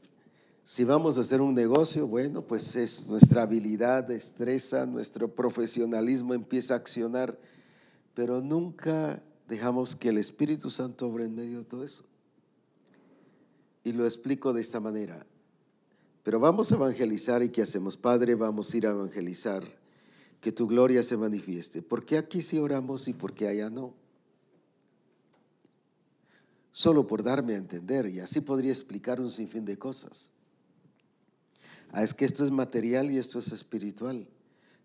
Si 0.65 0.85
vamos 0.85 1.19
a 1.19 1.21
hacer 1.21 1.43
un 1.43 1.55
negocio, 1.55 2.07
bueno, 2.07 2.43
pues 2.43 2.75
es 2.75 3.07
nuestra 3.07 3.43
habilidad, 3.43 4.05
destreza, 4.05 4.87
nuestro 4.87 5.35
profesionalismo 5.35 6.33
empieza 6.33 6.73
a 6.73 6.79
accionar, 6.79 7.39
pero 8.15 8.41
nunca 8.41 9.23
dejamos 9.47 9.95
que 9.95 10.09
el 10.09 10.17
Espíritu 10.19 10.71
Santo 10.71 11.07
obre 11.07 11.25
en 11.25 11.35
medio 11.35 11.59
de 11.59 11.65
todo 11.65 11.85
eso. 11.85 12.05
Y 13.85 13.93
lo 13.93 14.07
explico 14.07 14.55
de 14.55 14.63
esta 14.63 14.81
manera. 14.81 15.27
Pero 16.29 16.41
vamos 16.41 16.71
a 16.71 16.75
evangelizar 16.75 17.43
y 17.43 17.49
¿qué 17.49 17.63
hacemos? 17.63 17.97
Padre, 17.97 18.35
vamos 18.35 18.71
a 18.71 18.77
ir 18.77 18.87
a 18.87 18.91
evangelizar, 18.91 19.65
que 20.43 20.53
tu 20.53 20.69
gloria 20.69 21.03
se 21.03 21.17
manifieste. 21.17 21.81
¿Por 21.81 22.05
qué 22.05 22.19
aquí 22.19 22.43
sí 22.43 22.59
oramos 22.59 23.09
y 23.09 23.15
por 23.15 23.33
qué 23.33 23.49
allá 23.49 23.71
no? 23.71 23.95
Solo 26.71 27.07
por 27.07 27.23
darme 27.23 27.55
a 27.55 27.57
entender 27.57 28.05
y 28.09 28.21
así 28.21 28.43
podría 28.43 28.73
explicar 28.73 29.23
un 29.23 29.31
sinfín 29.31 29.65
de 29.65 29.79
cosas. 29.79 30.31
Ah, 31.93 32.05
es 32.05 32.13
que 32.13 32.27
esto 32.27 32.45
es 32.45 32.51
material 32.51 33.11
y 33.11 33.17
esto 33.17 33.39
es 33.39 33.51
espiritual. 33.51 34.29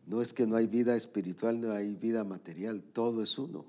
No 0.07 0.21
es 0.21 0.31
que 0.31 0.47
no 0.47 0.55
hay 0.55 0.67
vida 0.67 0.95
espiritual, 0.95 1.59
no 1.59 1.73
hay 1.73 1.93
vida 1.93 2.23
material, 2.23 2.81
todo 2.81 3.21
es 3.21 3.37
uno. 3.37 3.65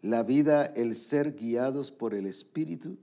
La 0.00 0.22
vida, 0.22 0.64
el 0.64 0.94
ser 0.94 1.34
guiados 1.34 1.90
por 1.90 2.14
el 2.14 2.26
Espíritu, 2.26 2.98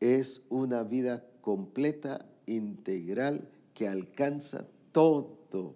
es 0.00 0.42
una 0.48 0.82
vida 0.82 1.24
completa, 1.40 2.26
integral, 2.46 3.48
que 3.74 3.88
alcanza 3.88 4.66
todo 4.92 5.74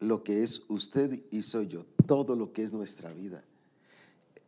lo 0.00 0.22
que 0.22 0.42
es 0.42 0.62
usted 0.68 1.22
y 1.30 1.42
soy 1.42 1.68
yo, 1.68 1.84
todo 2.06 2.36
lo 2.36 2.52
que 2.52 2.62
es 2.62 2.72
nuestra 2.72 3.12
vida. 3.12 3.42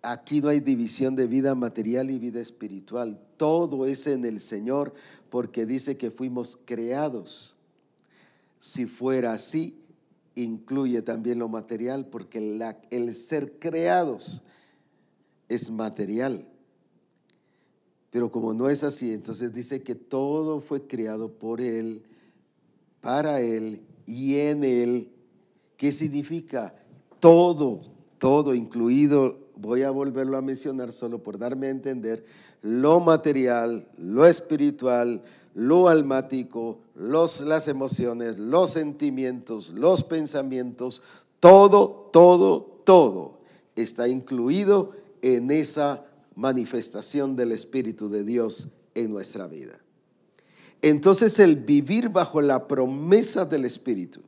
Aquí 0.03 0.41
no 0.41 0.49
hay 0.49 0.61
división 0.61 1.15
de 1.15 1.27
vida 1.27 1.55
material 1.55 2.11
y 2.11 2.19
vida 2.19 2.41
espiritual. 2.41 3.21
Todo 3.37 3.85
es 3.85 4.07
en 4.07 4.25
el 4.25 4.41
Señor 4.41 4.95
porque 5.29 5.67
dice 5.67 5.97
que 5.97 6.11
fuimos 6.11 6.59
creados. 6.65 7.57
Si 8.59 8.87
fuera 8.87 9.33
así, 9.33 9.79
incluye 10.35 11.03
también 11.03 11.39
lo 11.39 11.49
material 11.49 12.07
porque 12.07 12.39
el 12.91 13.15
ser 13.15 13.59
creados 13.59 14.43
es 15.49 15.71
material. 15.71 16.50
Pero 18.11 18.31
como 18.31 18.53
no 18.53 18.69
es 18.69 18.83
así, 18.83 19.13
entonces 19.13 19.53
dice 19.53 19.83
que 19.83 19.95
todo 19.95 20.61
fue 20.61 20.87
creado 20.87 21.29
por 21.29 21.61
Él, 21.61 22.03
para 23.01 23.41
Él 23.41 23.81
y 24.07 24.37
en 24.37 24.65
Él. 24.65 25.11
¿Qué 25.77 25.93
significa? 25.93 26.75
Todo, 27.21 27.81
todo, 28.19 28.55
incluido 28.55 29.39
voy 29.61 29.83
a 29.83 29.91
volverlo 29.91 30.37
a 30.37 30.43
mencionar 30.43 30.91
solo 30.91 31.23
por 31.23 31.39
darme 31.39 31.67
a 31.67 31.71
entender, 31.71 32.25
lo 32.63 33.01
material, 33.01 33.87
lo 33.99 34.27
espiritual, 34.27 35.23
lo 35.55 35.89
almático, 35.89 36.79
los, 36.95 37.41
las 37.43 37.69
emociones, 37.69 38.39
los 38.39 38.71
sentimientos, 38.71 39.71
los 39.71 40.03
pensamientos, 40.03 41.03
todo, 41.41 42.09
todo, 42.13 42.83
todo 42.85 43.41
está 43.77 44.09
incluido 44.09 44.93
en 45.23 45.51
esa 45.51 46.05
manifestación 46.41 47.37
del 47.37 47.53
Espíritu 47.53 48.09
de 48.09 48.25
Dios 48.25 48.69
en 48.95 49.11
nuestra 49.11 49.47
vida. 49.47 49.79
Entonces 50.81 51.39
el 51.39 51.57
vivir 51.57 52.09
bajo 52.09 52.41
la 52.41 52.67
promesa 52.67 53.45
del 53.45 53.67
Espíritu 53.67 54.23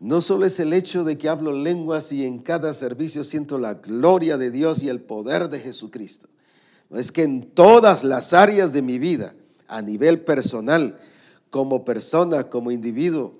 no 0.00 0.20
solo 0.20 0.46
es 0.46 0.58
el 0.58 0.72
hecho 0.72 1.04
de 1.04 1.16
que 1.16 1.28
hablo 1.28 1.52
lenguas 1.52 2.10
y 2.10 2.24
en 2.24 2.40
cada 2.40 2.74
servicio 2.74 3.22
siento 3.22 3.58
la 3.58 3.74
gloria 3.74 4.36
de 4.36 4.50
Dios 4.50 4.82
y 4.82 4.88
el 4.88 5.00
poder 5.00 5.48
de 5.48 5.60
Jesucristo. 5.60 6.28
Es 6.90 7.12
que 7.12 7.22
en 7.22 7.42
todas 7.42 8.02
las 8.02 8.32
áreas 8.32 8.72
de 8.72 8.82
mi 8.82 8.98
vida, 8.98 9.36
a 9.68 9.80
nivel 9.80 10.22
personal, 10.22 10.98
como 11.50 11.84
persona, 11.84 12.50
como 12.50 12.72
individuo, 12.72 13.38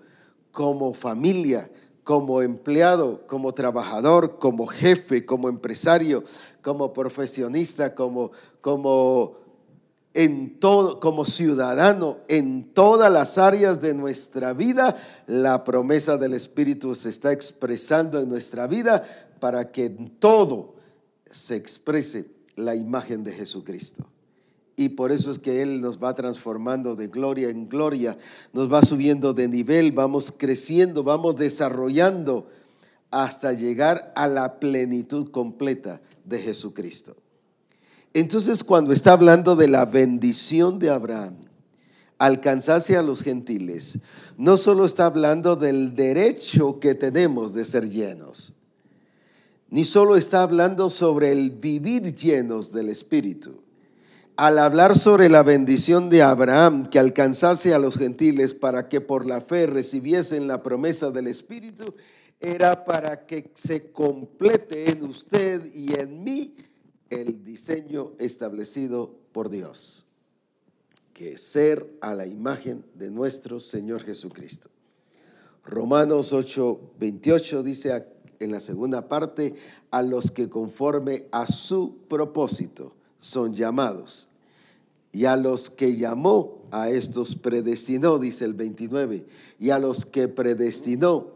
como 0.53 0.95
familia, 0.95 1.69
como 2.05 2.43
empleado, 2.43 3.27
como 3.27 3.53
trabajador, 3.53 4.39
como 4.39 4.67
jefe, 4.67 5.25
como 5.25 5.49
empresario, 5.49 6.23
como 6.63 6.93
profesionista, 6.93 7.95
como, 7.95 8.31
como 8.61 9.39
en 10.13 10.61
todo, 10.61 11.01
como 11.01 11.25
ciudadano, 11.25 12.19
en 12.29 12.73
todas 12.73 13.11
las 13.11 13.39
áreas 13.39 13.81
de 13.81 13.95
nuestra 13.95 14.53
vida, 14.53 14.97
la 15.27 15.65
promesa 15.65 16.17
del 16.17 16.35
Espíritu 16.35 16.95
se 16.95 17.09
está 17.09 17.33
expresando 17.33 18.21
en 18.21 18.29
nuestra 18.29 18.67
vida 18.67 19.03
para 19.41 19.73
que 19.73 19.87
en 19.87 20.11
todo 20.19 20.75
se 21.31 21.57
exprese 21.57 22.31
la 22.55 22.77
imagen 22.77 23.25
de 23.25 23.33
Jesucristo. 23.33 24.07
Y 24.77 24.91
por 24.91 25.13
eso 25.13 25.31
es 25.31 25.39
que 25.39 25.63
Él 25.63 25.81
nos 25.81 26.03
va 26.03 26.15
transformando 26.15 26.97
de 26.97 27.07
gloria 27.07 27.49
en 27.49 27.69
gloria, 27.69 28.19
nos 28.53 28.73
va 28.73 28.83
subiendo 28.83 29.33
de 29.33 29.49
nivel, 29.49 29.93
vamos 29.93 30.33
creciendo, 30.37 31.05
vamos 31.05 31.37
desarrollando 31.37 32.49
hasta 33.11 33.53
llegar 33.53 34.13
a 34.17 34.27
la 34.27 34.59
plenitud 34.59 35.31
completa 35.31 36.01
de 36.25 36.41
Jesucristo. 36.41 37.17
Entonces 38.13 38.65
cuando 38.65 38.93
está 38.93 39.13
hablando 39.13 39.55
de 39.55 39.69
la 39.69 39.87
bendición 39.87 40.79
de 40.79 40.91
Abraham, 40.91 41.37
alcanzarse 42.19 42.97
a 42.97 43.03
los 43.03 43.23
gentiles, 43.23 43.99
no 44.37 44.57
solo 44.57 44.87
está 44.87 45.07
hablando 45.07 45.57
del 45.57 45.95
derecho 45.95 46.81
que 46.81 46.95
tenemos 46.95 47.55
de 47.55 47.65
ser 47.65 47.89
llenos, 47.89 48.55
ni 49.69 49.85
solo 49.85 50.17
está 50.17 50.43
hablando 50.43 50.91
sobre 50.91 51.33
el 51.33 51.51
vivir 51.51 52.15
llenos 52.15 52.73
del 52.73 52.89
Espíritu. 52.89 53.64
Al 54.37 54.59
hablar 54.59 54.99
sobre 54.99 55.29
la 55.29 55.45
bendición 55.45 56.11
de 56.11 56.23
Abraham 56.23 56.89
que 56.89 56.99
alcanzase 56.99 57.73
a 57.73 57.79
los 57.79 57.97
gentiles 57.97 58.53
para 58.53 58.89
que 58.89 59.01
por 59.01 59.27
la 59.27 59.41
fe 59.41 59.69
recibiesen 59.69 60.49
la 60.49 60.61
promesa 60.61 61.13
del 61.13 61.29
Espíritu, 61.29 61.95
era 62.41 62.85
para 62.85 63.27
que 63.27 63.53
se 63.55 63.93
complete 63.93 64.91
en 64.91 65.05
usted 65.05 65.73
y 65.73 65.95
en 65.95 66.25
mí 66.25 66.57
el 67.11 67.45
diseño 67.45 68.11
establecido 68.19 69.15
por 69.31 69.51
Dios, 69.51 70.05
que 71.13 71.35
es 71.35 71.41
ser 71.41 71.89
a 72.01 72.13
la 72.17 72.27
imagen 72.27 72.85
de 72.95 73.11
nuestro 73.11 73.61
Señor 73.61 74.03
Jesucristo. 74.03 74.69
Romanos 75.65 76.33
8, 76.33 76.95
28 76.99 77.63
dice 77.63 78.05
en 78.41 78.51
la 78.51 78.59
segunda 78.59 79.07
parte, 79.07 79.55
a 79.93 80.03
los 80.03 80.33
que 80.33 80.49
conforme 80.49 81.29
a 81.31 81.47
su 81.47 81.99
propósito 82.09 82.97
son 83.25 83.55
llamados. 83.55 84.29
Y 85.13 85.27
a 85.27 85.37
los 85.37 85.71
que 85.71 85.97
llamó, 85.97 86.63
a 86.71 86.91
estos 86.91 87.37
predestinó, 87.37 88.19
dice 88.19 88.45
el 88.45 88.55
29. 88.55 89.25
Y 89.61 89.71
a 89.71 89.79
los 89.79 90.07
que 90.07 90.29
predestinó, 90.29 91.33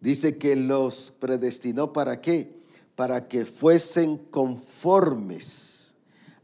dice 0.00 0.36
que 0.36 0.56
los 0.56 1.12
predestinó 1.18 1.92
para 1.92 2.20
qué? 2.20 2.60
para 3.00 3.28
que 3.28 3.46
fuesen 3.46 4.18
conformes 4.18 5.96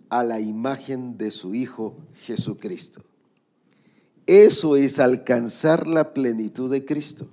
a 0.09 0.25
la 0.25 0.41
imagen 0.41 1.19
de 1.19 1.31
su 1.31 1.55
Hijo 1.55 1.99
Jesucristo. 2.15 3.03
Eso 4.27 4.75
es 4.75 4.99
alcanzar 4.99 5.87
la 5.87 6.15
plenitud 6.15 6.71
de 6.71 6.87
Cristo. 6.87 7.29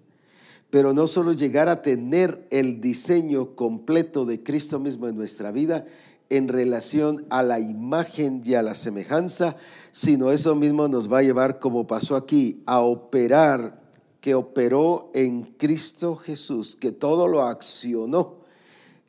Pero 0.70 0.92
no 0.92 1.08
solo 1.08 1.32
llegar 1.32 1.70
a 1.70 1.82
tener 1.82 2.46
el 2.52 2.82
diseño 2.82 3.56
completo 3.56 4.26
de 4.26 4.44
Cristo 4.44 4.78
mismo 4.78 5.08
en 5.08 5.16
nuestra 5.16 5.54
vida 5.54 5.86
en 6.34 6.48
relación 6.48 7.26
a 7.30 7.44
la 7.44 7.60
imagen 7.60 8.42
y 8.44 8.56
a 8.56 8.64
la 8.64 8.74
semejanza, 8.74 9.56
sino 9.92 10.32
eso 10.32 10.56
mismo 10.56 10.88
nos 10.88 11.12
va 11.12 11.20
a 11.20 11.24
llevar, 11.24 11.60
como 11.60 11.86
pasó 11.86 12.16
aquí, 12.16 12.64
a 12.66 12.80
operar, 12.80 13.84
que 14.20 14.34
operó 14.34 15.12
en 15.14 15.44
Cristo 15.44 16.16
Jesús, 16.16 16.76
que 16.76 16.92
todo 16.92 17.28
lo 17.28 17.44
accionó. 17.44 18.38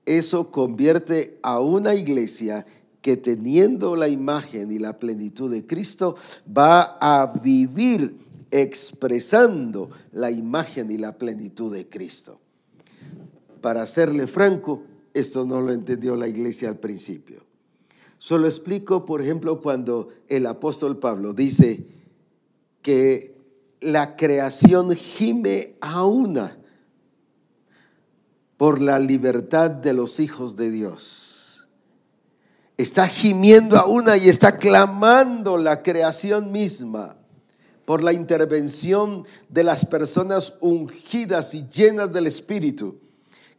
Eso 0.05 0.51
convierte 0.51 1.39
a 1.43 1.61
una 1.61 1.95
iglesia 1.95 2.67
que 3.01 3.17
teniendo 3.17 3.97
la 3.97 4.09
imagen 4.09 4.71
y 4.71 4.79
la 4.79 4.99
plenitud 4.99 5.51
de 5.51 5.67
Cristo 5.67 6.17
va 6.47 6.99
a 7.01 7.33
vivir 7.43 8.19
expresando 8.51 9.89
la 10.13 10.31
imagen 10.31 10.91
y 10.91 10.99
la 10.99 11.17
plenitud 11.17 11.75
de 11.75 11.89
Cristo. 11.89 12.41
Para 13.63 13.87
serle 13.87 14.27
franco, 14.27 14.83
esto 15.15 15.47
no 15.47 15.63
lo 15.63 15.73
entendió 15.73 16.17
la 16.17 16.29
iglesia 16.29 16.69
al 16.69 16.79
principio. 16.79 17.41
Solo 18.19 18.47
explico, 18.47 19.07
por 19.07 19.23
ejemplo, 19.23 19.61
cuando 19.61 20.09
el 20.29 20.47
apóstol 20.47 20.99
Pablo 20.99 21.33
dice 21.33 21.87
que 22.83 23.35
la 23.81 24.17
creación 24.17 24.95
gime 24.95 25.77
a 25.81 26.05
una 26.05 26.59
por 28.57 28.81
la 28.81 28.99
libertad 28.99 29.71
de 29.71 29.93
los 29.93 30.21
hijos 30.21 30.57
de 30.57 30.71
Dios 30.71 31.25
está 32.77 33.07
gimiendo 33.07 33.77
a 33.77 33.87
una 33.87 34.17
y 34.17 34.29
está 34.29 34.59
clamando 34.59 35.57
la 35.57 35.83
creación 35.83 36.51
misma 36.51 37.17
por 37.85 38.03
la 38.03 38.13
intervención 38.13 39.25
de 39.49 39.65
las 39.65 39.85
personas 39.85 40.55
ungidas 40.61 41.55
y 41.55 41.67
llenas 41.69 42.13
del 42.13 42.27
Espíritu, 42.27 42.99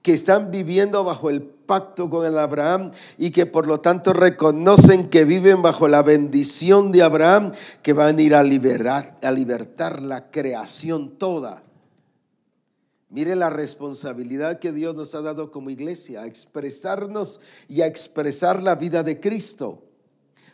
que 0.06 0.14
están 0.14 0.51
viviendo 0.51 1.03
bajo 1.03 1.32
el 1.32 1.41
pacto 1.41 2.12
con 2.12 2.28
el 2.28 2.38
Abraham 2.38 2.91
y 3.18 3.32
que 3.32 3.47
por 3.47 3.66
lo 3.66 3.80
tanto 3.80 4.14
reconocen 4.14 5.10
que 5.10 5.26
viven 5.26 5.64
bajo 5.64 5.88
la 5.88 6.03
bendición 6.03 6.91
de 6.91 7.01
Abraham, 7.01 7.53
que 7.82 7.93
van 7.93 8.20
a 8.20 8.22
ir 8.22 8.36
a 8.36 8.43
liberar, 8.43 9.18
a 9.24 9.32
libertar 9.32 10.03
la 10.03 10.30
creación 10.30 11.18
toda. 11.18 11.64
Mire 13.10 13.36
la 13.36 13.49
responsabilidad 13.49 14.60
que 14.60 14.72
Dios 14.72 14.93
nos 14.93 15.16
ha 15.16 15.24
dado 15.24 15.49
como 15.49 15.72
iglesia, 15.72 16.22
a 16.22 16.28
expresarnos 16.28 17.41
y 17.68 17.82
a 17.82 17.88
expresar 17.88 18.62
la 18.62 18.76
vida 18.76 19.01
de 19.01 19.20
Cristo. 19.20 19.86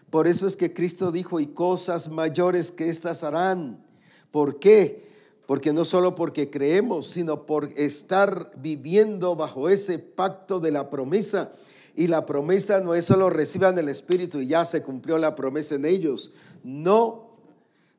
Por 0.10 0.30
eso 0.30 0.48
es 0.48 0.56
que 0.56 0.74
Cristo 0.74 1.12
dijo, 1.12 1.42
y 1.42 1.48
cosas 1.48 2.08
mayores 2.08 2.72
que 2.72 2.90
estas 2.90 3.22
harán. 3.22 3.84
¿Por 4.32 4.60
qué? 4.60 5.11
Porque 5.52 5.74
no 5.74 5.84
solo 5.84 6.16
porque 6.16 6.50
creemos, 6.50 7.08
sino 7.08 7.46
por 7.46 7.66
estar 7.76 8.54
viviendo 8.56 9.36
bajo 9.36 9.68
ese 9.68 10.00
pacto 10.00 10.62
de 10.62 10.72
la 10.72 10.90
promesa. 10.90 11.52
Y 11.94 12.08
la 12.08 12.26
promesa 12.26 12.80
no 12.80 12.96
es 12.96 13.04
solo 13.04 13.30
reciban 13.30 13.78
el 13.78 13.90
Espíritu 13.90 14.40
y 14.40 14.48
ya 14.48 14.64
se 14.64 14.82
cumplió 14.82 15.18
la 15.18 15.36
promesa 15.36 15.76
en 15.76 15.84
ellos. 15.84 16.32
No. 16.64 17.36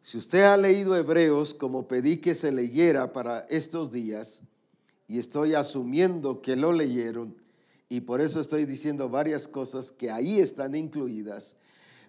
Si 0.00 0.16
usted 0.16 0.44
ha 0.44 0.56
leído 0.56 0.96
Hebreos, 0.96 1.52
como 1.52 1.86
pedí 1.86 2.16
que 2.16 2.34
se 2.34 2.52
leyera 2.52 3.12
para 3.12 3.40
estos 3.50 3.92
días, 3.92 4.40
y 5.06 5.18
estoy 5.18 5.54
asumiendo 5.54 6.40
que 6.40 6.56
lo 6.56 6.72
leyeron 6.72 7.36
y 7.90 8.00
por 8.00 8.22
eso 8.22 8.40
estoy 8.40 8.64
diciendo 8.64 9.10
varias 9.10 9.46
cosas 9.46 9.92
que 9.92 10.10
ahí 10.10 10.40
están 10.40 10.74
incluidas. 10.74 11.58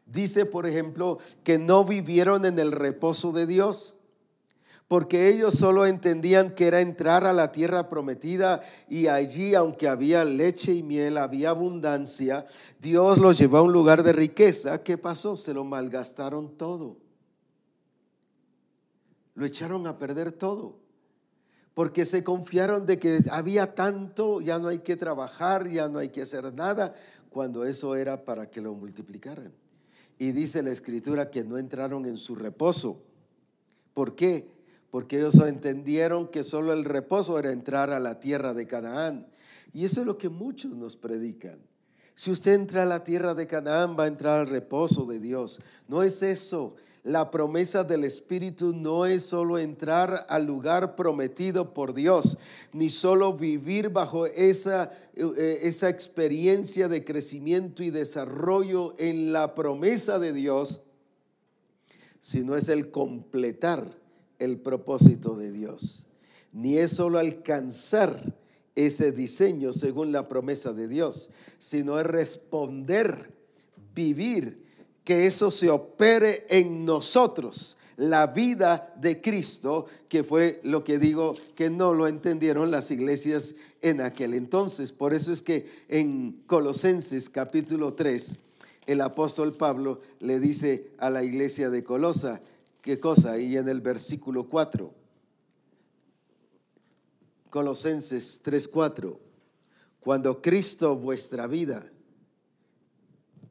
Dice, 0.05 0.45
por 0.45 0.67
ejemplo, 0.67 1.17
que 1.43 1.59
no 1.59 1.83
vivieron 1.83 2.45
en 2.45 2.59
el 2.59 2.71
reposo 2.71 3.33
de 3.33 3.45
Dios, 3.45 3.97
porque 4.93 5.29
ellos 5.29 5.55
solo 5.55 5.87
entendían 5.87 6.53
que 6.53 6.67
era 6.67 6.79
entrar 6.79 7.25
a 7.25 7.33
la 7.33 7.51
tierra 7.51 7.89
prometida 7.89 8.61
y 8.87 9.07
allí, 9.07 9.55
aunque 9.55 9.87
había 9.87 10.23
leche 10.23 10.71
y 10.71 10.83
miel, 10.83 11.17
había 11.17 11.49
abundancia, 11.49 12.45
Dios 12.79 13.17
los 13.17 13.39
llevó 13.39 13.57
a 13.57 13.61
un 13.63 13.73
lugar 13.73 14.03
de 14.03 14.13
riqueza. 14.13 14.83
¿Qué 14.83 14.99
pasó? 14.99 15.35
Se 15.35 15.51
lo 15.51 15.63
malgastaron 15.63 16.55
todo. 16.57 16.97
Lo 19.33 19.47
echaron 19.47 19.87
a 19.87 19.97
perder 19.97 20.31
todo 20.31 20.75
porque 21.73 22.05
se 22.05 22.23
confiaron 22.23 22.85
de 22.85 22.99
que 22.99 23.23
había 23.31 23.73
tanto, 23.73 24.41
ya 24.41 24.59
no 24.59 24.67
hay 24.67 24.77
que 24.77 24.95
trabajar, 24.95 25.67
ya 25.67 25.89
no 25.89 25.97
hay 25.97 26.09
que 26.09 26.21
hacer 26.21 26.53
nada, 26.53 26.93
cuando 27.31 27.65
eso 27.65 27.95
era 27.95 28.23
para 28.23 28.51
que 28.51 28.61
lo 28.61 28.75
multiplicaran. 28.75 29.51
Y 30.19 30.33
dice 30.33 30.61
la 30.61 30.69
escritura 30.69 31.31
que 31.31 31.43
no 31.43 31.57
entraron 31.57 32.05
en 32.05 32.17
su 32.17 32.35
reposo. 32.35 33.01
¿Por 33.95 34.13
qué? 34.13 34.61
Porque 34.93 35.17
ellos 35.17 35.39
entendieron 35.39 36.27
que 36.27 36.43
solo 36.43 36.71
el 36.71 36.85
reposo 36.85 37.39
era 37.39 37.51
entrar 37.51 37.89
a 37.89 37.99
la 37.99 38.19
tierra 38.19 38.53
de 38.53 38.67
Canaán. 38.67 39.25
Y 39.73 39.85
eso 39.85 40.01
es 40.01 40.05
lo 40.05 40.19
que 40.19 40.29
muchos 40.29 40.73
nos 40.73 40.95
predican. 40.95 41.57
Si 42.13 42.29
usted 42.29 42.53
entra 42.53 42.83
a 42.83 42.85
la 42.85 43.03
tierra 43.03 43.33
de 43.33 43.47
Canaán, 43.47 43.95
va 43.97 44.03
a 44.03 44.07
entrar 44.07 44.41
al 44.41 44.47
reposo 44.49 45.05
de 45.05 45.17
Dios. 45.17 45.61
No 45.87 46.03
es 46.03 46.21
eso. 46.21 46.75
La 47.01 47.31
promesa 47.31 47.83
del 47.83 48.03
Espíritu 48.03 48.71
no 48.71 49.07
es 49.07 49.23
solo 49.23 49.57
entrar 49.57 50.27
al 50.29 50.45
lugar 50.45 50.95
prometido 50.95 51.73
por 51.73 51.95
Dios, 51.95 52.37
ni 52.71 52.91
solo 52.91 53.33
vivir 53.33 53.89
bajo 53.89 54.27
esa, 54.27 54.91
eh, 55.15 55.61
esa 55.63 55.89
experiencia 55.89 56.87
de 56.87 57.03
crecimiento 57.03 57.81
y 57.81 57.89
desarrollo 57.89 58.93
en 58.99 59.33
la 59.33 59.55
promesa 59.55 60.19
de 60.19 60.33
Dios, 60.33 60.81
sino 62.21 62.55
es 62.55 62.69
el 62.69 62.91
completar 62.91 64.02
el 64.43 64.57
propósito 64.57 65.35
de 65.35 65.51
Dios. 65.51 66.07
Ni 66.51 66.77
es 66.77 66.91
solo 66.91 67.19
alcanzar 67.19 68.35
ese 68.75 69.11
diseño 69.11 69.73
según 69.73 70.11
la 70.11 70.27
promesa 70.27 70.73
de 70.73 70.87
Dios, 70.87 71.29
sino 71.59 71.99
es 71.99 72.05
responder, 72.05 73.31
vivir 73.95 74.63
que 75.03 75.27
eso 75.27 75.51
se 75.51 75.69
opere 75.69 76.45
en 76.49 76.85
nosotros, 76.85 77.77
la 77.97 78.27
vida 78.27 78.93
de 78.99 79.21
Cristo, 79.21 79.85
que 80.09 80.23
fue 80.23 80.59
lo 80.63 80.83
que 80.83 80.97
digo 80.97 81.35
que 81.55 81.69
no 81.69 81.93
lo 81.93 82.07
entendieron 82.07 82.71
las 82.71 82.89
iglesias 82.89 83.53
en 83.81 84.01
aquel 84.01 84.33
entonces. 84.33 84.91
Por 84.91 85.13
eso 85.13 85.31
es 85.31 85.41
que 85.41 85.67
en 85.89 86.41
Colosenses 86.47 87.29
capítulo 87.29 87.93
3, 87.93 88.37
el 88.87 89.01
apóstol 89.01 89.53
Pablo 89.53 90.01
le 90.19 90.39
dice 90.39 90.91
a 90.97 91.09
la 91.09 91.23
iglesia 91.23 91.69
de 91.69 91.83
Colosa, 91.83 92.41
¿qué 92.83 92.99
cosa? 92.99 93.39
Y 93.39 93.57
en 93.57 93.67
el 93.67 93.81
versículo 93.81 94.47
4, 94.47 94.93
Colosenses 97.49 98.39
3:4, 98.43 99.17
cuando 99.99 100.39
Cristo 100.39 100.95
vuestra 100.95 101.47
vida, 101.47 101.89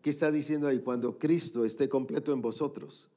¿Qué 0.03 0.11
está 0.11 0.33
diciendo 0.33 0.66
ahí? 0.66 0.80
Cuando 0.80 1.16
Cristo 1.16 1.64
esté 1.64 1.89
completo 1.89 2.33
en 2.33 2.43
vosotros. 2.43 3.09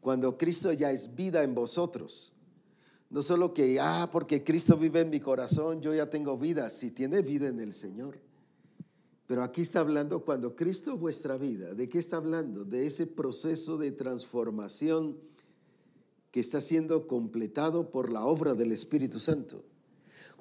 Cuando 0.00 0.36
Cristo 0.36 0.72
ya 0.72 0.90
es 0.90 1.14
vida 1.14 1.44
en 1.44 1.54
vosotros. 1.54 2.32
No 3.08 3.22
solo 3.22 3.54
que, 3.54 3.78
ah, 3.80 4.08
porque 4.10 4.42
Cristo 4.42 4.76
vive 4.76 5.00
en 5.00 5.10
mi 5.10 5.20
corazón, 5.20 5.80
yo 5.80 5.94
ya 5.94 6.10
tengo 6.10 6.36
vida. 6.36 6.68
Si 6.70 6.90
tiene 6.90 7.22
vida 7.22 7.46
en 7.46 7.60
el 7.60 7.72
Señor. 7.72 8.18
Pero 9.32 9.44
aquí 9.44 9.62
está 9.62 9.80
hablando 9.80 10.26
cuando 10.26 10.54
Cristo 10.54 10.98
vuestra 10.98 11.38
vida. 11.38 11.72
¿De 11.72 11.88
qué 11.88 11.98
está 11.98 12.18
hablando? 12.18 12.66
De 12.66 12.86
ese 12.86 13.06
proceso 13.06 13.78
de 13.78 13.90
transformación 13.90 15.16
que 16.30 16.38
está 16.38 16.60
siendo 16.60 17.06
completado 17.06 17.90
por 17.90 18.12
la 18.12 18.26
obra 18.26 18.52
del 18.52 18.72
Espíritu 18.72 19.20
Santo. 19.20 19.64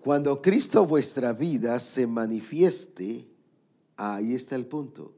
Cuando 0.04 0.42
Cristo 0.42 0.86
vuestra 0.86 1.32
vida 1.32 1.80
se 1.80 2.06
manifieste, 2.06 3.30
ahí 3.96 4.36
está 4.36 4.58
el 4.58 4.66
punto. 4.66 5.14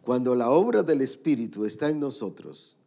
Cuando 0.00 0.34
la 0.34 0.48
obra 0.48 0.82
del 0.82 1.02
Espíritu 1.02 1.66
está 1.66 1.90
en 1.90 2.00
nosotros 2.00 2.78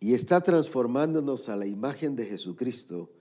y 0.00 0.14
está 0.14 0.40
transformándonos 0.40 1.48
a 1.48 1.54
la 1.54 1.66
imagen 1.66 2.16
de 2.16 2.26
Jesucristo, 2.26 3.12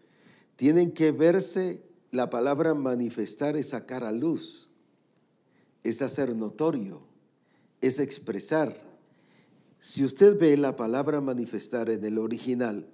tienen 0.56 0.92
que 0.92 1.12
verse, 1.12 1.84
la 2.10 2.32
palabra 2.32 2.74
manifestar 2.74 3.56
es 3.56 3.70
sacar 3.70 4.04
a 4.04 4.12
luz, 4.12 4.71
es 5.84 6.02
hacer 6.02 6.36
notorio, 6.36 7.02
es 7.82 8.00
expresar. 8.00 8.76
Si 9.80 10.04
usted 10.04 10.38
ve 10.40 10.56
la 10.58 10.76
palabra 10.76 11.22
manifestar 11.22 11.90
en 11.90 12.04
el 12.06 12.18
original, 12.18 12.88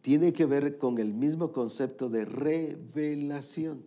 tiene 0.00 0.32
que 0.32 0.46
ver 0.46 0.78
con 0.78 0.98
el 0.98 1.14
mismo 1.14 1.52
concepto 1.52 2.08
de 2.08 2.24
revelación. 2.24 3.84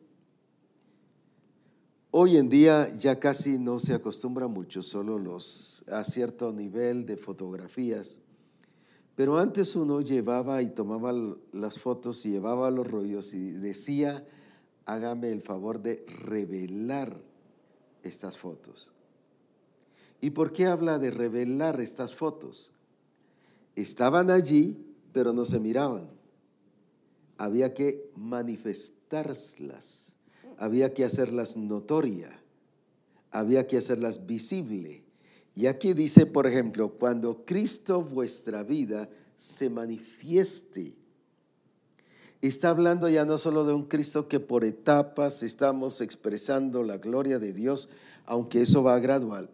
Hoy 2.12 2.38
en 2.38 2.50
día 2.50 2.96
ya 2.96 3.20
casi 3.20 3.60
no 3.60 3.80
se 3.80 3.94
acostumbra 3.94 4.48
mucho, 4.48 4.82
solo 4.82 5.20
los 5.20 5.84
a 5.92 6.04
cierto 6.04 6.52
nivel 6.54 7.06
de 7.06 7.18
fotografías. 7.18 8.20
Pero 9.16 9.38
antes 9.38 9.76
uno 9.76 10.02
llevaba 10.02 10.62
y 10.62 10.70
tomaba 10.70 11.14
las 11.52 11.80
fotos 11.80 12.26
y 12.26 12.32
llevaba 12.32 12.72
los 12.72 12.90
rollos 12.90 13.34
y 13.34 13.52
decía, 13.52 14.26
hágame 14.86 15.32
el 15.32 15.42
favor 15.42 15.82
de 15.82 16.06
revelar 16.08 17.27
estas 18.04 18.38
fotos. 18.38 18.94
¿Y 20.20 20.32
por 20.32 20.52
qué 20.52 20.66
habla 20.66 21.00
de 21.00 21.12
revelar 21.12 21.80
estas 21.80 22.14
fotos? 22.14 22.74
Estaban 23.76 24.32
allí, 24.32 24.78
pero 25.14 25.34
no 25.34 25.46
se 25.46 25.60
miraban. 25.60 26.10
Había 27.38 27.74
que 27.74 28.10
manifestarlas, 28.16 30.16
había 30.58 30.94
que 30.94 31.06
hacerlas 31.06 31.56
notoria, 31.56 32.42
había 33.32 33.68
que 33.68 33.78
hacerlas 33.78 34.26
visible. 34.26 35.04
Y 35.54 35.68
aquí 35.68 35.94
dice, 35.94 36.26
por 36.26 36.48
ejemplo, 36.48 36.90
cuando 36.90 37.46
Cristo 37.46 38.02
vuestra 38.02 38.64
vida 38.64 39.10
se 39.36 39.70
manifieste. 39.70 40.97
Está 42.42 42.70
hablando 42.70 43.10
ya 43.10 43.26
no 43.26 43.38
solo 43.38 43.66
de 43.66 43.74
un 43.74 43.86
Cristo 43.86 44.28
que 44.28 44.40
por 44.40 44.64
etapas 44.64 45.42
estamos 45.42 46.02
expresando 46.02 46.84
la 46.84 46.98
gloria 46.98 47.40
de 47.40 47.52
Dios, 47.52 47.90
aunque 48.26 48.62
eso 48.62 48.84
va 48.84 49.00
gradual, 49.00 49.50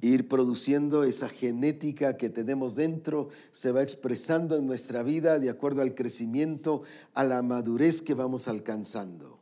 ir 0.00 0.28
produciendo 0.28 1.04
esa 1.04 1.28
genética 1.28 2.16
que 2.16 2.30
tenemos 2.30 2.74
dentro, 2.74 3.28
se 3.52 3.70
va 3.70 3.82
expresando 3.82 4.56
en 4.56 4.66
nuestra 4.66 5.02
vida 5.02 5.38
de 5.38 5.50
acuerdo 5.50 5.82
al 5.82 5.94
crecimiento, 5.94 6.82
a 7.14 7.22
la 7.24 7.42
madurez 7.42 8.02
que 8.02 8.14
vamos 8.14 8.48
alcanzando. 8.48 9.38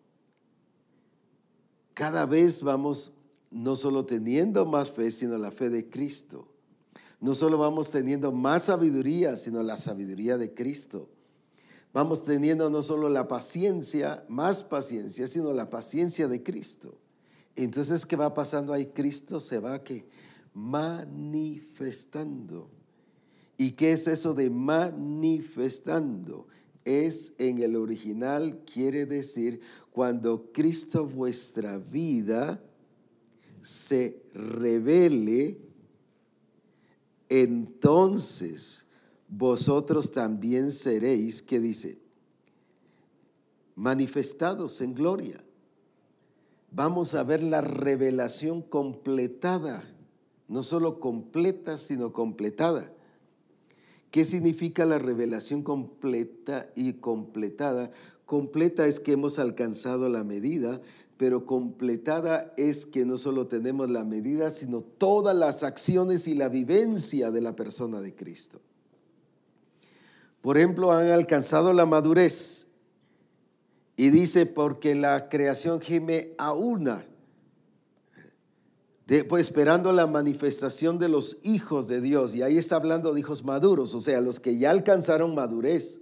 Cada 1.94 2.26
vez 2.26 2.62
vamos 2.62 3.12
no 3.50 3.76
solo 3.76 4.04
teniendo 4.04 4.66
más 4.66 4.90
fe, 4.90 5.10
sino 5.10 5.38
la 5.38 5.50
fe 5.50 5.70
de 5.70 5.88
Cristo. 5.88 6.48
No 7.20 7.34
solo 7.34 7.58
vamos 7.58 7.90
teniendo 7.90 8.32
más 8.32 8.64
sabiduría, 8.64 9.36
sino 9.36 9.62
la 9.62 9.76
sabiduría 9.76 10.38
de 10.38 10.52
Cristo. 10.52 11.08
Vamos 11.92 12.24
teniendo 12.24 12.70
no 12.70 12.82
solo 12.82 13.10
la 13.10 13.28
paciencia, 13.28 14.24
más 14.28 14.64
paciencia, 14.64 15.28
sino 15.28 15.52
la 15.52 15.68
paciencia 15.68 16.26
de 16.26 16.42
Cristo. 16.42 16.96
Entonces, 17.54 18.06
¿qué 18.06 18.16
va 18.16 18.32
pasando 18.32 18.72
ahí? 18.72 18.86
Cristo 18.86 19.40
se 19.40 19.58
va 19.58 19.84
que 19.84 20.06
manifestando. 20.54 22.70
¿Y 23.58 23.72
qué 23.72 23.92
es 23.92 24.06
eso 24.06 24.32
de 24.32 24.48
manifestando? 24.48 26.46
Es 26.84 27.32
en 27.38 27.58
el 27.58 27.76
original, 27.76 28.60
quiere 28.64 29.06
decir, 29.06 29.60
cuando 29.92 30.50
Cristo 30.52 31.06
vuestra 31.06 31.78
vida 31.78 32.60
se 33.60 34.20
revele, 34.34 35.60
entonces 37.28 38.86
vosotros 39.34 40.12
también 40.12 40.72
seréis, 40.72 41.42
¿qué 41.42 41.58
dice? 41.58 41.98
Manifestados 43.74 44.80
en 44.82 44.94
gloria. 44.94 45.42
Vamos 46.70 47.14
a 47.14 47.22
ver 47.22 47.42
la 47.42 47.60
revelación 47.60 48.62
completada 48.62 49.84
no 50.52 50.62
solo 50.62 51.00
completa, 51.00 51.78
sino 51.78 52.12
completada. 52.12 52.92
¿Qué 54.10 54.26
significa 54.26 54.84
la 54.84 54.98
revelación 54.98 55.62
completa 55.62 56.70
y 56.76 56.92
completada? 56.94 57.90
Completa 58.26 58.86
es 58.86 59.00
que 59.00 59.12
hemos 59.12 59.38
alcanzado 59.38 60.10
la 60.10 60.24
medida, 60.24 60.82
pero 61.16 61.46
completada 61.46 62.52
es 62.58 62.84
que 62.84 63.06
no 63.06 63.16
solo 63.16 63.46
tenemos 63.46 63.88
la 63.88 64.04
medida, 64.04 64.50
sino 64.50 64.82
todas 64.82 65.34
las 65.34 65.62
acciones 65.62 66.28
y 66.28 66.34
la 66.34 66.50
vivencia 66.50 67.30
de 67.30 67.40
la 67.40 67.56
persona 67.56 68.02
de 68.02 68.14
Cristo. 68.14 68.60
Por 70.42 70.58
ejemplo, 70.58 70.92
han 70.92 71.08
alcanzado 71.08 71.72
la 71.72 71.86
madurez. 71.86 72.66
Y 73.96 74.10
dice, 74.10 74.44
porque 74.44 74.94
la 74.94 75.30
creación 75.30 75.80
gime 75.80 76.34
a 76.36 76.52
una 76.52 77.06
pues 79.28 79.48
esperando 79.48 79.92
la 79.92 80.06
manifestación 80.06 80.98
de 80.98 81.08
los 81.08 81.38
hijos 81.42 81.86
de 81.86 82.00
Dios. 82.00 82.34
Y 82.34 82.42
ahí 82.42 82.56
está 82.56 82.76
hablando 82.76 83.12
de 83.12 83.20
hijos 83.20 83.44
maduros, 83.44 83.94
o 83.94 84.00
sea, 84.00 84.20
los 84.22 84.40
que 84.40 84.56
ya 84.56 84.70
alcanzaron 84.70 85.34
madurez, 85.34 86.00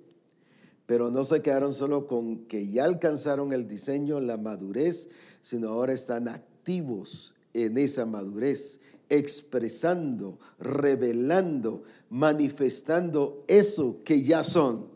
pero 0.86 1.10
no 1.10 1.24
se 1.24 1.42
quedaron 1.42 1.72
solo 1.72 2.06
con 2.06 2.44
que 2.46 2.68
ya 2.68 2.84
alcanzaron 2.84 3.52
el 3.52 3.66
diseño, 3.66 4.20
la 4.20 4.36
madurez, 4.36 5.08
sino 5.40 5.70
ahora 5.70 5.92
están 5.92 6.28
activos 6.28 7.34
en 7.52 7.78
esa 7.78 8.06
madurez, 8.06 8.80
expresando, 9.10 10.38
revelando, 10.58 11.82
manifestando 12.08 13.44
eso 13.46 13.98
que 14.04 14.22
ya 14.22 14.42
son. 14.42 14.88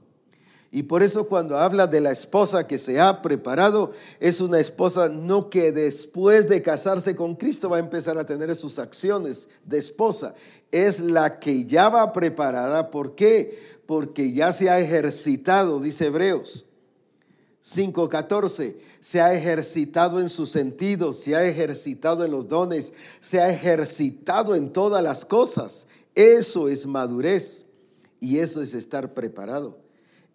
Y 0.70 0.84
por 0.84 1.04
eso 1.04 1.28
cuando 1.28 1.56
habla 1.58 1.86
de 1.86 2.00
la 2.00 2.10
esposa 2.10 2.66
que 2.66 2.78
se 2.78 3.00
ha 3.00 3.22
preparado, 3.22 3.92
es 4.18 4.40
una 4.40 4.58
esposa 4.58 5.08
no 5.08 5.48
que 5.48 5.70
después 5.70 6.48
de 6.48 6.62
casarse 6.62 7.14
con 7.14 7.36
Cristo 7.36 7.70
va 7.70 7.76
a 7.76 7.80
empezar 7.80 8.18
a 8.18 8.26
tener 8.26 8.52
sus 8.56 8.80
acciones 8.80 9.48
de 9.64 9.78
esposa. 9.78 10.34
Es 10.72 10.98
la 10.98 11.38
que 11.38 11.64
ya 11.64 11.90
va 11.90 12.12
preparada. 12.12 12.90
¿Por 12.90 13.14
qué? 13.14 13.56
Porque 13.86 14.32
ya 14.32 14.52
se 14.52 14.68
ha 14.68 14.80
ejercitado, 14.80 15.78
dice 15.78 16.06
Hebreos 16.06 16.66
5.14, 17.64 18.76
se 19.00 19.22
ha 19.22 19.32
ejercitado 19.32 20.20
en 20.20 20.28
sus 20.28 20.50
sentidos, 20.50 21.18
se 21.18 21.34
ha 21.34 21.44
ejercitado 21.44 22.22
en 22.22 22.30
los 22.30 22.46
dones, 22.46 22.92
se 23.22 23.40
ha 23.40 23.50
ejercitado 23.50 24.54
en 24.54 24.70
todas 24.70 25.02
las 25.02 25.24
cosas. 25.24 25.86
Eso 26.14 26.68
es 26.68 26.86
madurez 26.86 27.64
y 28.20 28.38
eso 28.38 28.60
es 28.60 28.74
estar 28.74 29.14
preparado. 29.14 29.78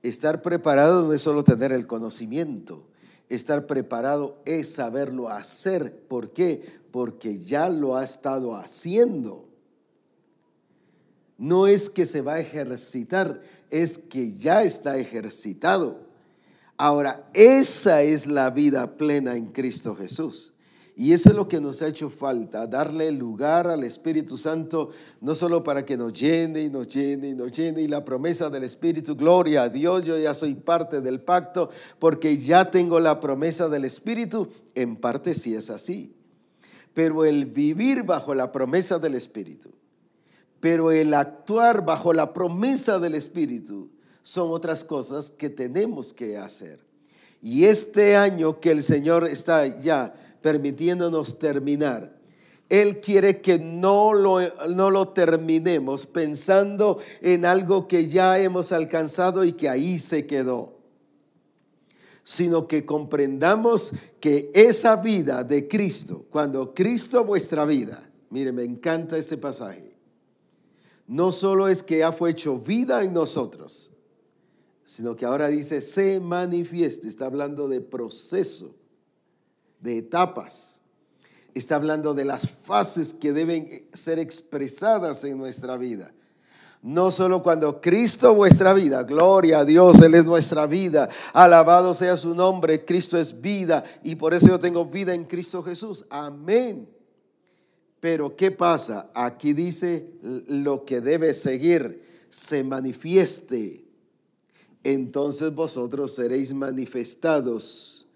Estar 0.01 0.41
preparado 0.41 1.03
no 1.03 1.13
es 1.13 1.21
solo 1.21 1.43
tener 1.43 1.71
el 1.71 1.85
conocimiento, 1.85 2.87
estar 3.27 3.67
preparado 3.67 4.41
es 4.45 4.69
saberlo 4.69 5.29
hacer. 5.29 6.07
¿Por 6.07 6.33
qué? 6.33 6.79
Porque 6.89 7.37
ya 7.37 7.69
lo 7.69 7.95
ha 7.95 8.03
estado 8.03 8.55
haciendo. 8.55 9.45
No 11.37 11.67
es 11.67 11.91
que 11.91 12.07
se 12.07 12.21
va 12.21 12.35
a 12.35 12.39
ejercitar, 12.39 13.43
es 13.69 13.99
que 13.99 14.33
ya 14.33 14.63
está 14.63 14.97
ejercitado. 14.97 16.08
Ahora, 16.81 17.29
esa 17.33 18.03
es 18.03 18.25
la 18.25 18.51
vida 18.51 18.95
plena 18.95 19.35
en 19.35 19.47
Cristo 19.47 19.95
Jesús. 19.95 20.53
Y 20.95 21.11
eso 21.11 21.27
es 21.27 21.35
lo 21.35 21.45
que 21.49 21.59
nos 21.59 21.81
ha 21.81 21.87
hecho 21.87 22.09
falta, 22.09 22.67
darle 22.67 23.11
lugar 23.11 23.67
al 23.67 23.83
Espíritu 23.83 24.37
Santo, 24.37 24.91
no 25.19 25.35
solo 25.35 25.61
para 25.61 25.85
que 25.85 25.97
nos 25.97 26.13
llene 26.13 26.61
y 26.61 26.69
nos 26.69 26.87
llene 26.87 27.29
y 27.29 27.35
nos 27.35 27.51
llene, 27.51 27.81
y 27.81 27.89
la 27.89 28.05
promesa 28.05 28.49
del 28.49 28.63
Espíritu, 28.63 29.17
gloria 29.17 29.63
a 29.63 29.69
Dios, 29.69 30.05
yo 30.05 30.17
ya 30.17 30.33
soy 30.33 30.55
parte 30.55 31.01
del 31.01 31.19
pacto, 31.19 31.69
porque 31.99 32.37
ya 32.37 32.71
tengo 32.71 33.01
la 33.01 33.19
promesa 33.19 33.67
del 33.67 33.83
Espíritu, 33.83 34.47
en 34.73 34.95
parte 34.95 35.35
sí 35.35 35.55
es 35.55 35.69
así. 35.69 36.15
Pero 36.93 37.25
el 37.25 37.45
vivir 37.45 38.03
bajo 38.03 38.33
la 38.33 38.53
promesa 38.53 38.99
del 38.99 39.15
Espíritu, 39.15 39.69
pero 40.61 40.91
el 40.91 41.13
actuar 41.13 41.85
bajo 41.85 42.13
la 42.13 42.31
promesa 42.31 42.99
del 42.99 43.15
Espíritu, 43.15 43.89
son 44.23 44.51
otras 44.51 44.83
cosas 44.83 45.31
que 45.31 45.49
tenemos 45.49 46.13
que 46.13 46.37
hacer. 46.37 46.79
Y 47.41 47.65
este 47.65 48.15
año 48.15 48.59
que 48.59 48.71
el 48.71 48.83
Señor 48.83 49.27
está 49.27 49.65
ya 49.79 50.13
permitiéndonos 50.41 51.39
terminar. 51.39 52.17
Él 52.69 53.01
quiere 53.01 53.41
que 53.41 53.57
no 53.57 54.13
lo, 54.13 54.39
no 54.69 54.91
lo 54.91 55.07
terminemos 55.09 56.05
pensando 56.05 56.99
en 57.21 57.45
algo 57.45 57.87
que 57.87 58.07
ya 58.07 58.37
hemos 58.37 58.71
alcanzado 58.71 59.43
y 59.43 59.53
que 59.53 59.67
ahí 59.67 59.97
se 59.97 60.27
quedó, 60.27 60.77
sino 62.23 62.67
que 62.67 62.85
comprendamos 62.85 63.91
que 64.19 64.51
esa 64.53 64.97
vida 64.97 65.43
de 65.43 65.67
Cristo, 65.67 66.25
cuando 66.29 66.75
Cristo 66.75 67.25
vuestra 67.25 67.65
vida, 67.65 68.07
mire, 68.29 68.51
me 68.51 68.63
encanta 68.63 69.17
este 69.17 69.37
pasaje, 69.37 69.95
no 71.07 71.31
solo 71.31 71.67
es 71.67 71.81
que 71.81 72.03
ha 72.03 72.11
fue 72.11 72.29
hecho 72.29 72.59
vida 72.59 73.03
en 73.03 73.13
nosotros, 73.13 73.89
sino 74.89 75.15
que 75.15 75.23
ahora 75.23 75.49
dice 75.49 75.81
se 75.81 76.19
manifieste, 76.19 77.07
está 77.07 77.27
hablando 77.27 77.67
de 77.67 77.79
proceso 77.79 78.73
de 79.79 79.99
etapas. 79.99 80.81
Está 81.53 81.75
hablando 81.75 82.15
de 82.15 82.25
las 82.25 82.49
fases 82.49 83.13
que 83.13 83.31
deben 83.31 83.87
ser 83.93 84.17
expresadas 84.17 85.23
en 85.25 85.37
nuestra 85.37 85.77
vida. 85.77 86.11
No 86.81 87.11
solo 87.11 87.43
cuando 87.43 87.79
Cristo 87.79 88.33
vuestra 88.33 88.73
vida, 88.73 89.03
gloria 89.03 89.59
a 89.59 89.65
Dios, 89.65 90.01
Él 90.01 90.15
es 90.15 90.25
nuestra 90.25 90.65
vida, 90.65 91.07
alabado 91.33 91.93
sea 91.93 92.17
su 92.17 92.33
nombre, 92.33 92.83
Cristo 92.83 93.15
es 93.15 93.39
vida 93.39 93.83
y 94.01 94.15
por 94.15 94.33
eso 94.33 94.47
yo 94.47 94.59
tengo 94.59 94.85
vida 94.85 95.13
en 95.13 95.25
Cristo 95.25 95.61
Jesús. 95.61 96.03
Amén. 96.09 96.89
Pero 97.99 98.35
¿qué 98.35 98.49
pasa? 98.49 99.11
Aquí 99.13 99.53
dice 99.53 100.13
lo 100.23 100.83
que 100.83 100.99
debe 100.99 101.35
seguir, 101.35 102.25
se 102.31 102.63
manifieste. 102.63 103.88
Entonces 104.83 105.53
vosotros 105.53 106.15
seréis 106.15 106.53
manifestados 106.53 108.07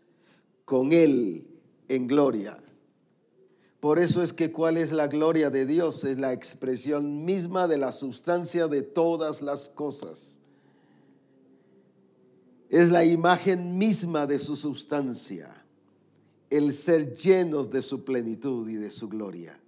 con 0.66 0.94
Él 0.94 1.48
en 1.88 2.08
gloria. 2.08 2.58
Por 3.80 4.00
eso 4.00 4.24
es 4.24 4.32
que 4.32 4.50
cuál 4.50 4.78
es 4.78 4.94
la 4.94 5.08
gloria 5.08 5.50
de 5.50 5.66
Dios? 5.66 6.06
Es 6.06 6.18
la 6.18 6.32
expresión 6.32 7.26
misma 7.26 7.68
de 7.68 7.78
la 7.78 7.92
sustancia 7.92 8.70
de 8.70 8.82
todas 8.82 9.42
las 9.42 9.68
cosas. 9.68 10.40
Es 12.70 12.90
la 12.90 13.04
imagen 13.04 13.78
misma 13.78 14.26
de 14.26 14.40
su 14.40 14.56
sustancia, 14.56 15.66
el 16.50 16.74
ser 16.74 17.14
llenos 17.14 17.70
de 17.72 17.82
su 17.82 18.06
plenitud 18.06 18.70
y 18.70 18.76
de 18.76 18.90
su 18.90 19.10
gloria. 19.10 19.60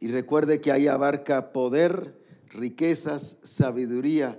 Y 0.00 0.08
recuerde 0.08 0.60
que 0.60 0.72
ahí 0.72 0.88
abarca 0.88 1.52
poder, 1.52 2.18
riquezas, 2.48 3.36
sabiduría. 3.44 4.38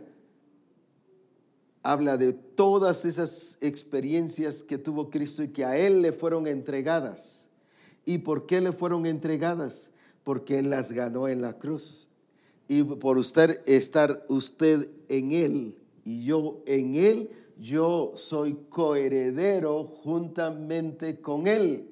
Habla 1.82 2.18
de 2.18 2.34
todas 2.34 3.06
esas 3.06 3.58
experiencias 3.62 4.64
que 4.64 4.78
tuvo 4.78 5.10
Cristo 5.10 5.44
y 5.44 5.50
que 5.50 5.64
a 5.64 5.78
Él 5.78 6.02
le 6.02 6.12
fueron 6.12 6.46
entregadas. 6.46 7.48
¿Y 8.06 8.20
por 8.20 8.46
qué 8.46 8.60
le 8.60 8.74
fueron 8.74 9.06
entregadas? 9.06 9.92
Porque 10.24 10.60
Él 10.60 10.70
las 10.70 10.92
ganó 10.92 11.28
en 11.28 11.42
la 11.42 11.58
cruz. 11.58 12.10
Y 12.68 12.84
por 12.84 13.18
usted 13.18 13.62
estar 13.66 14.26
usted 14.28 14.90
en 15.08 15.32
Él 15.32 15.76
y 16.04 16.24
yo 16.24 16.62
en 16.66 16.96
Él, 16.96 17.30
yo 17.58 18.14
soy 18.16 18.58
coheredero 18.70 19.84
juntamente 19.84 21.20
con 21.20 21.48
Él. 21.48 21.88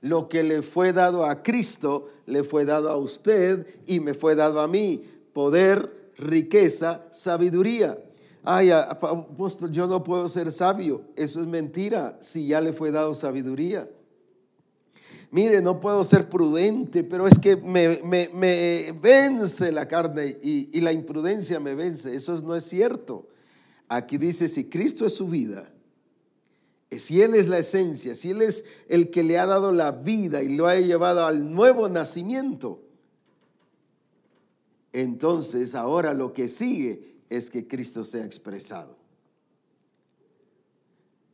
Lo 0.00 0.28
que 0.28 0.42
le 0.42 0.62
fue 0.62 0.92
dado 0.92 1.24
a 1.24 1.42
Cristo, 1.42 2.08
le 2.26 2.44
fue 2.44 2.64
dado 2.64 2.90
a 2.90 2.96
usted 2.96 3.66
y 3.86 4.00
me 4.00 4.14
fue 4.14 4.34
dado 4.34 4.60
a 4.60 4.68
mí. 4.68 5.04
Poder, 5.32 6.12
riqueza, 6.16 7.06
sabiduría. 7.10 7.98
Ay, 8.44 8.70
apóstol, 8.70 9.70
yo 9.70 9.86
no 9.86 10.02
puedo 10.02 10.28
ser 10.28 10.52
sabio. 10.52 11.02
Eso 11.16 11.40
es 11.40 11.46
mentira 11.46 12.18
si 12.20 12.46
ya 12.46 12.60
le 12.60 12.72
fue 12.72 12.90
dado 12.90 13.14
sabiduría. 13.14 13.88
Mire, 15.30 15.60
no 15.60 15.78
puedo 15.78 16.02
ser 16.04 16.28
prudente, 16.30 17.04
pero 17.04 17.26
es 17.26 17.38
que 17.38 17.56
me, 17.56 18.92
vence 19.00 19.70
la 19.72 19.86
carne 19.86 20.38
y, 20.42 20.70
y 20.72 20.80
la 20.80 20.92
imprudencia 20.92 21.60
me 21.60 21.74
vence. 21.74 22.14
Eso 22.14 22.40
no 22.40 22.54
es 22.54 22.64
cierto. 22.64 23.28
Aquí 23.88 24.16
dice, 24.16 24.48
si 24.48 24.64
Cristo 24.64 25.04
es 25.04 25.14
su 25.14 25.28
vida, 25.28 25.70
si 26.90 27.20
Él 27.20 27.34
es 27.34 27.48
la 27.48 27.58
esencia, 27.58 28.14
si 28.14 28.30
Él 28.30 28.40
es 28.40 28.64
el 28.88 29.10
que 29.10 29.22
le 29.22 29.38
ha 29.38 29.46
dado 29.46 29.72
la 29.72 29.92
vida 29.92 30.42
y 30.42 30.56
lo 30.56 30.66
ha 30.66 30.76
llevado 30.76 31.26
al 31.26 31.52
nuevo 31.52 31.88
nacimiento, 31.88 32.82
entonces 34.92 35.74
ahora 35.74 36.14
lo 36.14 36.32
que 36.32 36.48
sigue 36.48 37.17
es 37.28 37.50
que 37.50 37.66
Cristo 37.66 38.04
sea 38.04 38.24
expresado. 38.24 38.96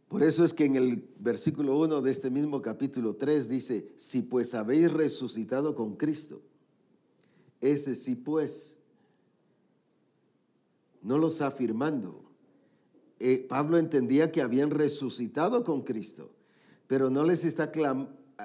Por 0.09 0.22
eso 0.22 0.45
es 0.45 0.55
que 0.55 0.64
en 0.64 0.76
el 0.76 1.09
versículo 1.18 1.76
1 1.78 2.01
de 2.01 2.11
este 2.11 2.30
mismo 2.30 2.62
capítulo 2.62 3.16
3 3.16 3.49
dice, 3.49 3.92
si 3.97 4.22
pues 4.22 4.55
habéis 4.55 4.92
resucitado 4.92 5.74
con 5.74 5.97
Cristo, 5.97 6.40
ese 7.61 7.95
sí 7.95 8.14
pues, 8.14 8.78
no 11.03 11.18
lo 11.18 11.28
está 11.28 11.49
afirmando, 11.49 12.24
eh, 13.18 13.45
Pablo 13.49 13.78
entendía 13.78 14.30
que 14.30 14.42
habían 14.42 14.70
resucitado 14.70 15.64
con 15.64 15.82
Cristo, 15.82 16.30
pero 16.86 17.11
no 17.11 17.24
les 17.24 17.45
está 17.45 17.72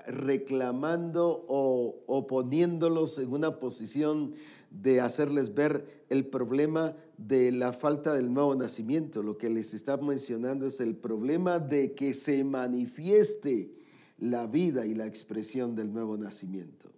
reclamando 0.08 1.46
o, 1.48 2.28
poniéndolos 2.28 3.20
en 3.20 3.32
una 3.34 3.60
posición 3.60 4.34
de 4.72 5.02
hacerles 5.02 5.54
ver 5.54 6.04
el 6.10 6.26
problema 6.28 6.96
de 7.18 7.52
la 7.52 7.74
falta 7.74 8.14
del 8.14 8.34
nuevo 8.34 8.56
nacimiento. 8.56 9.24
Lo 9.24 9.38
que 9.38 9.50
les 9.50 9.74
está 9.74 9.98
mencionando 9.98 10.66
es 10.66 10.80
el 10.80 10.96
problema 10.96 11.60
de 11.60 11.94
que 11.94 12.14
se 12.14 12.44
manifieste 12.44 13.72
la 14.18 14.48
vida 14.48 14.86
y 14.86 14.94
la 14.94 15.08
expresión 15.08 15.76
del 15.76 15.92
nuevo 15.92 16.18
nacimiento. 16.18 16.92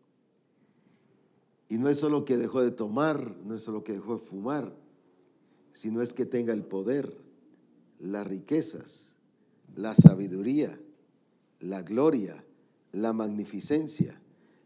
Y 1.69 1.78
no 1.78 1.88
es 1.88 1.99
solo 1.99 2.26
que 2.26 2.38
dejó 2.38 2.61
de 2.61 2.72
tomar, 2.72 3.38
no 3.45 3.55
es 3.55 3.63
solo 3.63 3.84
que 3.84 3.93
dejó 3.93 4.17
de 4.17 4.24
fumar, 4.24 4.76
sino 5.72 6.01
es 6.01 6.13
que 6.13 6.26
tenga 6.26 6.53
el 6.53 6.63
poder 6.63 7.15
las 7.99 8.28
riquezas, 8.28 9.15
la 9.76 9.95
sabiduría, 9.95 10.78
la 11.59 11.84
gloria, 11.84 12.43
la 12.91 13.13
magnificencia, 13.13 14.19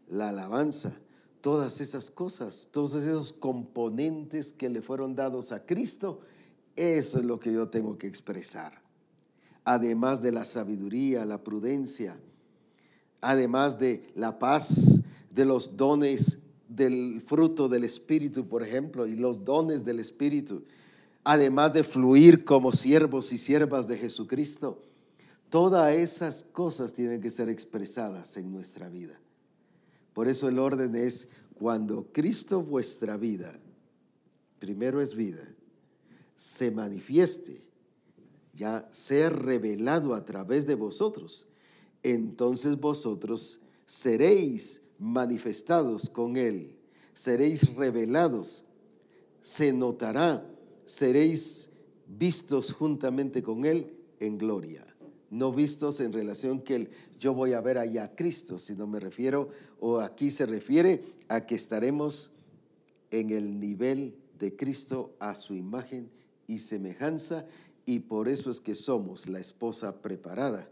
la 0.08 0.30
alabanza, 0.30 0.98
todas 1.46 1.80
esas 1.80 2.10
cosas, 2.10 2.66
todos 2.72 2.96
esos 2.96 3.32
componentes 3.32 4.52
que 4.52 4.68
le 4.68 4.82
fueron 4.82 5.14
dados 5.14 5.52
a 5.52 5.64
Cristo, 5.64 6.18
eso 6.74 7.20
es 7.20 7.24
lo 7.24 7.38
que 7.38 7.52
yo 7.52 7.68
tengo 7.68 7.96
que 7.98 8.08
expresar. 8.08 8.82
Además 9.64 10.20
de 10.20 10.32
la 10.32 10.44
sabiduría, 10.44 11.24
la 11.24 11.44
prudencia, 11.44 12.18
además 13.20 13.78
de 13.78 14.10
la 14.16 14.40
paz, 14.40 15.00
de 15.30 15.44
los 15.44 15.76
dones 15.76 16.40
del 16.68 17.22
fruto 17.24 17.68
del 17.68 17.84
Espíritu, 17.84 18.48
por 18.48 18.64
ejemplo, 18.64 19.06
y 19.06 19.14
los 19.14 19.44
dones 19.44 19.84
del 19.84 20.00
Espíritu, 20.00 20.64
además 21.22 21.72
de 21.72 21.84
fluir 21.84 22.44
como 22.44 22.72
siervos 22.72 23.32
y 23.32 23.38
siervas 23.38 23.86
de 23.86 23.96
Jesucristo, 23.96 24.82
todas 25.48 25.94
esas 25.94 26.42
cosas 26.42 26.92
tienen 26.92 27.20
que 27.20 27.30
ser 27.30 27.48
expresadas 27.48 28.36
en 28.36 28.50
nuestra 28.50 28.88
vida. 28.88 29.20
Por 30.16 30.28
eso 30.28 30.48
el 30.48 30.58
orden 30.58 30.94
es 30.94 31.28
cuando 31.52 32.10
Cristo 32.10 32.62
vuestra 32.62 33.18
vida, 33.18 33.60
primero 34.58 35.02
es 35.02 35.14
vida, 35.14 35.46
se 36.34 36.70
manifieste, 36.70 37.66
ya 38.54 38.88
sea 38.90 39.28
revelado 39.28 40.14
a 40.14 40.24
través 40.24 40.66
de 40.66 40.74
vosotros, 40.74 41.48
entonces 42.02 42.80
vosotros 42.80 43.60
seréis 43.84 44.80
manifestados 44.98 46.08
con 46.08 46.38
Él, 46.38 46.78
seréis 47.12 47.74
revelados, 47.74 48.64
se 49.42 49.70
notará 49.74 50.50
seréis 50.86 51.68
vistos 52.06 52.72
juntamente 52.72 53.42
con 53.42 53.66
Él 53.66 53.94
en 54.18 54.38
gloria. 54.38 54.82
No 55.28 55.52
vistos 55.52 56.00
en 56.00 56.14
relación 56.14 56.62
que 56.62 56.88
yo 57.18 57.34
voy 57.34 57.52
a 57.52 57.60
ver 57.60 57.78
allá 57.78 58.04
a 58.04 58.14
Cristo, 58.14 58.58
sino 58.58 58.86
me 58.86 59.00
refiero, 59.00 59.48
o 59.80 60.00
aquí 60.00 60.30
se 60.30 60.46
refiere 60.46 61.02
a 61.28 61.46
que 61.46 61.54
estaremos 61.54 62.32
en 63.10 63.30
el 63.30 63.58
nivel 63.58 64.14
de 64.38 64.54
Cristo 64.54 65.14
a 65.18 65.34
su 65.34 65.54
imagen 65.54 66.10
y 66.46 66.58
semejanza, 66.58 67.46
y 67.84 68.00
por 68.00 68.28
eso 68.28 68.50
es 68.50 68.60
que 68.60 68.74
somos 68.74 69.28
la 69.28 69.38
esposa 69.38 70.02
preparada. 70.02 70.68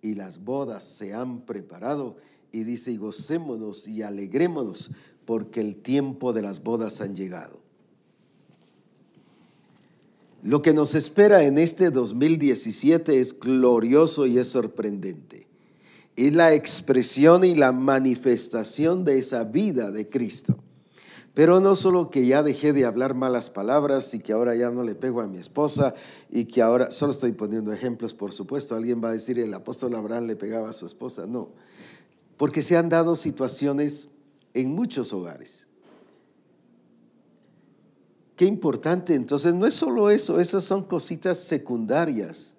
Y 0.00 0.14
las 0.14 0.42
bodas 0.42 0.82
se 0.82 1.14
han 1.14 1.42
preparado, 1.42 2.16
y 2.50 2.64
dice, 2.64 2.90
y 2.90 2.96
gocémonos 2.96 3.86
y 3.86 4.02
alegrémonos, 4.02 4.90
porque 5.24 5.60
el 5.60 5.76
tiempo 5.76 6.32
de 6.32 6.42
las 6.42 6.62
bodas 6.62 7.00
han 7.00 7.14
llegado. 7.14 7.60
Lo 10.42 10.60
que 10.60 10.74
nos 10.74 10.96
espera 10.96 11.44
en 11.44 11.56
este 11.56 11.90
2017 11.90 13.20
es 13.20 13.38
glorioso 13.38 14.26
y 14.26 14.38
es 14.38 14.48
sorprendente. 14.48 15.51
Es 16.16 16.34
la 16.34 16.52
expresión 16.52 17.44
y 17.44 17.54
la 17.54 17.72
manifestación 17.72 19.04
de 19.04 19.18
esa 19.18 19.44
vida 19.44 19.90
de 19.90 20.08
Cristo. 20.08 20.56
Pero 21.34 21.60
no 21.60 21.76
solo 21.76 22.10
que 22.10 22.26
ya 22.26 22.42
dejé 22.42 22.74
de 22.74 22.84
hablar 22.84 23.14
malas 23.14 23.48
palabras 23.48 24.12
y 24.12 24.18
que 24.18 24.34
ahora 24.34 24.54
ya 24.54 24.70
no 24.70 24.82
le 24.82 24.94
pego 24.94 25.22
a 25.22 25.26
mi 25.26 25.38
esposa 25.38 25.94
y 26.30 26.44
que 26.44 26.60
ahora, 26.60 26.90
solo 26.90 27.12
estoy 27.12 27.32
poniendo 27.32 27.72
ejemplos, 27.72 28.12
por 28.12 28.32
supuesto, 28.32 28.74
alguien 28.74 29.02
va 29.02 29.08
a 29.08 29.12
decir 29.12 29.38
el 29.38 29.54
apóstol 29.54 29.94
Abraham 29.94 30.26
le 30.26 30.36
pegaba 30.36 30.68
a 30.68 30.74
su 30.74 30.84
esposa, 30.84 31.26
no, 31.26 31.48
porque 32.36 32.60
se 32.60 32.76
han 32.76 32.90
dado 32.90 33.16
situaciones 33.16 34.10
en 34.52 34.74
muchos 34.74 35.14
hogares 35.14 35.68
Qué 38.36 38.46
importante. 38.46 39.14
Entonces, 39.14 39.54
no 39.54 39.66
es 39.66 39.74
solo 39.74 40.10
eso, 40.10 40.40
esas 40.40 40.64
son 40.64 40.82
cositas 40.82 41.38
secundarias. 41.38 42.56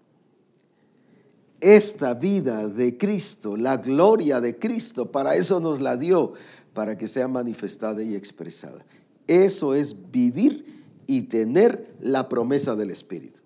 Esta 1.64 2.14
vida 2.14 2.68
de 2.68 2.98
Cristo, 2.98 3.56
la 3.56 3.78
gloria 3.78 4.42
de 4.42 4.60
Cristo, 4.60 5.10
para 5.12 5.36
eso 5.36 5.62
nos 5.62 5.80
la 5.80 5.96
dio, 5.96 6.34
para 6.74 6.98
que 6.98 7.08
sea 7.08 7.30
manifestada 7.30 8.04
y 8.04 8.16
expresada. 8.16 8.86
Eso 9.28 9.74
es 9.74 9.96
vivir 10.12 10.84
y 11.08 11.22
tener 11.22 11.96
la 12.02 12.28
promesa 12.28 12.76
del 12.76 12.92
Espíritu. 12.92 13.40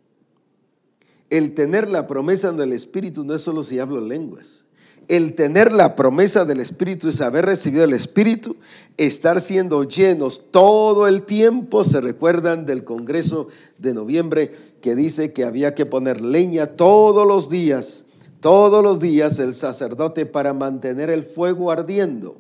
El 1.30 1.54
tener 1.54 1.88
la 1.88 2.08
promesa 2.08 2.52
del 2.52 2.74
Espíritu 2.74 3.24
no 3.24 3.36
es 3.36 3.44
solo 3.44 3.62
si 3.62 3.78
hablo 3.78 4.02
lenguas 4.02 4.66
el 5.08 5.36
tener 5.36 5.72
la 5.72 5.96
promesa 5.96 6.44
del 6.44 6.60
Espíritu 6.60 7.08
es 7.08 7.22
haber 7.22 7.46
recibido 7.46 7.86
el 7.86 7.94
Espíritu, 7.94 8.58
estar 8.98 9.40
siendo 9.40 9.84
llenos 9.84 10.52
todo 10.52 11.08
el 11.08 11.24
tiempo. 11.24 11.86
Se 11.86 12.02
recuerdan 12.02 12.66
del 12.66 12.84
Congreso 12.84 13.48
de 13.78 13.94
noviembre 13.94 14.52
que 14.82 14.96
dice 14.96 15.32
que 15.32 15.46
había 15.46 15.74
que 15.76 15.86
poner 15.86 16.22
leña 16.22 16.68
todos 16.68 17.26
los 17.26 17.50
días, 17.50 18.06
todos 18.40 18.84
los 18.84 19.00
días 19.00 19.40
el 19.40 19.54
sacerdote 19.54 20.26
para 20.26 20.54
mantener 20.54 21.10
el 21.10 21.24
fuego 21.24 21.72
ardiendo 21.72 22.38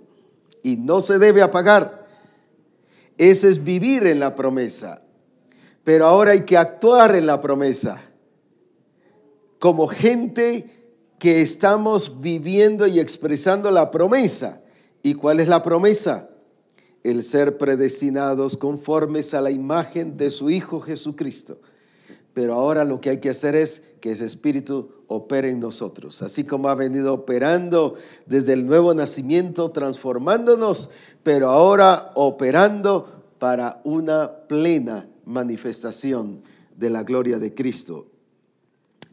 y 0.63 0.77
no 0.77 1.01
se 1.01 1.19
debe 1.19 1.41
apagar. 1.41 2.05
Ese 3.17 3.49
es 3.49 3.63
vivir 3.63 4.05
en 4.05 4.19
la 4.19 4.35
promesa. 4.35 5.01
Pero 5.83 6.05
ahora 6.05 6.31
hay 6.31 6.41
que 6.41 6.57
actuar 6.57 7.15
en 7.15 7.25
la 7.25 7.41
promesa. 7.41 8.01
Como 9.59 9.87
gente 9.87 10.69
que 11.17 11.41
estamos 11.41 12.21
viviendo 12.21 12.85
y 12.85 12.99
expresando 12.99 13.71
la 13.71 13.89
promesa. 13.89 14.61
¿Y 15.01 15.13
cuál 15.13 15.39
es 15.39 15.47
la 15.47 15.63
promesa? 15.63 16.29
El 17.03 17.23
ser 17.23 17.57
predestinados 17.57 18.57
conformes 18.57 19.33
a 19.33 19.41
la 19.41 19.49
imagen 19.49 20.17
de 20.17 20.29
su 20.29 20.49
Hijo 20.49 20.81
Jesucristo 20.81 21.59
pero 22.37 22.53
ahora 22.53 22.85
lo 22.85 23.01
que 23.01 23.09
hay 23.09 23.17
que 23.19 23.31
hacer 23.31 23.55
es 23.55 23.81
que 23.99 24.11
ese 24.11 24.23
espíritu 24.23 24.91
opere 25.07 25.49
en 25.49 25.59
nosotros, 25.59 26.21
así 26.21 26.43
como 26.43 26.69
ha 26.69 26.75
venido 26.75 27.11
operando 27.11 27.95
desde 28.27 28.53
el 28.53 28.67
nuevo 28.67 28.93
nacimiento, 28.93 29.71
transformándonos, 29.71 30.91
pero 31.23 31.49
ahora 31.49 32.11
operando 32.13 33.23
para 33.39 33.81
una 33.83 34.31
plena 34.47 35.09
manifestación 35.25 36.43
de 36.75 36.91
la 36.91 37.01
gloria 37.01 37.39
de 37.39 37.55
Cristo, 37.55 38.05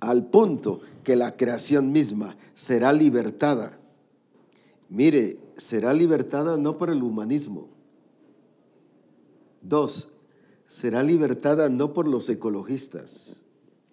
al 0.01 0.27
punto 0.27 0.83
que 1.03 1.17
la 1.17 1.35
creación 1.35 1.93
misma 1.93 2.37
será 2.55 2.93
libertada. 2.93 3.79
Mire, 4.91 5.39
será 5.57 5.95
libertada 5.95 6.59
no 6.59 6.77
por 6.77 6.91
el 6.91 7.03
humanismo. 7.03 7.71
Dos, 9.63 10.14
será 10.67 11.03
libertada 11.03 11.69
no 11.69 11.93
por 11.93 12.09
los 12.09 12.29
ecologistas. 12.29 13.43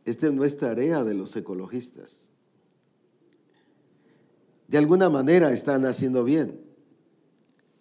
Esta 0.06 0.32
no 0.32 0.44
es 0.44 0.58
tarea 0.58 1.04
de 1.04 1.14
los 1.14 1.36
ecologistas. 1.36 2.32
De 4.68 4.78
alguna 4.78 5.10
manera 5.10 5.52
están 5.52 5.86
haciendo 5.86 6.24
bien. 6.24 6.62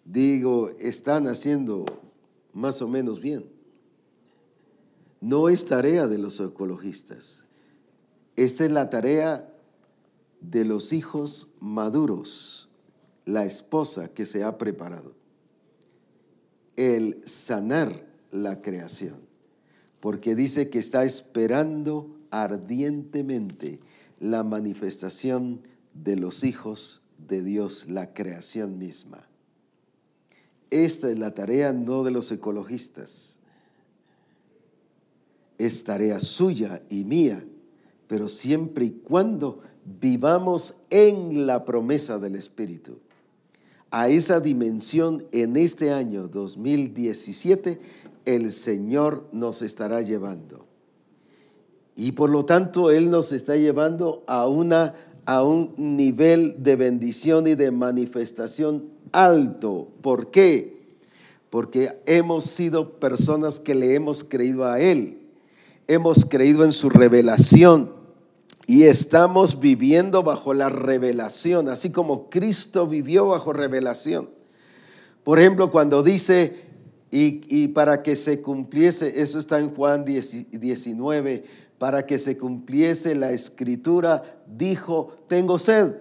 Digo, 0.03 0.69
están 0.79 1.27
haciendo 1.27 1.85
más 2.53 2.81
o 2.81 2.87
menos 2.87 3.21
bien. 3.21 3.49
No 5.21 5.49
es 5.49 5.65
tarea 5.65 6.07
de 6.07 6.17
los 6.17 6.39
ecologistas. 6.39 7.45
Esta 8.35 8.65
es 8.65 8.71
la 8.71 8.89
tarea 8.89 9.47
de 10.41 10.65
los 10.65 10.93
hijos 10.93 11.49
maduros, 11.59 12.69
la 13.25 13.45
esposa 13.45 14.09
que 14.09 14.25
se 14.25 14.43
ha 14.43 14.57
preparado. 14.57 15.13
El 16.75 17.21
sanar 17.25 18.10
la 18.31 18.61
creación, 18.61 19.19
porque 19.99 20.35
dice 20.35 20.69
que 20.69 20.79
está 20.79 21.03
esperando 21.03 22.17
ardientemente 22.31 23.79
la 24.19 24.43
manifestación 24.43 25.61
de 25.93 26.15
los 26.15 26.43
hijos 26.43 27.01
de 27.27 27.43
Dios, 27.43 27.89
la 27.89 28.13
creación 28.13 28.77
misma. 28.77 29.27
Esta 30.69 31.11
es 31.11 31.19
la 31.19 31.33
tarea 31.33 31.73
no 31.73 32.03
de 32.03 32.11
los 32.11 32.31
ecologistas, 32.31 33.39
es 35.57 35.83
tarea 35.83 36.19
suya 36.19 36.81
y 36.89 37.03
mía, 37.03 37.45
pero 38.07 38.29
siempre 38.29 38.85
y 38.85 38.91
cuando 38.91 39.61
vivamos 39.85 40.75
en 40.89 41.45
la 41.45 41.65
promesa 41.65 42.17
del 42.19 42.35
Espíritu. 42.35 42.99
A 43.91 44.07
esa 44.07 44.39
dimensión 44.39 45.25
en 45.31 45.57
este 45.57 45.91
año 45.91 46.27
2017 46.27 47.79
el 48.25 48.51
Señor 48.53 49.27
nos 49.31 49.61
estará 49.61 50.01
llevando. 50.01 50.65
Y 51.95 52.13
por 52.13 52.29
lo 52.29 52.45
tanto 52.45 52.91
Él 52.91 53.09
nos 53.09 53.31
está 53.31 53.55
llevando 53.55 54.23
a, 54.27 54.47
una, 54.47 54.95
a 55.25 55.43
un 55.43 55.73
nivel 55.77 56.63
de 56.63 56.75
bendición 56.75 57.47
y 57.47 57.55
de 57.55 57.71
manifestación 57.71 58.89
alto. 59.11 59.89
¿Por 60.01 60.31
qué? 60.31 60.81
Porque 61.49 62.01
hemos 62.05 62.45
sido 62.45 62.99
personas 62.99 63.59
que 63.59 63.75
le 63.75 63.95
hemos 63.95 64.23
creído 64.23 64.65
a 64.65 64.79
Él. 64.79 65.19
Hemos 65.87 66.25
creído 66.25 66.63
en 66.63 66.71
su 66.71 66.89
revelación 66.89 68.01
y 68.67 68.83
estamos 68.83 69.59
viviendo 69.59 70.23
bajo 70.23 70.53
la 70.53 70.69
revelación, 70.69 71.67
así 71.67 71.89
como 71.89 72.29
Cristo 72.29 72.87
vivió 72.87 73.27
bajo 73.27 73.51
revelación. 73.51 74.29
Por 75.25 75.39
ejemplo, 75.39 75.71
cuando 75.71 76.03
dice, 76.03 76.70
y, 77.11 77.67
para 77.69 78.01
que 78.03 78.15
se 78.15 78.41
cumpliese, 78.41 79.21
eso 79.21 79.37
está 79.37 79.59
en 79.59 79.69
Juan 79.69 80.05
19, 80.05 81.43
para 81.77 82.05
que 82.05 82.17
se 82.17 82.37
cumpliese 82.37 83.15
la 83.15 83.33
escritura, 83.33 84.41
dijo, 84.47 85.17
tengo 85.27 85.59
sed. 85.59 85.95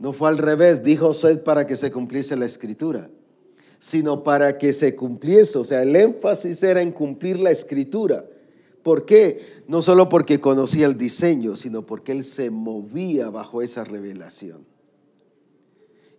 No 0.00 0.12
fue 0.12 0.28
al 0.28 0.38
revés, 0.38 0.82
dijo 0.82 1.14
sed 1.14 1.40
para 1.40 1.68
que 1.68 1.76
se 1.76 1.92
cumpliese 1.92 2.34
la 2.36 2.46
escritura, 2.46 3.08
sino 3.78 4.24
para 4.24 4.58
que 4.58 4.72
se 4.72 4.96
cumpliese. 4.96 5.58
O 5.58 5.64
sea, 5.64 5.82
el 5.82 5.94
énfasis 5.94 6.64
era 6.64 6.82
en 6.82 6.90
cumplir 6.90 7.38
la 7.38 7.52
escritura. 7.52 8.24
¿Por 8.82 9.04
qué? 9.04 9.62
No 9.68 9.82
solo 9.82 10.08
porque 10.08 10.40
conocía 10.40 10.86
el 10.86 10.98
diseño, 10.98 11.54
sino 11.54 11.86
porque 11.86 12.10
él 12.10 12.24
se 12.24 12.50
movía 12.50 13.30
bajo 13.30 13.62
esa 13.62 13.84
revelación. 13.84 14.66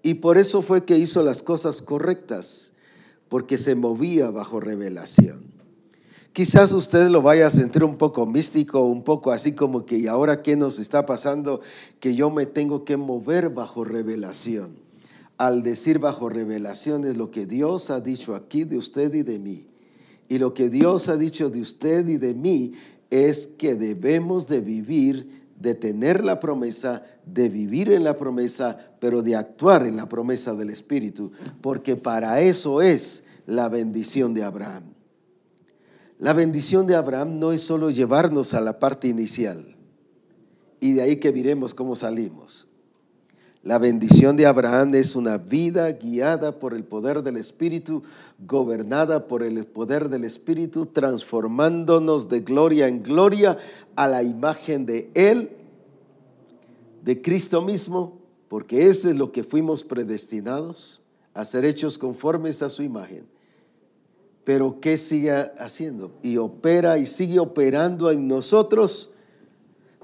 Y 0.01 0.15
por 0.15 0.37
eso 0.37 0.61
fue 0.61 0.85
que 0.85 0.97
hizo 0.97 1.21
las 1.23 1.43
cosas 1.43 1.81
correctas, 1.81 2.73
porque 3.29 3.57
se 3.57 3.75
movía 3.75 4.31
bajo 4.31 4.59
revelación. 4.59 5.49
Quizás 6.33 6.71
usted 6.71 7.09
lo 7.09 7.21
vaya 7.21 7.47
a 7.47 7.51
sentir 7.51 7.83
un 7.83 7.97
poco 7.97 8.25
místico, 8.25 8.83
un 8.85 9.03
poco 9.03 9.31
así 9.31 9.53
como 9.53 9.85
que, 9.85 9.97
¿y 9.97 10.07
ahora 10.07 10.41
qué 10.41 10.55
nos 10.55 10.79
está 10.79 11.05
pasando? 11.05 11.61
Que 11.99 12.15
yo 12.15 12.29
me 12.29 12.45
tengo 12.45 12.85
que 12.85 12.97
mover 12.97 13.49
bajo 13.49 13.83
revelación. 13.83 14.77
Al 15.37 15.63
decir 15.63 15.99
bajo 15.99 16.29
revelación 16.29 17.05
es 17.05 17.17
lo 17.17 17.31
que 17.31 17.45
Dios 17.45 17.89
ha 17.89 17.99
dicho 17.99 18.35
aquí 18.35 18.63
de 18.63 18.77
usted 18.77 19.13
y 19.13 19.23
de 19.23 19.39
mí. 19.39 19.65
Y 20.27 20.37
lo 20.37 20.53
que 20.53 20.69
Dios 20.69 21.09
ha 21.09 21.17
dicho 21.17 21.49
de 21.49 21.61
usted 21.61 22.07
y 22.07 22.17
de 22.17 22.33
mí 22.33 22.73
es 23.09 23.47
que 23.47 23.75
debemos 23.75 24.47
de 24.47 24.61
vivir, 24.61 25.38
de 25.59 25.75
tener 25.75 26.23
la 26.23 26.39
promesa, 26.39 27.03
de 27.25 27.49
vivir 27.49 27.91
en 27.91 28.05
la 28.05 28.17
promesa, 28.17 28.77
pero 28.99 29.21
de 29.21 29.35
actuar 29.35 29.85
en 29.85 29.97
la 29.97 30.07
promesa 30.07 30.53
del 30.53 30.69
Espíritu, 30.69 31.31
porque 31.61 31.97
para 31.97 32.39
eso 32.41 32.81
es 32.81 33.23
la 33.45 33.67
bendición 33.67 34.33
de 34.33 34.43
Abraham. 34.43 34.83
La 36.17 36.33
bendición 36.33 36.87
de 36.87 36.95
Abraham 36.95 37.39
no 37.39 37.51
es 37.51 37.61
solo 37.61 37.89
llevarnos 37.89 38.53
a 38.53 38.61
la 38.61 38.79
parte 38.79 39.07
inicial 39.07 39.75
y 40.79 40.93
de 40.93 41.01
ahí 41.01 41.17
que 41.17 41.31
miremos 41.31 41.73
cómo 41.73 41.95
salimos. 41.95 42.68
La 43.61 43.77
bendición 43.77 44.37
de 44.37 44.45
Abraham 44.45 44.95
es 44.95 45.17
una 45.17 45.37
vida 45.37 45.91
guiada 45.91 46.59
por 46.59 46.73
el 46.73 46.85
poder 46.85 47.23
del 47.23 47.35
Espíritu, 47.35 48.03
gobernada 48.47 49.27
por 49.27 49.43
el 49.43 49.65
poder 49.65 50.07
del 50.07 50.23
Espíritu, 50.23 50.85
transformándonos 50.85 52.29
de 52.29 52.39
gloria 52.39 52.87
en 52.87 53.03
gloria 53.03 53.57
a 53.97 54.07
la 54.07 54.23
imagen 54.23 54.85
de 54.85 55.11
Él, 55.13 55.51
de 57.03 57.21
Cristo 57.21 57.61
mismo, 57.61 58.19
porque 58.47 58.87
ese 58.87 59.11
es 59.11 59.17
lo 59.17 59.33
que 59.33 59.43
fuimos 59.43 59.83
predestinados, 59.83 61.01
a 61.33 61.43
ser 61.43 61.65
hechos 61.65 61.97
conformes 61.97 62.63
a 62.63 62.69
su 62.69 62.81
imagen. 62.81 63.27
Pero 64.45 64.79
¿qué 64.79 64.97
sigue 64.97 65.31
haciendo? 65.57 66.11
Y 66.23 66.37
opera 66.37 66.97
y 66.97 67.05
sigue 67.05 67.39
operando 67.39 68.09
en 68.09 68.25
nosotros 68.25 69.11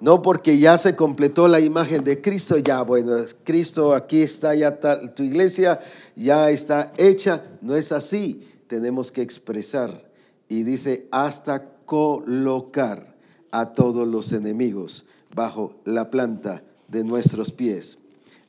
no 0.01 0.21
porque 0.21 0.59
ya 0.59 0.77
se 0.77 0.95
completó 0.95 1.47
la 1.47 1.61
imagen 1.61 2.03
de 2.03 2.21
Cristo, 2.21 2.57
ya 2.57 2.81
bueno, 2.81 3.15
Cristo 3.43 3.93
aquí 3.95 4.21
está, 4.21 4.53
ya 4.53 4.77
tu 5.15 5.23
iglesia 5.23 5.79
ya 6.15 6.49
está 6.49 6.91
hecha. 6.97 7.43
No 7.61 7.75
es 7.75 7.91
así. 7.91 8.47
Tenemos 8.67 9.11
que 9.11 9.21
expresar. 9.21 10.09
Y 10.49 10.63
dice, 10.63 11.07
hasta 11.11 11.69
colocar 11.85 13.15
a 13.51 13.71
todos 13.71 14.07
los 14.07 14.33
enemigos 14.33 15.05
bajo 15.33 15.75
la 15.85 16.09
planta 16.09 16.61
de 16.87 17.03
nuestros 17.03 17.51
pies. 17.51 17.99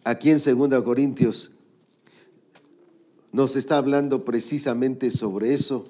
Aquí 0.05 0.31
en 0.31 0.39
2 0.39 0.83
Corintios 0.83 1.53
nos 3.33 3.55
está 3.55 3.77
hablando 3.77 4.25
precisamente 4.25 5.11
sobre 5.11 5.55
eso. 5.55 5.85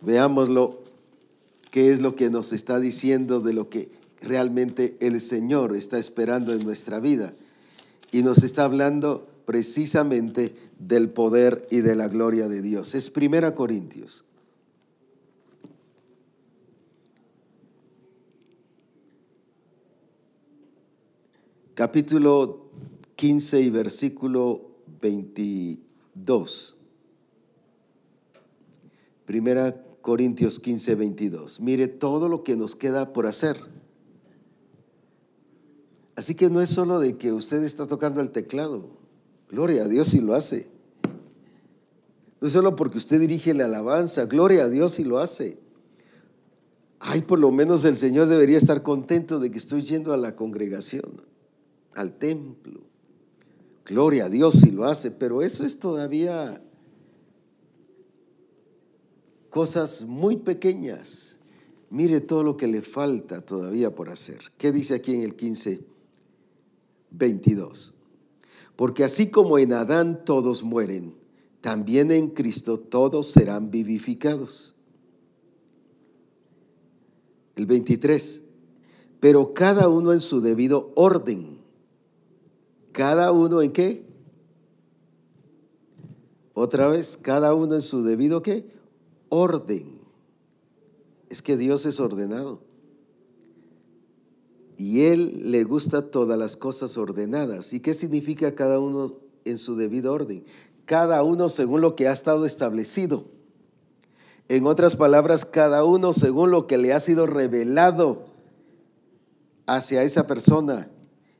Veámoslo 0.00 0.85
qué 1.76 1.92
es 1.92 2.00
lo 2.00 2.16
que 2.16 2.30
nos 2.30 2.54
está 2.54 2.80
diciendo 2.80 3.40
de 3.40 3.52
lo 3.52 3.68
que 3.68 3.90
realmente 4.22 4.96
el 5.00 5.20
Señor 5.20 5.76
está 5.76 5.98
esperando 5.98 6.54
en 6.54 6.64
nuestra 6.64 7.00
vida. 7.00 7.34
Y 8.10 8.22
nos 8.22 8.44
está 8.44 8.64
hablando 8.64 9.28
precisamente 9.44 10.54
del 10.78 11.10
poder 11.10 11.68
y 11.70 11.82
de 11.82 11.94
la 11.94 12.08
gloria 12.08 12.48
de 12.48 12.62
Dios. 12.62 12.94
Es 12.94 13.10
Primera 13.10 13.54
Corintios. 13.54 14.24
Capítulo 21.74 22.70
15 23.16 23.60
y 23.60 23.68
versículo 23.68 24.62
22. 25.02 26.76
Primera 29.26 29.85
Corintios 30.06 30.60
15, 30.60 30.94
22. 30.94 31.58
Mire 31.58 31.88
todo 31.88 32.28
lo 32.28 32.44
que 32.44 32.56
nos 32.56 32.76
queda 32.76 33.12
por 33.12 33.26
hacer. 33.26 33.58
Así 36.14 36.36
que 36.36 36.48
no 36.48 36.60
es 36.60 36.70
solo 36.70 37.00
de 37.00 37.16
que 37.16 37.32
usted 37.32 37.64
está 37.64 37.88
tocando 37.88 38.20
el 38.20 38.30
teclado. 38.30 38.88
Gloria 39.50 39.82
a 39.82 39.88
Dios 39.88 40.06
si 40.06 40.20
lo 40.20 40.36
hace. 40.36 40.70
No 42.40 42.46
es 42.46 42.52
solo 42.52 42.76
porque 42.76 42.98
usted 42.98 43.18
dirige 43.18 43.52
la 43.52 43.64
alabanza. 43.64 44.26
Gloria 44.26 44.66
a 44.66 44.68
Dios 44.68 44.92
si 44.92 45.02
lo 45.02 45.18
hace. 45.18 45.58
Ay, 47.00 47.22
por 47.22 47.40
lo 47.40 47.50
menos 47.50 47.84
el 47.84 47.96
Señor 47.96 48.28
debería 48.28 48.58
estar 48.58 48.84
contento 48.84 49.40
de 49.40 49.50
que 49.50 49.58
estoy 49.58 49.82
yendo 49.82 50.12
a 50.12 50.16
la 50.16 50.36
congregación, 50.36 51.20
al 51.96 52.12
templo. 52.12 52.78
Gloria 53.84 54.26
a 54.26 54.28
Dios 54.28 54.54
si 54.60 54.70
lo 54.70 54.84
hace, 54.84 55.10
pero 55.10 55.42
eso 55.42 55.64
es 55.66 55.80
todavía 55.80 56.62
cosas 59.56 60.04
muy 60.04 60.36
pequeñas. 60.36 61.38
Mire 61.88 62.20
todo 62.20 62.44
lo 62.44 62.58
que 62.58 62.66
le 62.66 62.82
falta 62.82 63.40
todavía 63.40 63.94
por 63.94 64.10
hacer. 64.10 64.52
¿Qué 64.58 64.70
dice 64.70 64.96
aquí 64.96 65.14
en 65.14 65.22
el 65.22 65.34
15, 65.34 65.80
22? 67.12 67.94
Porque 68.76 69.02
así 69.02 69.30
como 69.30 69.56
en 69.56 69.72
Adán 69.72 70.26
todos 70.26 70.62
mueren, 70.62 71.14
también 71.62 72.10
en 72.10 72.28
Cristo 72.28 72.78
todos 72.78 73.28
serán 73.28 73.70
vivificados. 73.70 74.74
El 77.54 77.64
23, 77.64 78.42
pero 79.20 79.54
cada 79.54 79.88
uno 79.88 80.12
en 80.12 80.20
su 80.20 80.42
debido 80.42 80.92
orden. 80.96 81.60
¿Cada 82.92 83.32
uno 83.32 83.62
en 83.62 83.72
qué? 83.72 84.04
Otra 86.52 86.88
vez, 86.88 87.16
cada 87.16 87.54
uno 87.54 87.74
en 87.76 87.80
su 87.80 88.02
debido 88.02 88.42
qué? 88.42 88.75
Orden. 89.28 90.00
Es 91.28 91.42
que 91.42 91.56
Dios 91.56 91.86
es 91.86 92.00
ordenado. 92.00 92.60
Y 94.76 95.02
Él 95.02 95.50
le 95.50 95.64
gusta 95.64 96.10
todas 96.10 96.38
las 96.38 96.56
cosas 96.56 96.98
ordenadas. 96.98 97.72
¿Y 97.72 97.80
qué 97.80 97.94
significa 97.94 98.54
cada 98.54 98.78
uno 98.78 99.10
en 99.44 99.58
su 99.58 99.76
debido 99.76 100.12
orden? 100.12 100.44
Cada 100.84 101.22
uno 101.22 101.48
según 101.48 101.80
lo 101.80 101.96
que 101.96 102.08
ha 102.08 102.12
estado 102.12 102.46
establecido. 102.46 103.24
En 104.48 104.66
otras 104.66 104.94
palabras, 104.96 105.44
cada 105.44 105.84
uno 105.84 106.12
según 106.12 106.50
lo 106.50 106.66
que 106.66 106.78
le 106.78 106.92
ha 106.92 107.00
sido 107.00 107.26
revelado 107.26 108.26
hacia 109.66 110.02
esa 110.02 110.26
persona. 110.26 110.90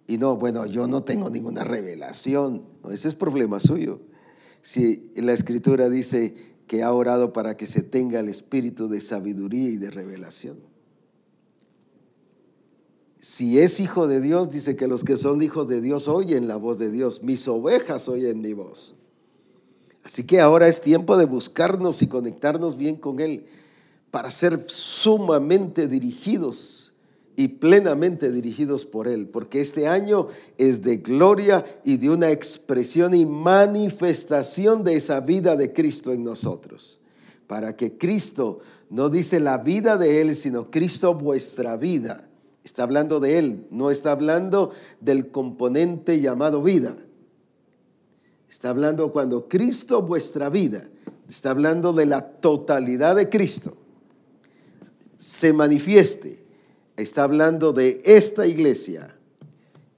Y 0.08 0.18
no, 0.18 0.36
bueno, 0.36 0.66
yo 0.66 0.88
no 0.88 1.04
tengo 1.04 1.30
ninguna 1.30 1.62
revelación. 1.62 2.64
ese 2.90 3.08
es 3.08 3.14
problema 3.14 3.60
suyo 3.60 4.00
si 4.66 5.12
la 5.14 5.32
escritura 5.32 5.88
dice 5.88 6.34
que 6.66 6.82
ha 6.82 6.92
orado 6.92 7.32
para 7.32 7.56
que 7.56 7.66
se 7.66 7.82
tenga 7.82 8.20
el 8.20 8.28
espíritu 8.28 8.88
de 8.88 9.00
sabiduría 9.00 9.68
y 9.68 9.76
de 9.76 9.90
revelación. 9.90 10.58
Si 13.18 13.58
es 13.58 13.80
hijo 13.80 14.06
de 14.06 14.20
Dios, 14.20 14.50
dice 14.50 14.76
que 14.76 14.86
los 14.86 15.02
que 15.02 15.16
son 15.16 15.42
hijos 15.42 15.68
de 15.68 15.80
Dios 15.80 16.06
oyen 16.06 16.46
la 16.46 16.56
voz 16.56 16.78
de 16.78 16.90
Dios. 16.90 17.22
Mis 17.22 17.48
ovejas 17.48 18.08
oyen 18.08 18.40
mi 18.40 18.52
voz. 18.52 18.94
Así 20.04 20.24
que 20.24 20.40
ahora 20.40 20.68
es 20.68 20.80
tiempo 20.80 21.16
de 21.16 21.24
buscarnos 21.24 22.02
y 22.02 22.06
conectarnos 22.06 22.76
bien 22.76 22.96
con 22.96 23.18
Él 23.18 23.46
para 24.12 24.30
ser 24.30 24.64
sumamente 24.68 25.88
dirigidos 25.88 26.85
y 27.36 27.48
plenamente 27.48 28.32
dirigidos 28.32 28.86
por 28.86 29.06
Él, 29.06 29.28
porque 29.28 29.60
este 29.60 29.86
año 29.86 30.28
es 30.56 30.82
de 30.82 30.96
gloria 30.96 31.64
y 31.84 31.98
de 31.98 32.08
una 32.08 32.30
expresión 32.30 33.14
y 33.14 33.26
manifestación 33.26 34.82
de 34.82 34.96
esa 34.96 35.20
vida 35.20 35.54
de 35.54 35.72
Cristo 35.72 36.12
en 36.12 36.24
nosotros. 36.24 37.00
Para 37.46 37.76
que 37.76 37.98
Cristo 37.98 38.60
no 38.88 39.10
dice 39.10 39.38
la 39.38 39.58
vida 39.58 39.98
de 39.98 40.22
Él, 40.22 40.34
sino 40.34 40.70
Cristo 40.70 41.14
vuestra 41.14 41.76
vida. 41.76 42.26
Está 42.64 42.82
hablando 42.82 43.20
de 43.20 43.38
Él, 43.38 43.66
no 43.70 43.90
está 43.90 44.12
hablando 44.12 44.70
del 45.00 45.30
componente 45.30 46.20
llamado 46.20 46.62
vida. 46.62 46.96
Está 48.48 48.70
hablando 48.70 49.12
cuando 49.12 49.46
Cristo 49.46 50.00
vuestra 50.00 50.48
vida. 50.48 50.88
Está 51.28 51.50
hablando 51.50 51.92
de 51.92 52.06
la 52.06 52.22
totalidad 52.22 53.16
de 53.16 53.28
Cristo. 53.28 53.76
Se 55.18 55.52
manifieste 55.52 56.45
está 56.96 57.24
hablando 57.24 57.72
de 57.72 58.00
esta 58.04 58.46
iglesia. 58.46 59.16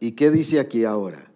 ¿Y 0.01 0.13
qué 0.13 0.31
dice 0.31 0.61
aquí 0.61 0.85
ahora? 0.85 1.31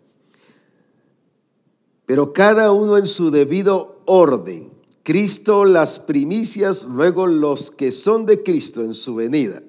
Pero 2.06 2.32
cada 2.32 2.72
uno 2.72 2.98
en 2.98 3.06
su 3.06 3.30
debido 3.30 4.02
orden. 4.06 4.70
Cristo 5.02 5.64
las 5.64 5.98
primicias, 5.98 6.84
luego 6.84 7.26
los 7.26 7.70
que 7.70 7.90
son 7.90 8.24
de 8.24 8.42
Cristo 8.42 8.82
en 8.82 8.94
su 8.94 9.16
venida. 9.16 9.62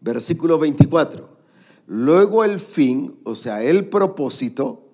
Versículo 0.00 0.58
24. 0.58 1.28
Luego 1.86 2.44
el 2.44 2.60
fin, 2.60 3.18
o 3.24 3.34
sea, 3.34 3.62
el 3.62 3.88
propósito, 3.88 4.84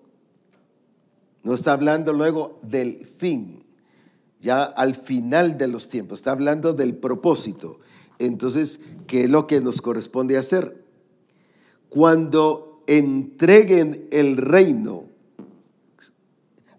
no 1.42 1.54
está 1.54 1.74
hablando 1.74 2.12
luego 2.12 2.58
del 2.62 3.06
fin, 3.06 3.62
ya 4.40 4.64
al 4.64 4.94
final 4.96 5.58
de 5.58 5.68
los 5.68 5.88
tiempos, 5.88 6.18
está 6.18 6.32
hablando 6.32 6.72
del 6.72 6.96
propósito. 6.96 7.78
Entonces, 8.18 8.80
¿qué 9.06 9.24
es 9.24 9.30
lo 9.30 9.46
que 9.46 9.60
nos 9.60 9.80
corresponde 9.80 10.38
hacer? 10.38 10.84
Cuando 11.88 12.82
entreguen 12.86 14.06
el 14.10 14.36
reino 14.36 15.04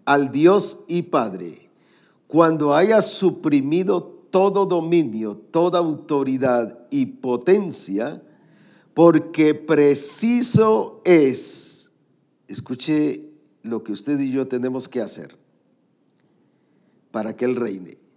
al 0.04 0.32
Dios 0.32 0.78
y 0.88 1.02
Padre, 1.02 1.70
cuando 2.26 2.74
haya 2.74 3.02
suprimido 3.02 4.02
todo 4.30 4.66
dominio, 4.66 5.36
toda 5.36 5.78
autoridad 5.78 6.86
y 6.90 7.06
potencia, 7.06 8.22
porque 8.94 9.54
preciso 9.54 11.00
es, 11.04 11.90
escuche 12.48 13.24
lo 13.62 13.84
que 13.84 13.92
usted 13.92 14.18
y 14.18 14.30
yo 14.30 14.48
tenemos 14.48 14.88
que 14.88 15.00
hacer 15.00 15.36
para 17.10 17.36
que 17.36 17.44
Él 17.44 17.56
reine 17.56 18.07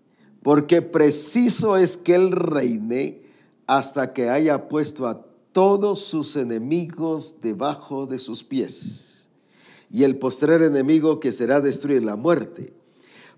porque 0.44 0.82
preciso 0.82 1.78
es 1.78 1.98
que 1.98 2.16
Él 2.16 2.32
reine 2.32 3.22
hasta 3.68 4.14
que 4.14 4.30
haya 4.30 4.68
puesto 4.68 5.08
a 5.08 5.26
todos 5.52 6.04
sus 6.04 6.36
enemigos 6.36 7.36
debajo 7.42 8.06
de 8.06 8.20
sus 8.20 8.44
pies. 8.44 9.30
Y 9.90 10.04
el 10.04 10.18
postrer 10.18 10.62
enemigo 10.62 11.20
que 11.20 11.32
será 11.32 11.60
destruir 11.60 12.04
la 12.04 12.16
muerte, 12.16 12.74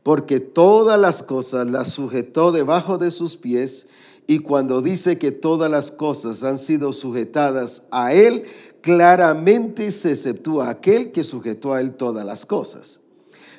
porque 0.04 0.40
todas 0.40 1.00
las 1.00 1.24
cosas 1.24 1.68
las 1.68 1.90
sujetó 1.90 2.52
debajo 2.52 2.98
de 2.98 3.12
sus 3.12 3.36
pies, 3.36 3.88
y 4.28 4.40
cuando 4.40 4.82
dice 4.82 5.18
que 5.18 5.32
todas 5.32 5.70
las 5.70 5.92
cosas 5.92 6.44
han 6.44 6.58
sido 6.58 6.94
sujetadas 6.94 7.82
a 7.92 8.14
Él, 8.14 8.44
claramente 8.82 9.92
se 9.92 10.12
exceptúa 10.12 10.70
aquel 10.70 11.12
que 11.12 11.24
sujetó 11.24 11.74
a 11.74 11.82
Él 11.82 11.96
todas 11.96 12.26
las 12.26 12.46
cosas. 12.46 13.02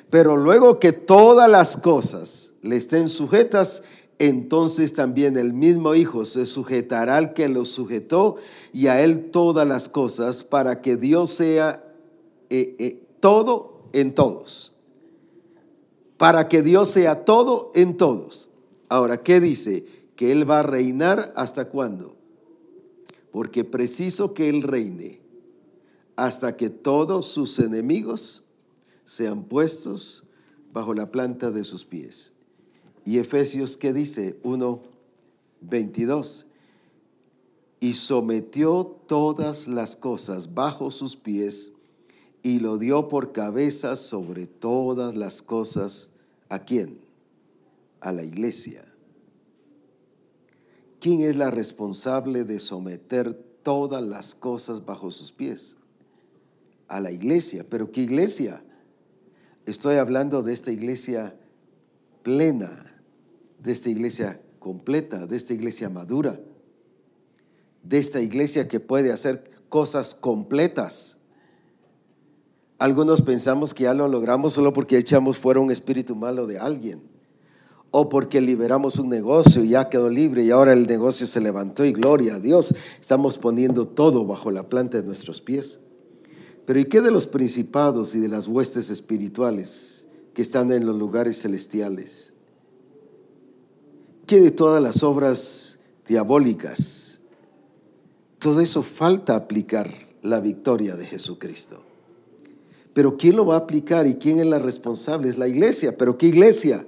Pero 0.09 0.37
luego 0.37 0.79
que 0.79 0.91
todas 0.91 1.49
las 1.49 1.77
cosas 1.77 2.54
le 2.65 2.75
estén 2.75 3.09
sujetas, 3.09 3.83
entonces 4.17 4.93
también 4.93 5.37
el 5.37 5.53
mismo 5.53 5.93
Hijo 5.93 6.25
se 6.25 6.45
sujetará 6.45 7.17
al 7.17 7.33
que 7.33 7.49
lo 7.49 7.65
sujetó 7.65 8.37
y 8.73 8.87
a 8.87 9.01
él 9.01 9.29
todas 9.31 9.67
las 9.67 9.89
cosas 9.89 10.43
para 10.43 10.81
que 10.81 10.97
Dios 10.97 11.31
sea 11.31 11.83
eh, 12.49 12.75
eh, 12.79 13.07
todo 13.19 13.89
en 13.93 14.13
todos. 14.13 14.73
Para 16.17 16.47
que 16.47 16.61
Dios 16.61 16.89
sea 16.89 17.25
todo 17.25 17.71
en 17.75 17.97
todos. 17.97 18.49
Ahora, 18.87 19.21
¿qué 19.21 19.39
dice? 19.39 19.85
Que 20.15 20.31
Él 20.31 20.49
va 20.49 20.59
a 20.59 20.63
reinar 20.63 21.33
hasta 21.35 21.69
cuándo? 21.69 22.15
Porque 23.31 23.65
preciso 23.65 24.33
que 24.33 24.47
Él 24.47 24.61
reine 24.61 25.21
hasta 26.15 26.55
que 26.55 26.69
todos 26.69 27.27
sus 27.27 27.59
enemigos 27.59 28.43
sean 29.03 29.43
puestos 29.43 30.23
bajo 30.71 30.93
la 30.93 31.11
planta 31.11 31.51
de 31.51 31.63
sus 31.63 31.83
pies. 31.83 32.34
Y 33.05 33.19
Efesios, 33.19 33.77
¿qué 33.77 33.93
dice? 33.93 34.37
1, 34.43 34.81
22. 35.61 36.47
Y 37.79 37.93
sometió 37.93 38.99
todas 39.07 39.67
las 39.67 39.95
cosas 39.95 40.55
bajo 40.55 40.89
sus 40.89 41.15
pies 41.15 41.71
y 42.41 42.59
lo 42.59 42.77
dio 42.77 43.07
por 43.07 43.31
cabeza 43.31 43.95
sobre 43.95 44.47
todas 44.47 45.15
las 45.15 45.43
cosas. 45.43 46.09
¿A 46.49 46.59
quién? 46.59 46.99
A 48.01 48.11
la 48.11 48.23
iglesia. 48.23 48.91
¿Quién 50.99 51.21
es 51.21 51.35
la 51.35 51.51
responsable 51.51 52.43
de 52.43 52.59
someter 52.59 53.33
todas 53.61 54.01
las 54.01 54.33
cosas 54.33 54.83
bajo 54.83 55.11
sus 55.11 55.31
pies? 55.31 55.77
A 56.87 56.99
la 56.99 57.11
iglesia. 57.11 57.63
¿Pero 57.69 57.91
qué 57.91 58.01
iglesia? 58.01 58.63
Estoy 59.67 59.97
hablando 59.97 60.41
de 60.41 60.53
esta 60.53 60.71
iglesia 60.71 61.35
plena, 62.23 62.94
de 63.65 63.71
esta 63.71 63.89
iglesia 63.89 64.39
completa, 64.59 65.25
de 65.25 65.35
esta 65.35 65.53
iglesia 65.53 65.89
madura, 65.89 66.39
de 67.83 67.97
esta 67.97 68.21
iglesia 68.21 68.67
que 68.67 68.79
puede 68.79 69.11
hacer 69.11 69.51
cosas 69.69 70.13
completas. 70.13 71.17
Algunos 72.77 73.21
pensamos 73.21 73.73
que 73.73 73.83
ya 73.83 73.93
lo 73.93 74.07
logramos 74.07 74.53
solo 74.53 74.71
porque 74.71 74.97
echamos 74.97 75.37
fuera 75.37 75.59
un 75.59 75.71
espíritu 75.71 76.15
malo 76.15 76.45
de 76.45 76.59
alguien 76.59 77.01
o 77.89 78.07
porque 78.09 78.39
liberamos 78.39 78.99
un 78.99 79.09
negocio 79.09 79.63
y 79.63 79.69
ya 79.69 79.89
quedó 79.89 80.09
libre 80.09 80.43
y 80.43 80.51
ahora 80.51 80.73
el 80.73 80.85
negocio 80.85 81.25
se 81.25 81.41
levantó 81.41 81.85
y 81.85 81.91
gloria 81.91 82.35
a 82.35 82.39
Dios. 82.39 82.75
Estamos 82.99 83.37
poniendo 83.37 83.87
todo 83.87 84.25
bajo 84.25 84.51
la 84.51 84.69
planta 84.69 84.97
de 84.97 85.03
nuestros 85.03 85.41
pies. 85.41 85.79
Pero 86.65 86.79
¿y 86.79 86.85
qué 86.85 87.01
de 87.01 87.11
los 87.11 87.25
principados 87.25 88.13
y 88.13 88.19
de 88.19 88.27
las 88.27 88.47
huestes 88.47 88.89
espirituales 88.89 90.07
que 90.33 90.41
están 90.41 90.71
en 90.71 90.85
los 90.85 90.97
lugares 90.97 91.41
celestiales? 91.41 92.34
¿Qué 94.25 94.39
de 94.39 94.51
todas 94.51 94.81
las 94.81 95.03
obras 95.03 95.79
diabólicas? 96.07 97.19
Todo 98.39 98.61
eso 98.61 98.83
falta 98.83 99.35
aplicar 99.35 99.91
la 100.21 100.39
victoria 100.39 100.95
de 100.95 101.05
Jesucristo. 101.05 101.81
Pero 102.93 103.17
¿quién 103.17 103.35
lo 103.35 103.45
va 103.45 103.55
a 103.55 103.59
aplicar 103.59 104.07
y 104.07 104.15
quién 104.15 104.39
es 104.39 104.45
la 104.45 104.59
responsable? 104.59 105.29
Es 105.29 105.37
la 105.37 105.47
iglesia. 105.47 105.97
¿Pero 105.97 106.17
qué 106.17 106.27
iglesia? 106.27 106.85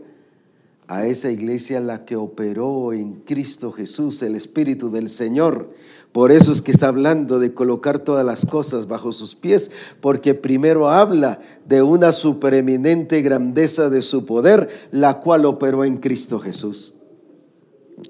a 0.88 1.06
esa 1.06 1.30
iglesia 1.30 1.82
la 1.82 2.06
que 2.06 2.16
operó 2.16 2.94
en 2.94 3.16
Cristo 3.26 3.72
Jesús, 3.72 4.22
el 4.22 4.36
Espíritu 4.36 4.90
del 4.90 5.10
Señor. 5.10 5.70
Por 6.14 6.32
eso 6.32 6.52
es 6.52 6.62
que 6.62 6.72
está 6.72 6.88
hablando 6.88 7.40
de 7.40 7.54
colocar 7.54 8.00
todas 8.00 8.26
las 8.26 8.46
cosas 8.46 8.88
bajo 8.88 9.12
sus 9.12 9.36
pies, 9.36 9.70
porque 10.00 10.34
primero 10.34 10.90
habla 10.90 11.40
de 11.68 11.82
una 11.82 12.14
supereminente 12.14 13.22
grandeza 13.22 13.90
de 13.90 14.02
su 14.02 14.26
poder, 14.26 14.70
la 14.92 15.20
cual 15.20 15.46
operó 15.46 15.84
en 15.84 15.98
Cristo 15.98 16.40
Jesús, 16.40 16.94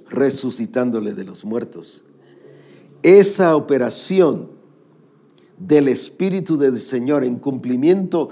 resucitándole 0.09 1.13
de 1.13 1.23
los 1.23 1.45
muertos. 1.45 2.05
Esa 3.03 3.55
operación 3.55 4.49
del 5.57 5.87
Espíritu 5.87 6.57
del 6.57 6.79
Señor 6.79 7.23
en 7.23 7.37
cumplimiento 7.37 8.29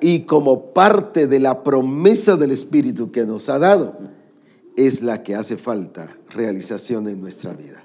y 0.00 0.20
como 0.20 0.72
parte 0.72 1.26
de 1.26 1.38
la 1.38 1.62
promesa 1.62 2.36
del 2.36 2.50
Espíritu 2.50 3.12
que 3.12 3.24
nos 3.24 3.48
ha 3.48 3.58
dado, 3.58 3.98
es 4.76 5.02
la 5.02 5.22
que 5.22 5.36
hace 5.36 5.56
falta 5.56 6.16
realización 6.30 7.08
en 7.08 7.20
nuestra 7.20 7.52
vida. 7.52 7.84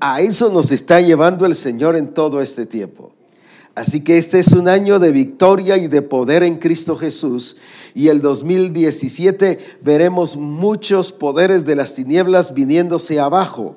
A 0.00 0.20
eso 0.20 0.50
nos 0.50 0.72
está 0.72 1.00
llevando 1.00 1.46
el 1.46 1.54
Señor 1.54 1.96
en 1.96 2.14
todo 2.14 2.40
este 2.40 2.66
tiempo. 2.66 3.15
Así 3.76 4.00
que 4.00 4.16
este 4.16 4.40
es 4.40 4.54
un 4.54 4.68
año 4.68 4.98
de 4.98 5.12
victoria 5.12 5.76
y 5.76 5.86
de 5.86 6.00
poder 6.00 6.42
en 6.42 6.56
Cristo 6.56 6.96
Jesús. 6.96 7.58
Y 7.94 8.08
el 8.08 8.22
2017 8.22 9.58
veremos 9.82 10.38
muchos 10.38 11.12
poderes 11.12 11.66
de 11.66 11.76
las 11.76 11.92
tinieblas 11.92 12.54
viniéndose 12.54 13.20
abajo, 13.20 13.76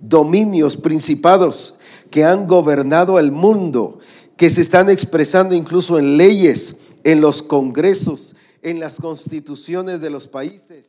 dominios, 0.00 0.78
principados, 0.78 1.74
que 2.10 2.24
han 2.24 2.46
gobernado 2.46 3.18
el 3.18 3.32
mundo, 3.32 3.98
que 4.38 4.48
se 4.48 4.62
están 4.62 4.88
expresando 4.88 5.54
incluso 5.54 5.98
en 5.98 6.16
leyes, 6.16 6.76
en 7.04 7.20
los 7.20 7.42
congresos, 7.42 8.34
en 8.62 8.80
las 8.80 8.96
constituciones 8.96 10.00
de 10.00 10.08
los 10.08 10.26
países, 10.26 10.88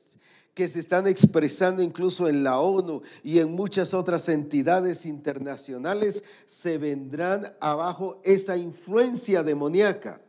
que 0.54 0.68
se 0.68 0.80
están 0.80 1.08
expresando 1.08 1.82
incluso 1.82 2.28
en 2.28 2.44
la 2.44 2.60
ONU 2.60 3.02
y 3.24 3.40
en 3.40 3.52
muchas 3.52 3.94
otras 3.94 4.30
entidades 4.30 5.06
internacionales, 5.06 6.24
se 6.46 6.78
vendrán 6.78 7.46
abajo 7.60 8.22
esa 8.24 8.56
influencia 8.56 9.42
demoníaca. 9.42 10.22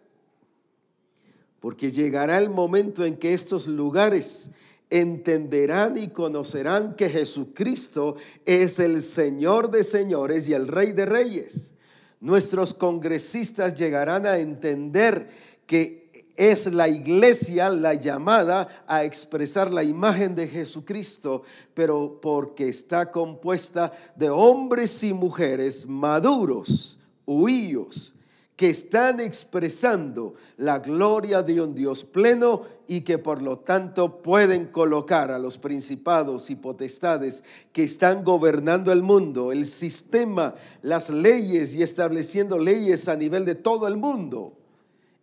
Porque 1.61 1.91
llegará 1.91 2.39
el 2.39 2.51
momento 2.51 3.05
en 3.05 3.17
que 3.17 3.35
estos 3.35 3.67
lugares 3.67 4.51
entenderán 4.91 5.97
y 5.97 6.09
conocerán 6.09 6.95
que 6.95 7.09
Jesucristo 7.09 8.17
es 8.45 8.79
el 8.79 9.03
Señor 9.03 9.71
de 9.71 9.85
señores 9.85 10.49
y 10.49 10.55
el 10.55 10.69
Rey 10.69 10.93
de 10.93 11.07
reyes. 11.07 11.73
Nuestros 12.21 12.73
congresistas 12.73 13.75
llegarán 13.75 14.25
a 14.25 14.39
entender 14.39 15.29
que 15.67 16.04
es 16.37 16.67
la 16.73 16.89
iglesia 16.89 17.71
la 17.71 17.95
llamada 17.95 18.85
a 18.87 19.05
expresar 19.05 19.71
la 19.71 19.85
imagen 19.85 20.35
de 20.35 20.49
Jesucristo, 20.49 21.43
pero 21.75 22.19
porque 22.21 22.69
está 22.69 23.11
compuesta 23.11 23.93
de 24.17 24.31
hombres 24.31 25.03
y 25.05 25.13
mujeres 25.13 25.87
maduros, 25.87 26.99
huíos, 27.27 28.15
que 28.57 28.71
están 28.71 29.19
expresando 29.19 30.35
la 30.57 30.79
gloria 30.79 31.43
de 31.43 31.61
un 31.61 31.75
Dios 31.75 32.05
pleno 32.05 32.63
y 32.87 33.01
que 33.01 33.19
por 33.19 33.43
lo 33.43 33.59
tanto 33.59 34.23
pueden 34.23 34.67
colocar 34.67 35.33
a 35.33 35.41
los 35.41 35.59
principados 35.59 36.51
y 36.51 36.57
potestades 36.57 37.43
que 37.73 37.83
están 37.83 38.23
gobernando 38.23 38.93
el 38.93 39.03
mundo, 39.03 39.51
el 39.51 39.67
sistema, 39.67 40.55
las 40.83 41.11
leyes 41.11 41.75
y 41.75 41.83
estableciendo 41.83 42.59
leyes 42.59 43.09
a 43.09 43.17
nivel 43.17 43.45
de 43.45 43.57
todo 43.57 43.89
el 43.89 43.97
mundo. 43.97 44.53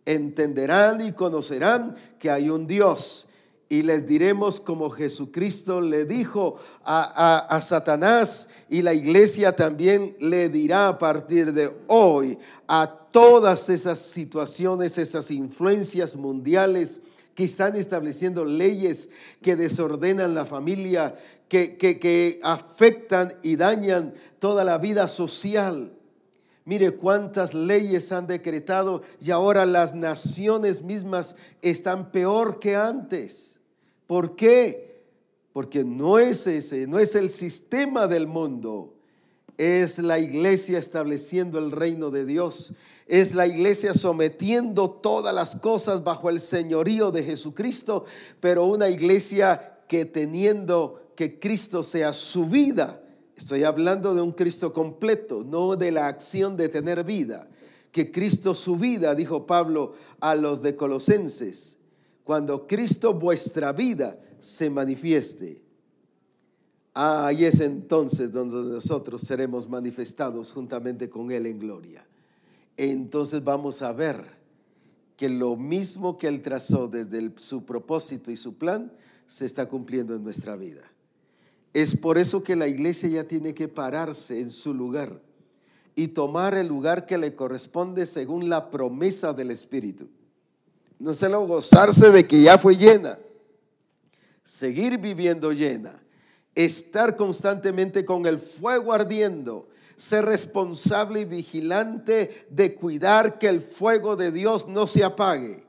Entenderán 0.04 1.00
y 1.06 1.12
conocerán 1.12 1.94
que 2.18 2.30
hay 2.30 2.50
un 2.50 2.66
Dios 2.66 3.28
y 3.72 3.82
les 3.82 4.06
diremos 4.06 4.60
como 4.60 4.90
Jesucristo 4.90 5.80
le 5.80 6.04
dijo 6.04 6.56
a, 6.84 7.58
Satanás 7.62 8.50
y 8.68 8.82
la 8.82 8.92
iglesia 8.92 9.56
también 9.56 10.14
le 10.20 10.50
dirá 10.50 10.88
a 10.88 10.98
partir 10.98 11.54
de 11.54 11.74
hoy 11.86 12.38
a 12.68 12.86
todas 13.10 13.70
esas 13.70 13.98
situaciones, 13.98 14.98
esas 14.98 15.30
influencias 15.30 16.16
mundiales 16.16 17.00
que 17.34 17.44
están 17.44 17.74
estableciendo 17.74 18.44
leyes 18.44 19.08
que 19.40 19.56
desordenan 19.56 20.34
la 20.34 20.44
familia, 20.44 21.14
que, 21.48 21.78
que 21.78 22.40
afectan 22.42 23.32
y 23.42 23.56
dañan 23.56 24.12
toda 24.38 24.64
la 24.64 24.76
vida 24.76 25.08
social. 25.08 25.94
Mire 26.64 26.92
cuántas 26.92 27.54
leyes 27.54 28.12
han 28.12 28.26
decretado 28.26 29.02
y 29.20 29.32
ahora 29.32 29.66
las 29.66 29.94
naciones 29.94 30.82
mismas 30.82 31.34
están 31.60 32.12
peor 32.12 32.60
que 32.60 32.76
antes. 32.76 33.60
¿Por 34.06 34.36
qué? 34.36 35.02
Porque 35.52 35.84
no 35.84 36.18
es 36.18 36.46
ese, 36.46 36.86
no 36.86 36.98
es 36.98 37.14
el 37.16 37.30
sistema 37.30 38.06
del 38.06 38.26
mundo. 38.26 38.94
Es 39.58 39.98
la 39.98 40.18
iglesia 40.18 40.78
estableciendo 40.78 41.58
el 41.58 41.72
reino 41.72 42.10
de 42.10 42.24
Dios. 42.24 42.72
Es 43.06 43.34
la 43.34 43.46
iglesia 43.46 43.92
sometiendo 43.92 44.90
todas 44.90 45.34
las 45.34 45.56
cosas 45.56 46.04
bajo 46.04 46.30
el 46.30 46.40
señorío 46.40 47.10
de 47.10 47.24
Jesucristo, 47.24 48.04
pero 48.40 48.64
una 48.66 48.88
iglesia 48.88 49.80
que 49.88 50.04
teniendo 50.04 51.12
que 51.16 51.38
Cristo 51.38 51.84
sea 51.84 52.14
su 52.14 52.46
vida. 52.46 53.01
Estoy 53.36 53.64
hablando 53.64 54.14
de 54.14 54.22
un 54.22 54.32
Cristo 54.32 54.72
completo, 54.72 55.44
no 55.44 55.76
de 55.76 55.90
la 55.90 56.06
acción 56.06 56.56
de 56.56 56.68
tener 56.68 57.04
vida. 57.04 57.48
Que 57.90 58.10
Cristo 58.10 58.54
su 58.54 58.76
vida, 58.76 59.14
dijo 59.14 59.46
Pablo 59.46 59.94
a 60.20 60.34
los 60.34 60.62
de 60.62 60.76
Colosenses 60.76 61.78
cuando 62.24 62.66
Cristo 62.66 63.14
vuestra 63.14 63.72
vida 63.72 64.18
se 64.38 64.70
manifieste. 64.70 65.62
Ahí 66.94 67.44
es 67.44 67.60
entonces 67.60 68.32
donde 68.32 68.70
nosotros 68.70 69.22
seremos 69.22 69.68
manifestados 69.68 70.52
juntamente 70.52 71.08
con 71.08 71.30
Él 71.30 71.46
en 71.46 71.58
gloria. 71.58 72.06
Entonces 72.76 73.42
vamos 73.42 73.82
a 73.82 73.92
ver 73.92 74.24
que 75.16 75.28
lo 75.28 75.56
mismo 75.56 76.18
que 76.18 76.28
Él 76.28 76.42
trazó 76.42 76.88
desde 76.88 77.32
su 77.36 77.64
propósito 77.64 78.30
y 78.30 78.36
su 78.36 78.56
plan 78.56 78.92
se 79.26 79.46
está 79.46 79.66
cumpliendo 79.66 80.14
en 80.14 80.22
nuestra 80.22 80.56
vida. 80.56 80.82
Es 81.72 81.96
por 81.96 82.18
eso 82.18 82.42
que 82.42 82.56
la 82.56 82.66
iglesia 82.66 83.08
ya 83.08 83.24
tiene 83.24 83.54
que 83.54 83.68
pararse 83.68 84.40
en 84.40 84.50
su 84.50 84.74
lugar 84.74 85.20
y 85.94 86.08
tomar 86.08 86.54
el 86.54 86.68
lugar 86.68 87.06
que 87.06 87.18
le 87.18 87.34
corresponde 87.34 88.06
según 88.06 88.48
la 88.48 88.70
promesa 88.70 89.32
del 89.32 89.50
Espíritu 89.50 90.08
no 91.02 91.14
solo 91.14 91.44
gozarse 91.48 92.12
de 92.12 92.24
que 92.28 92.40
ya 92.40 92.58
fue 92.58 92.76
llena, 92.76 93.18
seguir 94.44 94.98
viviendo 94.98 95.50
llena, 95.50 96.00
estar 96.54 97.16
constantemente 97.16 98.04
con 98.04 98.24
el 98.24 98.38
fuego 98.38 98.92
ardiendo, 98.92 99.68
ser 99.96 100.26
responsable 100.26 101.22
y 101.22 101.24
vigilante 101.24 102.46
de 102.50 102.76
cuidar 102.76 103.40
que 103.40 103.48
el 103.48 103.60
fuego 103.60 104.14
de 104.14 104.30
Dios 104.30 104.68
no 104.68 104.86
se 104.86 105.02
apague. 105.02 105.64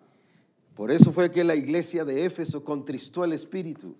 Por 0.76 0.92
eso 0.92 1.12
fue 1.12 1.32
que 1.32 1.44
la 1.44 1.56
iglesia 1.56 2.06
de 2.06 2.26
Éfeso 2.26 2.64
contristó 2.64 3.24
el 3.24 3.34
espíritu. 3.34 3.96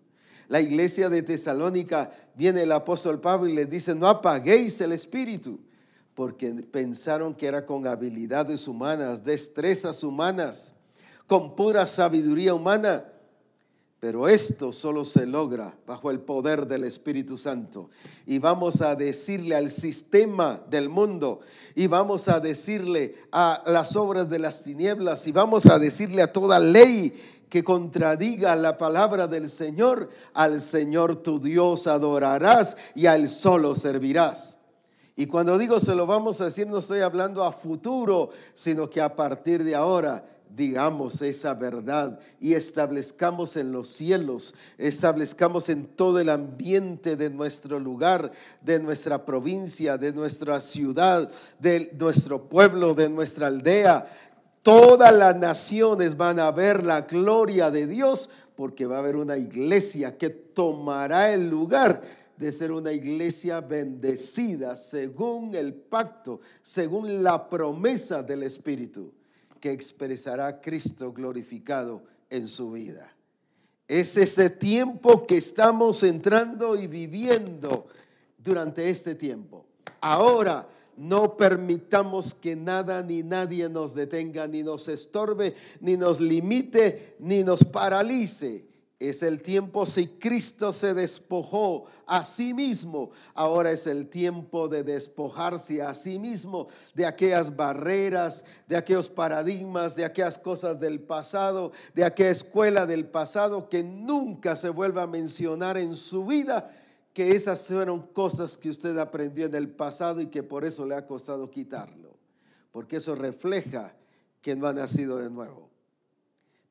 La 0.48 0.62
iglesia 0.62 1.10
de 1.10 1.22
Tesalónica 1.22 2.12
viene 2.36 2.64
el 2.64 2.72
apóstol 2.72 3.20
Pablo 3.20 3.48
y 3.48 3.54
les 3.54 3.70
dice, 3.70 3.96
no 3.96 4.08
apaguéis 4.08 4.80
el 4.82 4.92
espíritu, 4.92 5.60
porque 6.14 6.52
pensaron 6.54 7.34
que 7.34 7.48
era 7.48 7.66
con 7.66 7.88
habilidades 7.88 8.68
humanas, 8.68 9.24
destrezas 9.24 10.04
humanas 10.04 10.74
con 11.28 11.56
pura 11.56 11.88
sabiduría 11.88 12.54
humana. 12.54 13.06
Pero 14.00 14.28
esto 14.28 14.74
solo 14.74 15.06
se 15.06 15.26
logra 15.26 15.78
bajo 15.88 16.12
el 16.12 16.20
poder 16.20 16.68
del 16.68 16.84
Espíritu 16.84 17.38
Santo. 17.38 17.90
Y 18.26 18.38
vamos 18.38 18.82
a 18.82 18.96
decirle 18.96 19.56
al 19.56 19.72
sistema 19.72 20.62
del 20.70 20.90
mundo, 20.90 21.40
y 21.74 21.88
vamos 21.88 22.28
a 22.28 22.42
decirle 22.42 23.16
a 23.32 23.64
las 23.66 23.96
obras 23.96 24.30
de 24.30 24.40
las 24.40 24.62
tinieblas, 24.62 25.26
y 25.26 25.32
vamos 25.32 25.68
a 25.68 25.80
decirle 25.80 26.22
a 26.22 26.34
toda 26.34 26.60
ley 26.60 27.14
que 27.54 27.64
contradiga 27.64 28.56
la 28.56 28.78
palabra 28.78 29.28
del 29.28 29.48
Señor, 29.48 30.10
al 30.34 30.60
Señor 30.60 31.18
tu 31.18 31.38
Dios 31.38 31.86
adorarás 31.86 32.76
y 32.96 33.06
a 33.06 33.14
Él 33.14 33.30
solo 33.30 33.76
servirás. 33.76 34.58
Y 35.16 35.28
cuando 35.28 35.60
digo 35.60 35.80
se 35.80 35.94
lo 35.94 36.08
vamos 36.08 36.42
a 36.42 36.46
decir, 36.46 36.66
no 36.66 36.80
estoy 36.80 37.02
hablando 37.02 37.44
a 37.44 37.52
futuro, 37.52 38.32
sino 38.56 38.90
que 38.90 39.02
a 39.02 39.16
partir 39.16 39.64
de 39.64 39.76
ahora 39.76 40.26
digamos 40.56 41.22
esa 41.22 41.54
verdad 41.54 42.20
y 42.40 42.56
establezcamos 42.56 43.56
en 43.56 43.72
los 43.72 43.88
cielos, 43.88 44.56
establezcamos 44.80 45.70
en 45.70 45.86
todo 45.86 46.20
el 46.20 46.30
ambiente 46.30 47.16
de 47.16 47.30
nuestro 47.30 47.80
lugar, 47.80 48.32
de 48.62 48.80
nuestra 48.80 49.26
provincia, 49.26 49.98
de 49.98 50.12
nuestra 50.12 50.60
ciudad, 50.60 51.30
de 51.60 51.92
nuestro 52.00 52.50
pueblo, 52.50 52.96
de 52.96 53.10
nuestra 53.10 53.46
aldea. 53.46 54.08
Todas 54.64 55.14
las 55.14 55.36
naciones 55.36 56.16
van 56.16 56.40
a 56.40 56.50
ver 56.52 56.84
la 56.84 57.02
gloria 57.02 57.70
de 57.70 57.86
Dios 57.86 58.30
porque 58.56 58.86
va 58.86 58.96
a 58.96 59.00
haber 59.00 59.18
una 59.18 59.38
iglesia 59.38 60.18
que 60.18 60.30
tomará 60.30 61.34
el 61.34 61.50
lugar 61.50 62.02
de 62.38 62.52
ser 62.52 62.72
una 62.72 62.94
iglesia 62.94 63.60
bendecida 63.60 64.78
según 64.78 65.54
el 65.54 65.74
pacto, 65.74 66.40
según 66.62 67.22
la 67.22 67.50
promesa 67.50 68.24
del 68.24 68.44
Espíritu 68.44 69.12
que 69.60 69.72
expresará 69.72 70.60
Cristo 70.60 71.14
glorificado 71.14 72.04
en 72.30 72.48
su 72.48 72.72
vida. 72.72 73.14
Es 73.88 74.18
este 74.18 74.50
tiempo 74.50 75.28
que 75.28 75.38
estamos 75.38 76.04
entrando 76.04 76.76
y 76.76 76.88
viviendo 76.88 77.88
durante 78.38 78.90
este 78.90 79.16
tiempo. 79.16 79.66
Ahora 80.02 80.68
no 80.98 81.38
permitamos 81.38 82.34
que 82.34 82.56
nada 82.56 83.02
ni 83.02 83.24
nadie 83.24 83.70
nos 83.70 83.94
detenga, 83.94 84.48
ni 84.48 84.64
nos 84.64 84.88
estorbe, 84.88 85.54
ni 85.82 85.98
nos 85.98 86.20
limite, 86.20 87.16
ni 87.20 87.44
nos 87.44 87.64
paralice. 87.64 88.66
Es 89.00 89.22
el 89.22 89.42
tiempo 89.42 89.86
si 89.86 90.08
Cristo 90.08 90.72
se 90.72 90.94
despojó 90.94 91.88
a 92.06 92.24
sí 92.24 92.54
mismo. 92.54 93.12
Ahora 93.34 93.72
es 93.72 93.86
el 93.86 94.08
tiempo 94.08 94.70
de 94.70 94.84
despojarse 94.84 95.82
a 95.82 95.94
sí 95.94 96.20
mismo 96.20 96.68
de 96.94 97.06
aquellas 97.06 97.54
barreras, 97.54 98.46
de 98.66 98.78
aquellos 98.78 99.10
paradigmas, 99.10 99.96
de 99.98 100.06
aquellas 100.06 100.38
cosas 100.38 100.80
del 100.80 101.02
pasado, 101.02 101.74
de 101.94 102.06
aquella 102.06 102.30
escuela 102.30 102.86
del 102.86 103.06
pasado 103.06 103.68
que 103.68 103.84
nunca 103.84 104.56
se 104.56 104.70
vuelva 104.70 105.04
a 105.04 105.08
mencionar 105.08 105.78
en 105.78 105.98
su 105.98 106.26
vida 106.26 106.70
que 107.14 107.36
esas 107.36 107.68
fueron 107.68 108.02
cosas 108.02 108.58
que 108.58 108.70
usted 108.70 108.98
aprendió 108.98 109.46
en 109.46 109.56
el 109.56 109.70
pasado 109.70 110.20
y 110.20 110.28
que 110.28 110.42
por 110.42 110.66
eso 110.66 110.86
le 110.86 110.96
ha 110.96 111.06
costado 111.06 111.52
quitarlo, 111.52 112.18
porque 112.72 112.98
eso 112.98 113.16
refleja 113.16 113.96
que 114.42 114.56
no 114.56 114.68
ha 114.68 114.74
nacido 114.74 115.18
de 115.18 115.30
nuevo. 115.30 115.70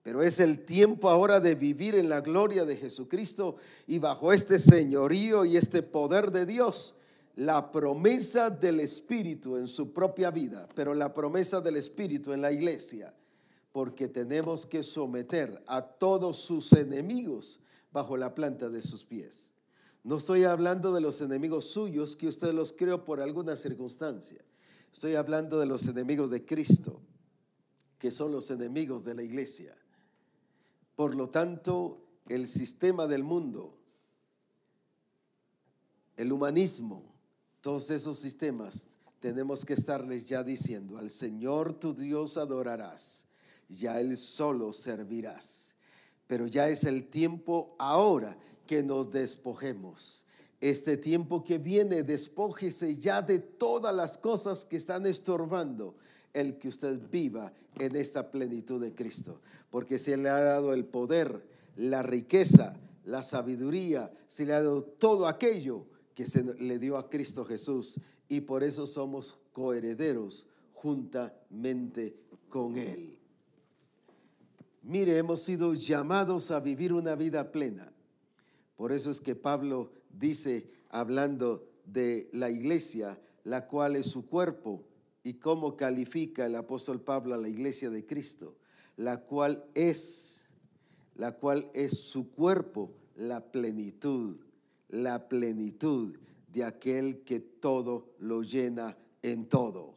Pero 0.02 0.20
es 0.20 0.40
el 0.40 0.64
tiempo 0.64 1.08
ahora 1.08 1.38
de 1.38 1.54
vivir 1.54 1.94
en 1.94 2.08
la 2.08 2.20
gloria 2.20 2.64
de 2.64 2.76
Jesucristo 2.76 3.56
y 3.86 4.00
bajo 4.00 4.32
este 4.32 4.58
señorío 4.58 5.44
y 5.44 5.56
este 5.56 5.80
poder 5.82 6.32
de 6.32 6.44
Dios, 6.44 6.96
la 7.36 7.70
promesa 7.70 8.50
del 8.50 8.80
Espíritu 8.80 9.56
en 9.56 9.68
su 9.68 9.92
propia 9.92 10.32
vida, 10.32 10.68
pero 10.74 10.92
la 10.92 11.14
promesa 11.14 11.60
del 11.60 11.76
Espíritu 11.76 12.32
en 12.32 12.42
la 12.42 12.50
iglesia, 12.50 13.14
porque 13.70 14.08
tenemos 14.08 14.66
que 14.66 14.82
someter 14.82 15.62
a 15.68 15.82
todos 15.82 16.36
sus 16.36 16.72
enemigos 16.72 17.60
bajo 17.92 18.16
la 18.16 18.34
planta 18.34 18.68
de 18.68 18.82
sus 18.82 19.04
pies. 19.04 19.52
No 20.04 20.16
estoy 20.16 20.44
hablando 20.44 20.92
de 20.92 21.00
los 21.00 21.20
enemigos 21.20 21.66
suyos 21.66 22.16
que 22.16 22.26
usted 22.26 22.52
los 22.52 22.72
creó 22.72 23.04
por 23.04 23.20
alguna 23.20 23.56
circunstancia. 23.56 24.44
Estoy 24.92 25.14
hablando 25.14 25.58
de 25.58 25.66
los 25.66 25.86
enemigos 25.86 26.30
de 26.30 26.44
Cristo, 26.44 27.00
que 27.98 28.10
son 28.10 28.32
los 28.32 28.50
enemigos 28.50 29.04
de 29.04 29.14
la 29.14 29.22
iglesia. 29.22 29.76
Por 30.96 31.14
lo 31.14 31.30
tanto, 31.30 32.04
el 32.28 32.48
sistema 32.48 33.06
del 33.06 33.22
mundo, 33.22 33.78
el 36.16 36.32
humanismo, 36.32 37.14
todos 37.60 37.90
esos 37.90 38.18
sistemas, 38.18 38.86
tenemos 39.20 39.64
que 39.64 39.74
estarles 39.74 40.28
ya 40.28 40.42
diciendo, 40.42 40.98
al 40.98 41.10
Señor 41.10 41.74
tu 41.74 41.94
Dios 41.94 42.36
adorarás, 42.36 43.24
ya 43.68 44.00
Él 44.00 44.16
solo 44.18 44.72
servirás. 44.72 45.76
Pero 46.26 46.48
ya 46.48 46.68
es 46.68 46.84
el 46.84 47.08
tiempo 47.08 47.76
ahora 47.78 48.36
que 48.66 48.82
nos 48.82 49.10
despojemos. 49.10 50.24
Este 50.60 50.96
tiempo 50.96 51.42
que 51.42 51.58
viene, 51.58 52.02
despójese 52.02 52.96
ya 52.96 53.20
de 53.20 53.40
todas 53.40 53.94
las 53.94 54.16
cosas 54.16 54.64
que 54.64 54.76
están 54.76 55.06
estorbando 55.06 55.96
el 56.32 56.58
que 56.58 56.68
usted 56.68 57.00
viva 57.10 57.52
en 57.78 57.96
esta 57.96 58.30
plenitud 58.30 58.80
de 58.80 58.94
Cristo. 58.94 59.40
Porque 59.70 59.98
se 59.98 60.16
le 60.16 60.28
ha 60.28 60.40
dado 60.40 60.72
el 60.72 60.84
poder, 60.84 61.44
la 61.76 62.02
riqueza, 62.02 62.76
la 63.04 63.22
sabiduría, 63.22 64.12
se 64.26 64.46
le 64.46 64.54
ha 64.54 64.62
dado 64.62 64.84
todo 64.84 65.26
aquello 65.26 65.86
que 66.14 66.26
se 66.26 66.44
le 66.44 66.78
dio 66.78 66.96
a 66.96 67.10
Cristo 67.10 67.44
Jesús. 67.44 67.98
Y 68.28 68.42
por 68.42 68.62
eso 68.62 68.86
somos 68.86 69.34
coherederos 69.52 70.46
juntamente 70.74 72.16
con 72.48 72.76
Él. 72.76 73.18
Mire, 74.82 75.16
hemos 75.16 75.42
sido 75.42 75.74
llamados 75.74 76.50
a 76.50 76.60
vivir 76.60 76.92
una 76.92 77.14
vida 77.14 77.52
plena. 77.52 77.92
Por 78.82 78.90
eso 78.90 79.12
es 79.12 79.20
que 79.20 79.36
Pablo 79.36 79.92
dice, 80.10 80.68
hablando 80.88 81.70
de 81.86 82.28
la 82.32 82.50
iglesia, 82.50 83.16
la 83.44 83.68
cual 83.68 83.94
es 83.94 84.06
su 84.06 84.26
cuerpo, 84.26 84.82
y 85.22 85.34
cómo 85.34 85.76
califica 85.76 86.46
el 86.46 86.56
apóstol 86.56 87.00
Pablo 87.00 87.32
a 87.36 87.38
la 87.38 87.48
iglesia 87.48 87.90
de 87.90 88.04
Cristo, 88.04 88.56
la 88.96 89.20
cual 89.20 89.64
es, 89.74 90.48
la 91.14 91.30
cual 91.30 91.70
es 91.74 91.96
su 91.96 92.32
cuerpo, 92.32 92.90
la 93.14 93.52
plenitud, 93.52 94.38
la 94.88 95.28
plenitud 95.28 96.16
de 96.52 96.64
aquel 96.64 97.22
que 97.22 97.38
todo 97.38 98.08
lo 98.18 98.42
llena 98.42 98.98
en 99.22 99.48
todo. 99.48 99.94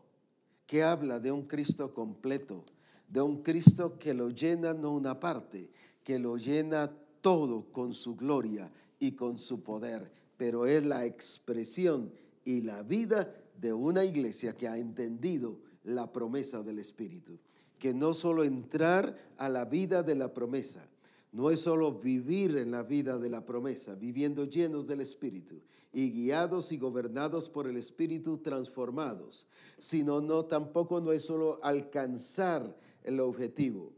Que 0.68 0.84
habla 0.84 1.20
de 1.20 1.32
un 1.32 1.48
Cristo 1.48 1.92
completo, 1.92 2.64
de 3.10 3.20
un 3.20 3.42
Cristo 3.42 3.98
que 3.98 4.14
lo 4.14 4.30
llena 4.30 4.76
no 4.76 4.92
una 4.92 5.20
parte, 5.20 5.72
que 6.04 6.20
lo 6.20 6.38
llena 6.38 6.92
todo 7.26 7.66
con 7.72 7.96
su 7.96 8.16
gloria 8.16 8.72
y 9.00 9.14
con 9.14 9.40
su 9.40 9.64
poder, 9.64 10.12
pero 10.38 10.68
es 10.68 10.86
la 10.86 11.06
expresión 11.06 12.12
y 12.44 12.62
la 12.62 12.84
vida 12.84 13.36
de 13.60 13.74
una 13.74 14.06
iglesia 14.06 14.56
que 14.56 14.68
ha 14.68 14.78
entendido 14.78 15.58
la 15.86 16.14
promesa 16.14 16.62
del 16.62 16.78
Espíritu. 16.78 17.40
Que 17.80 17.96
no 17.96 18.14
solo 18.14 18.44
entrar 18.44 19.18
a 19.38 19.50
la 19.50 19.66
vida 19.66 20.04
de 20.04 20.14
la 20.14 20.36
promesa, 20.36 20.88
no 21.32 21.50
es 21.50 21.62
solo 21.62 21.94
vivir 21.94 22.58
en 22.58 22.70
la 22.70 22.84
vida 22.84 23.18
de 23.18 23.32
la 23.32 23.44
promesa, 23.44 23.96
viviendo 23.96 24.46
llenos 24.46 24.86
del 24.86 25.02
Espíritu 25.02 25.64
y 25.92 26.12
guiados 26.12 26.72
y 26.74 26.78
gobernados 26.78 27.50
por 27.50 27.66
el 27.66 27.78
Espíritu 27.78 28.38
transformados, 28.38 29.48
sino 29.80 30.22
no 30.22 30.46
tampoco 30.46 31.02
no 31.02 31.12
es 31.12 31.24
solo 31.24 31.60
alcanzar 31.64 32.78
el 33.04 33.20
objetivo, 33.20 33.94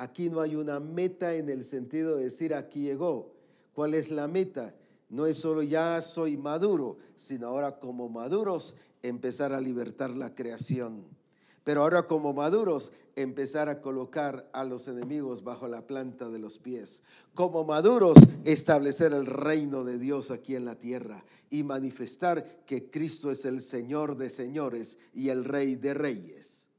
Aquí 0.00 0.30
no 0.30 0.40
hay 0.40 0.56
una 0.56 0.80
meta 0.80 1.34
en 1.34 1.50
el 1.50 1.62
sentido 1.62 2.16
de 2.16 2.24
decir 2.24 2.54
aquí 2.54 2.84
llegó. 2.84 3.34
¿Cuál 3.74 3.92
es 3.92 4.10
la 4.10 4.28
meta? 4.28 4.74
No 5.10 5.26
es 5.26 5.36
solo 5.36 5.62
ya 5.62 6.00
soy 6.00 6.38
maduro, 6.38 6.96
sino 7.16 7.48
ahora 7.48 7.78
como 7.78 8.08
maduros 8.08 8.76
empezar 9.02 9.52
a 9.52 9.60
libertar 9.60 10.08
la 10.12 10.34
creación. 10.34 11.04
Pero 11.64 11.82
ahora 11.82 12.04
como 12.04 12.32
maduros 12.32 12.92
empezar 13.14 13.68
a 13.68 13.82
colocar 13.82 14.48
a 14.54 14.64
los 14.64 14.88
enemigos 14.88 15.44
bajo 15.44 15.68
la 15.68 15.86
planta 15.86 16.30
de 16.30 16.38
los 16.38 16.56
pies. 16.56 17.02
Como 17.34 17.66
maduros 17.66 18.16
establecer 18.44 19.12
el 19.12 19.26
reino 19.26 19.84
de 19.84 19.98
Dios 19.98 20.30
aquí 20.30 20.56
en 20.56 20.64
la 20.64 20.76
tierra 20.76 21.22
y 21.50 21.62
manifestar 21.62 22.64
que 22.64 22.90
Cristo 22.90 23.30
es 23.30 23.44
el 23.44 23.60
Señor 23.60 24.16
de 24.16 24.30
señores 24.30 24.96
y 25.12 25.28
el 25.28 25.44
Rey 25.44 25.74
de 25.74 25.92
reyes. 25.92 26.70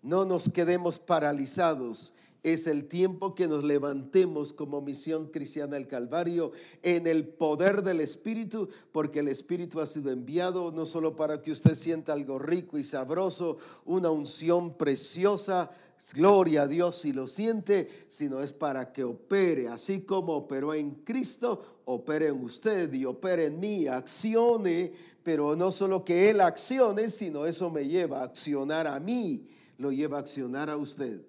No 0.00 0.24
nos 0.24 0.48
quedemos 0.48 1.00
paralizados 1.00 2.12
es 2.42 2.66
el 2.66 2.86
tiempo 2.86 3.34
que 3.34 3.48
nos 3.48 3.64
levantemos 3.64 4.52
como 4.52 4.80
misión 4.80 5.26
cristiana 5.26 5.76
del 5.76 5.88
Calvario 5.88 6.52
en 6.82 7.06
el 7.06 7.26
poder 7.26 7.82
del 7.82 8.00
Espíritu, 8.00 8.68
porque 8.92 9.20
el 9.20 9.28
Espíritu 9.28 9.80
ha 9.80 9.86
sido 9.86 10.10
enviado 10.10 10.70
no 10.70 10.86
solo 10.86 11.16
para 11.16 11.42
que 11.42 11.50
usted 11.50 11.74
sienta 11.74 12.12
algo 12.12 12.38
rico 12.38 12.78
y 12.78 12.84
sabroso, 12.84 13.58
una 13.84 14.10
unción 14.10 14.76
preciosa, 14.76 15.70
gloria 16.14 16.62
a 16.62 16.68
Dios 16.68 16.96
si 16.96 17.12
lo 17.12 17.26
siente, 17.26 17.88
sino 18.08 18.40
es 18.40 18.52
para 18.52 18.92
que 18.92 19.04
opere, 19.04 19.68
así 19.68 20.02
como 20.02 20.34
operó 20.34 20.74
en 20.74 20.90
Cristo, 21.04 21.80
opere 21.86 22.28
en 22.28 22.42
usted 22.42 22.92
y 22.92 23.04
opere 23.04 23.46
en 23.46 23.60
mí, 23.60 23.86
accione, 23.86 24.92
pero 25.22 25.56
no 25.56 25.72
solo 25.72 26.04
que 26.04 26.30
Él 26.30 26.40
accione, 26.40 27.10
sino 27.10 27.46
eso 27.46 27.70
me 27.70 27.86
lleva 27.88 28.20
a 28.20 28.24
accionar 28.24 28.86
a 28.86 29.00
mí, 29.00 29.48
lo 29.78 29.90
lleva 29.90 30.18
a 30.18 30.20
accionar 30.20 30.70
a 30.70 30.76
usted. 30.76 31.22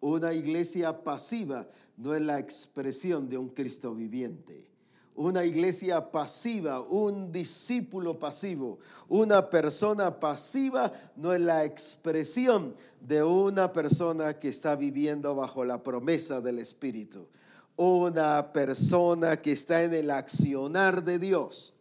Una 0.00 0.32
iglesia 0.32 1.02
pasiva 1.02 1.66
no 1.96 2.14
es 2.14 2.22
la 2.22 2.38
expresión 2.38 3.28
de 3.28 3.36
un 3.36 3.48
Cristo 3.48 3.94
viviente. 3.94 4.68
Una 5.16 5.44
iglesia 5.44 6.12
pasiva, 6.12 6.80
un 6.80 7.32
discípulo 7.32 8.20
pasivo, 8.20 8.78
una 9.08 9.50
persona 9.50 10.20
pasiva 10.20 10.92
no 11.16 11.32
es 11.32 11.40
la 11.40 11.64
expresión 11.64 12.76
de 13.00 13.24
una 13.24 13.72
persona 13.72 14.38
que 14.38 14.48
está 14.48 14.76
viviendo 14.76 15.34
bajo 15.34 15.64
la 15.64 15.82
promesa 15.82 16.40
del 16.40 16.60
Espíritu. 16.60 17.26
Una 17.74 18.52
persona 18.52 19.42
que 19.42 19.50
está 19.50 19.82
en 19.82 19.94
el 19.94 20.12
accionar 20.12 21.02
de 21.02 21.18
Dios. 21.18 21.74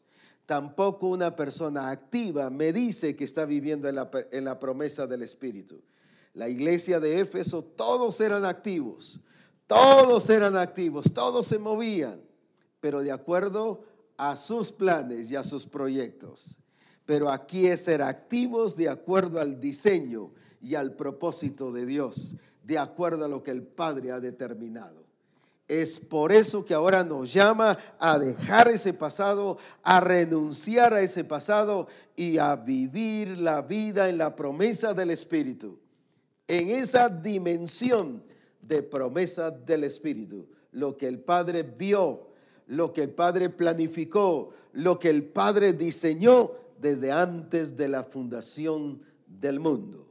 Tampoco 0.48 1.08
una 1.08 1.36
persona 1.36 1.92
activa 1.92 2.50
me 2.50 2.74
dice 2.74 3.16
que 3.16 3.24
está 3.24 3.46
viviendo 3.46 3.88
en 3.88 4.46
la, 4.46 4.60
promesa 4.60 5.06
del 5.06 5.22
Espíritu 5.22 5.80
la 6.38 6.48
iglesia 6.48 7.00
de 7.00 7.20
Éfeso, 7.20 7.64
todos 7.64 8.22
eran 8.22 8.46
activos, 8.46 9.20
todos 9.66 10.30
eran 10.30 10.56
activos, 10.56 11.12
todos 11.12 11.48
se 11.48 11.58
movían, 11.58 12.22
pero 12.80 13.02
de 13.02 13.12
acuerdo 13.12 13.82
a 14.18 14.38
sus 14.38 14.72
planes 14.72 15.32
y 15.32 15.36
a 15.36 15.44
sus 15.44 15.66
proyectos. 15.66 16.60
Pero 17.08 17.32
aquí 17.32 17.66
es 17.66 17.86
ser 17.86 18.04
activos 18.04 18.76
de 18.76 18.88
acuerdo 18.88 19.40
al 19.42 19.60
diseño 19.60 20.32
y 20.62 20.76
al 20.76 20.94
propósito 20.94 21.72
de 21.72 21.88
Dios, 21.88 22.36
de 22.64 22.78
acuerdo 22.78 23.26
a 23.26 23.30
lo 23.30 23.42
que 23.42 23.50
el 23.50 23.64
Padre 23.64 24.12
ha 24.12 24.20
determinado. 24.20 25.08
Es 25.68 26.00
por 26.00 26.32
eso 26.32 26.64
que 26.64 26.76
ahora 26.76 27.04
nos 27.04 27.34
llama 27.34 27.80
a 27.98 28.20
dejar 28.20 28.68
ese 28.68 28.94
pasado, 28.94 29.58
a 29.82 30.00
renunciar 30.02 30.94
a 30.94 31.02
ese 31.02 31.24
pasado 31.24 31.88
y 32.16 32.38
a 32.38 32.56
vivir 32.56 33.40
la 33.40 33.64
vida 33.64 34.08
en 34.08 34.20
la 34.20 34.36
promesa 34.36 34.94
del 34.94 35.10
Espíritu 35.10 35.80
en 36.48 36.70
esa 36.70 37.10
dimensión 37.10 38.24
de 38.62 38.84
promesa 38.84 39.52
del 39.52 39.84
Espíritu. 39.84 40.48
lo 40.72 40.96
que 40.96 41.08
el 41.08 41.20
Padre 41.20 41.64
vio, 41.64 42.28
lo 42.68 42.94
que 42.94 43.02
el 43.02 43.10
Padre 43.10 43.50
planificó, 43.50 44.52
lo 44.74 45.00
que 45.00 45.10
el 45.10 45.24
Padre 45.24 45.74
diseñó 45.74 46.52
desde 46.80 47.12
antes 47.12 47.76
de 47.76 47.88
la 47.88 48.04
fundación 48.04 49.02
del 49.26 49.60
mundo. 49.60 50.08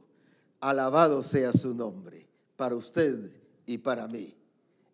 Alabado 0.59 1.23
sea 1.23 1.53
su 1.53 1.73
nombre 1.73 2.27
para 2.57 2.75
usted 2.75 3.31
y 3.65 3.77
para 3.77 4.07
mí. 4.07 4.35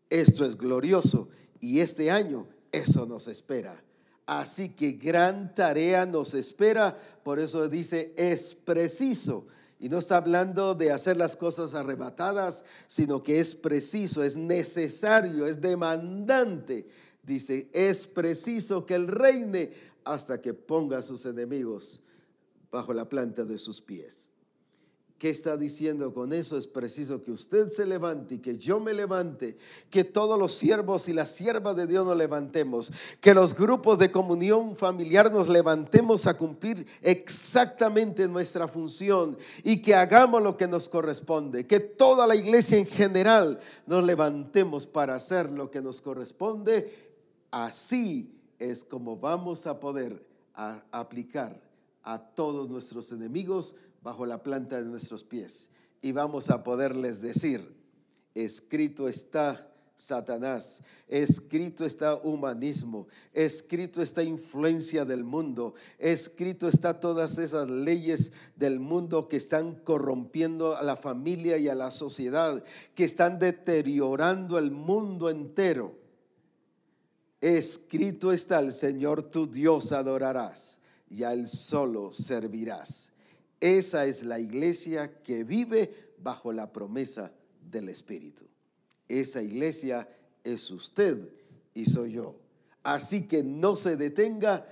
Esto 0.10 0.46
es 0.46 0.58
glorioso 0.58 1.30
y 1.60 1.80
este 1.80 2.12
año 2.12 2.48
eso 2.72 3.06
nos 3.06 3.28
espera. 3.28 3.82
Así 4.26 4.70
que 4.70 4.92
gran 4.94 5.56
tarea 5.56 6.06
nos 6.06 6.34
espera, 6.34 6.98
por 7.24 7.40
eso 7.40 7.68
dice, 7.68 8.14
es 8.16 8.54
preciso. 8.54 9.48
Y 9.84 9.90
no 9.90 9.98
está 9.98 10.16
hablando 10.16 10.76
de 10.76 10.94
hacer 10.94 11.18
las 11.18 11.36
cosas 11.36 11.74
arrebatadas, 11.74 12.64
sino 12.88 13.22
que 13.22 13.42
es 13.42 13.54
preciso, 13.54 14.24
es 14.24 14.38
necesario, 14.38 15.46
es 15.46 15.60
demandante. 15.60 16.88
Dice, 17.22 17.70
es 17.74 18.08
preciso 18.08 18.86
que 18.86 18.94
Él 18.94 19.10
reine 19.10 19.74
hasta 20.06 20.42
que 20.42 20.54
ponga 20.54 21.00
a 21.00 21.04
sus 21.04 21.26
enemigos 21.26 22.02
bajo 22.72 22.94
la 22.94 23.10
planta 23.10 23.44
de 23.44 23.58
sus 23.58 23.82
pies. 23.82 24.30
¿Qué 25.24 25.30
está 25.30 25.56
diciendo 25.56 26.14
con 26.14 26.34
eso? 26.34 26.58
Es 26.58 26.68
preciso 26.68 27.24
que 27.24 27.32
usted 27.32 27.70
se 27.70 27.86
levante 27.86 28.36
y 28.36 28.40
que 28.40 28.58
yo 28.58 28.82
me 28.82 28.94
levante, 28.94 29.56
que 29.90 30.04
todos 30.04 30.38
los 30.38 30.52
siervos 30.52 31.08
y 31.08 31.14
las 31.14 31.30
siervas 31.30 31.78
de 31.78 31.88
Dios 31.88 32.06
nos 32.06 32.18
levantemos, 32.18 32.92
que 33.22 33.34
los 33.34 33.56
grupos 33.56 33.98
de 34.00 34.12
comunión 34.12 34.76
familiar 34.76 35.32
nos 35.32 35.48
levantemos 35.48 36.28
a 36.28 36.36
cumplir 36.36 36.86
exactamente 37.02 38.28
nuestra 38.28 38.68
función 38.68 39.38
y 39.64 39.82
que 39.82 39.96
hagamos 39.96 40.44
lo 40.44 40.58
que 40.58 40.68
nos 40.68 40.90
corresponde, 40.90 41.66
que 41.66 41.80
toda 41.80 42.28
la 42.28 42.36
iglesia 42.36 42.78
en 42.78 42.86
general 42.86 43.62
nos 43.88 44.04
levantemos 44.04 44.86
para 44.86 45.16
hacer 45.16 45.50
lo 45.50 45.72
que 45.72 45.82
nos 45.82 46.02
corresponde. 46.02 47.14
Así 47.50 48.30
es 48.60 48.84
como 48.84 49.16
vamos 49.16 49.68
a 49.68 49.80
poder 49.80 50.22
aplicar 50.92 51.62
a 52.04 52.20
todos 52.20 52.70
nuestros 52.70 53.14
enemigos 53.14 53.74
bajo 54.04 54.26
la 54.26 54.44
planta 54.44 54.80
de 54.80 54.86
nuestros 54.86 55.24
pies. 55.24 55.70
Y 56.02 56.12
vamos 56.12 56.50
a 56.50 56.64
poderles 56.64 57.22
decir, 57.22 57.74
escrito 58.36 59.08
está 59.08 59.70
Satanás, 59.96 60.82
escrito 61.08 61.86
está 61.86 62.16
humanismo, 62.16 63.08
escrito 63.32 64.02
está 64.02 64.22
influencia 64.22 65.06
del 65.06 65.24
mundo, 65.24 65.76
escrito 65.98 66.68
está 66.68 67.00
todas 67.00 67.38
esas 67.38 67.70
leyes 67.70 68.34
del 68.58 68.82
mundo 68.82 69.30
que 69.30 69.38
están 69.38 69.76
corrompiendo 69.76 70.76
a 70.76 70.84
la 70.84 70.98
familia 70.98 71.58
y 71.58 71.70
a 71.70 71.76
la 71.76 71.90
sociedad, 71.90 72.62
que 72.96 73.06
están 73.06 73.40
deteriorando 73.40 74.58
el 74.58 74.72
mundo 74.72 75.30
entero. 75.30 75.96
Escrito 77.40 78.34
está 78.34 78.60
el 78.60 78.74
Señor 78.74 79.24
tu 79.24 79.50
Dios 79.50 79.94
adorarás 79.94 80.80
y 81.10 81.24
a 81.24 81.32
Él 81.32 81.48
solo 81.48 82.12
servirás. 82.12 83.13
Esa 83.64 84.06
es 84.08 84.26
la 84.26 84.42
iglesia 84.42 85.22
que 85.24 85.46
vive 85.46 86.16
bajo 86.18 86.52
la 86.52 86.74
promesa 86.74 87.32
del 87.72 87.88
Espíritu. 87.88 88.44
Esa 89.08 89.42
iglesia 89.42 90.06
es 90.44 90.70
usted 90.70 91.30
y 91.74 91.86
soy 91.86 92.12
yo. 92.12 92.36
Así 92.84 93.26
que 93.26 93.42
no 93.42 93.78
se 93.78 93.96
detenga, 93.96 94.68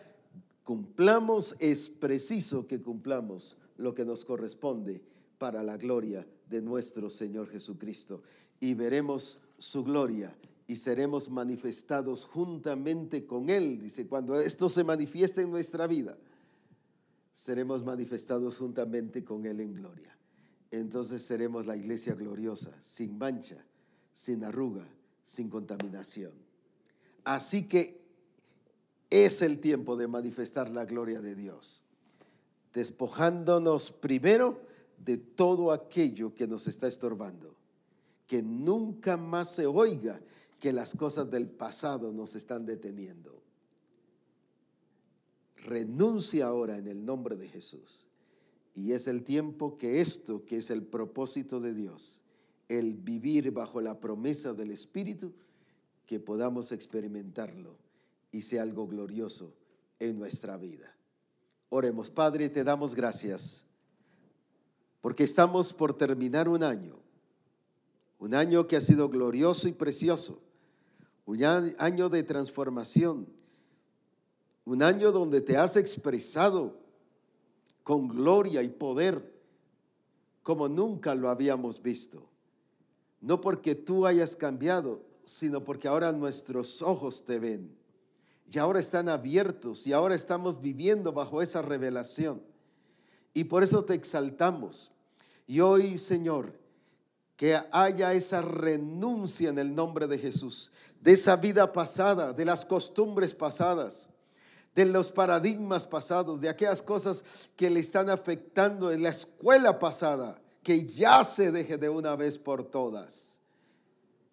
cumplamos, 0.65 1.55
es 1.59 1.89
preciso 1.89 2.67
que 2.67 2.81
cumplamos 2.81 3.55
lo 3.77 3.93
que 3.93 4.03
nos 4.03 4.25
corresponde 4.25 5.01
para 5.37 5.63
la 5.63 5.77
gloria 5.77 6.27
de 6.49 6.61
nuestro 6.61 7.09
Señor 7.09 7.47
Jesucristo. 7.47 8.23
Y 8.59 8.73
veremos 8.73 9.39
su 9.57 9.85
gloria 9.85 10.35
y 10.67 10.75
seremos 10.75 11.29
manifestados 11.29 12.25
juntamente 12.25 13.25
con 13.25 13.49
Él. 13.49 13.79
Dice, 13.79 14.05
cuando 14.05 14.37
esto 14.37 14.69
se 14.69 14.83
manifieste 14.83 15.43
en 15.43 15.49
nuestra 15.49 15.87
vida 15.87 16.17
seremos 17.33 17.83
manifestados 17.83 18.57
juntamente 18.57 19.23
con 19.23 19.45
Él 19.45 19.59
en 19.59 19.73
gloria. 19.73 20.15
Entonces 20.69 21.23
seremos 21.23 21.65
la 21.65 21.75
iglesia 21.75 22.15
gloriosa, 22.15 22.71
sin 22.79 23.17
mancha, 23.17 23.63
sin 24.13 24.43
arruga, 24.43 24.87
sin 25.23 25.49
contaminación. 25.49 26.31
Así 27.23 27.67
que 27.67 28.01
es 29.09 29.41
el 29.41 29.59
tiempo 29.59 29.97
de 29.97 30.07
manifestar 30.07 30.69
la 30.69 30.85
gloria 30.85 31.21
de 31.21 31.35
Dios, 31.35 31.83
despojándonos 32.73 33.91
primero 33.91 34.61
de 34.97 35.17
todo 35.17 35.71
aquello 35.71 36.33
que 36.33 36.47
nos 36.47 36.67
está 36.67 36.87
estorbando, 36.87 37.55
que 38.27 38.41
nunca 38.41 39.17
más 39.17 39.51
se 39.51 39.65
oiga 39.65 40.21
que 40.59 40.71
las 40.71 40.93
cosas 40.95 41.29
del 41.29 41.47
pasado 41.49 42.13
nos 42.13 42.35
están 42.35 42.65
deteniendo 42.65 43.40
renuncia 45.61 46.47
ahora 46.47 46.77
en 46.77 46.87
el 46.87 47.05
nombre 47.05 47.35
de 47.35 47.47
Jesús. 47.47 48.07
Y 48.73 48.93
es 48.93 49.07
el 49.07 49.23
tiempo 49.23 49.77
que 49.77 50.01
esto, 50.01 50.45
que 50.45 50.57
es 50.57 50.69
el 50.69 50.83
propósito 50.83 51.59
de 51.59 51.73
Dios, 51.73 52.23
el 52.67 52.95
vivir 52.95 53.51
bajo 53.51 53.81
la 53.81 53.99
promesa 53.99 54.53
del 54.53 54.71
Espíritu, 54.71 55.33
que 56.05 56.19
podamos 56.19 56.71
experimentarlo 56.71 57.75
y 58.31 58.41
sea 58.41 58.63
algo 58.63 58.87
glorioso 58.87 59.53
en 59.99 60.17
nuestra 60.17 60.57
vida. 60.57 60.95
Oremos, 61.69 62.09
Padre, 62.09 62.49
te 62.49 62.63
damos 62.63 62.95
gracias 62.95 63.63
porque 65.01 65.23
estamos 65.23 65.73
por 65.73 65.93
terminar 65.93 66.47
un 66.47 66.63
año, 66.63 66.99
un 68.19 68.35
año 68.35 68.67
que 68.67 68.77
ha 68.77 68.81
sido 68.81 69.09
glorioso 69.09 69.67
y 69.67 69.73
precioso, 69.73 70.41
un 71.25 71.43
año 71.43 72.09
de 72.09 72.23
transformación 72.23 73.27
un 74.65 74.83
año 74.83 75.11
donde 75.11 75.41
te 75.41 75.57
has 75.57 75.75
expresado 75.75 76.77
con 77.83 78.07
gloria 78.07 78.61
y 78.61 78.69
poder 78.69 79.31
como 80.43 80.67
nunca 80.67 81.15
lo 81.15 81.29
habíamos 81.29 81.81
visto. 81.81 82.27
No 83.19 83.41
porque 83.41 83.75
tú 83.75 84.05
hayas 84.05 84.35
cambiado, 84.35 85.03
sino 85.23 85.63
porque 85.63 85.87
ahora 85.87 86.11
nuestros 86.11 86.81
ojos 86.81 87.23
te 87.23 87.39
ven. 87.39 87.75
Y 88.51 88.57
ahora 88.57 88.79
están 88.79 89.07
abiertos 89.07 89.87
y 89.87 89.93
ahora 89.93 90.15
estamos 90.15 90.59
viviendo 90.59 91.13
bajo 91.13 91.41
esa 91.41 91.61
revelación. 91.61 92.41
Y 93.33 93.45
por 93.45 93.63
eso 93.63 93.85
te 93.85 93.93
exaltamos. 93.93 94.91
Y 95.47 95.61
hoy, 95.61 95.97
Señor, 95.97 96.59
que 97.37 97.57
haya 97.71 98.13
esa 98.13 98.41
renuncia 98.41 99.49
en 99.49 99.57
el 99.57 99.73
nombre 99.73 100.07
de 100.07 100.17
Jesús, 100.17 100.71
de 100.99 101.13
esa 101.13 101.37
vida 101.37 101.71
pasada, 101.71 102.33
de 102.33 102.45
las 102.45 102.65
costumbres 102.65 103.33
pasadas, 103.33 104.09
de 104.75 104.85
los 104.85 105.11
paradigmas 105.11 105.85
pasados, 105.85 106.39
de 106.39 106.49
aquellas 106.49 106.81
cosas 106.81 107.23
que 107.55 107.69
le 107.69 107.79
están 107.79 108.09
afectando 108.09 108.91
en 108.91 109.03
la 109.03 109.09
escuela 109.09 109.79
pasada, 109.79 110.41
que 110.63 110.85
ya 110.85 111.23
se 111.23 111.51
deje 111.51 111.77
de 111.77 111.89
una 111.89 112.15
vez 112.15 112.37
por 112.37 112.63
todas. 112.63 113.39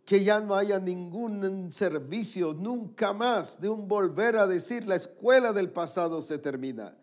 Que 0.05 0.25
ya 0.25 0.41
no 0.41 0.55
haya 0.55 0.79
ningún 0.79 1.71
servicio 1.73 2.55
nunca 2.55 3.13
más 3.13 3.61
de 3.61 3.69
un 3.69 3.89
volver 3.89 4.37
a 4.37 4.47
decir 4.47 4.87
la 4.87 4.97
escuela 4.97 5.53
del 5.53 5.71
pasado 5.71 6.23
se 6.23 6.39
termina. 6.39 6.97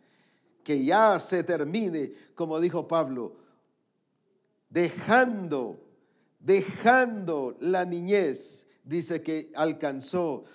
Que 0.64 0.84
ya 0.84 1.20
se 1.20 1.44
termine, 1.44 2.14
como 2.34 2.60
dijo 2.60 2.88
Pablo, 2.88 3.36
dejando, 4.70 5.80
dejando 6.40 7.56
la 7.60 7.86
niñez, 7.86 8.66
dice 8.84 9.22
que 9.22 9.52
alcanzó 9.56 10.45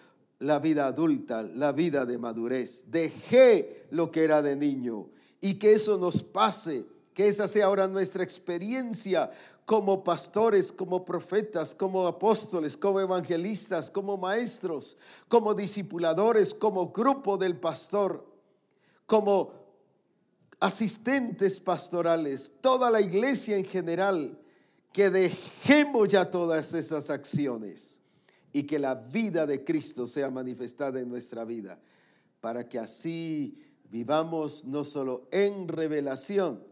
la 0.40 0.58
vida 0.58 0.86
adulta, 0.86 1.42
la 1.42 1.72
vida 1.72 2.04
de 2.04 2.18
madurez. 2.18 2.84
Dejé 2.90 3.86
lo 3.90 4.10
que 4.10 4.24
era 4.24 4.42
de 4.42 4.56
niño 4.56 5.08
y 5.40 5.54
que 5.54 5.72
eso 5.72 5.96
nos 5.98 6.22
pase, 6.22 6.86
que 7.14 7.28
esa 7.28 7.46
sea 7.46 7.66
ahora 7.66 7.86
nuestra 7.86 8.24
experiencia 8.24 9.30
como 9.64 10.02
pastores, 10.02 10.72
como 10.72 11.04
profetas, 11.04 11.74
como 11.74 12.06
apóstoles, 12.06 12.76
como 12.76 13.00
evangelistas, 13.00 13.90
como 13.90 14.16
maestros, 14.16 14.96
como 15.28 15.54
discipuladores, 15.54 16.54
como 16.54 16.90
grupo 16.90 17.36
del 17.36 17.56
pastor, 17.56 18.26
como 19.06 19.52
asistentes 20.58 21.60
pastorales, 21.60 22.52
toda 22.60 22.90
la 22.90 23.00
iglesia 23.00 23.56
en 23.56 23.64
general, 23.64 24.38
que 24.92 25.08
dejemos 25.08 26.08
ya 26.08 26.28
todas 26.30 26.74
esas 26.74 27.10
acciones 27.10 27.99
y 28.52 28.64
que 28.64 28.78
la 28.78 28.94
vida 28.94 29.47
de 29.47 29.64
Cristo 29.64 30.06
sea 30.06 30.31
manifestada 30.31 31.01
en 31.01 31.09
nuestra 31.09 31.44
vida, 31.44 31.78
para 32.40 32.68
que 32.68 32.78
así 32.78 33.56
vivamos 33.90 34.64
no 34.64 34.85
solo 34.85 35.28
en 35.31 35.68
revelación, 35.68 36.62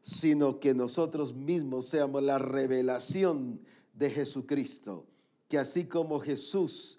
sino 0.00 0.60
que 0.60 0.74
nosotros 0.74 1.34
mismos 1.34 1.86
seamos 1.86 2.22
la 2.22 2.38
revelación 2.38 3.60
de 3.94 4.10
Jesucristo, 4.10 5.06
que 5.48 5.58
así 5.58 5.84
como 5.84 6.20
Jesús 6.20 6.98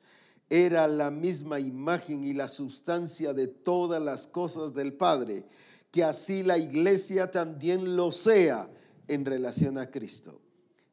era 0.50 0.88
la 0.88 1.12
misma 1.12 1.60
imagen 1.60 2.24
y 2.24 2.34
la 2.34 2.48
sustancia 2.48 3.34
de 3.34 3.48
todas 3.48 4.02
las 4.02 4.28
cosas 4.28 4.74
del 4.74 4.94
Padre, 4.94 5.46
que 5.92 6.04
así 6.04 6.44
la 6.44 6.58
iglesia 6.58 7.32
también 7.32 7.96
lo 7.96 8.12
sea 8.12 8.70
en 9.08 9.26
relación 9.26 9.78
a 9.78 9.90
Cristo 9.90 10.42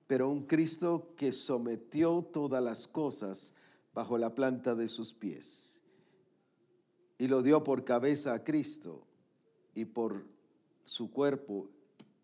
pero 0.06 0.28
un 0.28 0.46
Cristo 0.46 1.14
que 1.16 1.32
sometió 1.32 2.22
todas 2.22 2.62
las 2.62 2.86
cosas 2.86 3.54
bajo 3.94 4.18
la 4.18 4.34
planta 4.34 4.74
de 4.74 4.88
sus 4.88 5.12
pies 5.12 5.72
y 7.22 7.28
lo 7.28 7.40
dio 7.40 7.62
por 7.62 7.84
cabeza 7.84 8.34
a 8.34 8.42
Cristo 8.42 9.06
y 9.74 9.84
por 9.84 10.24
su 10.84 11.10
cuerpo 11.10 11.70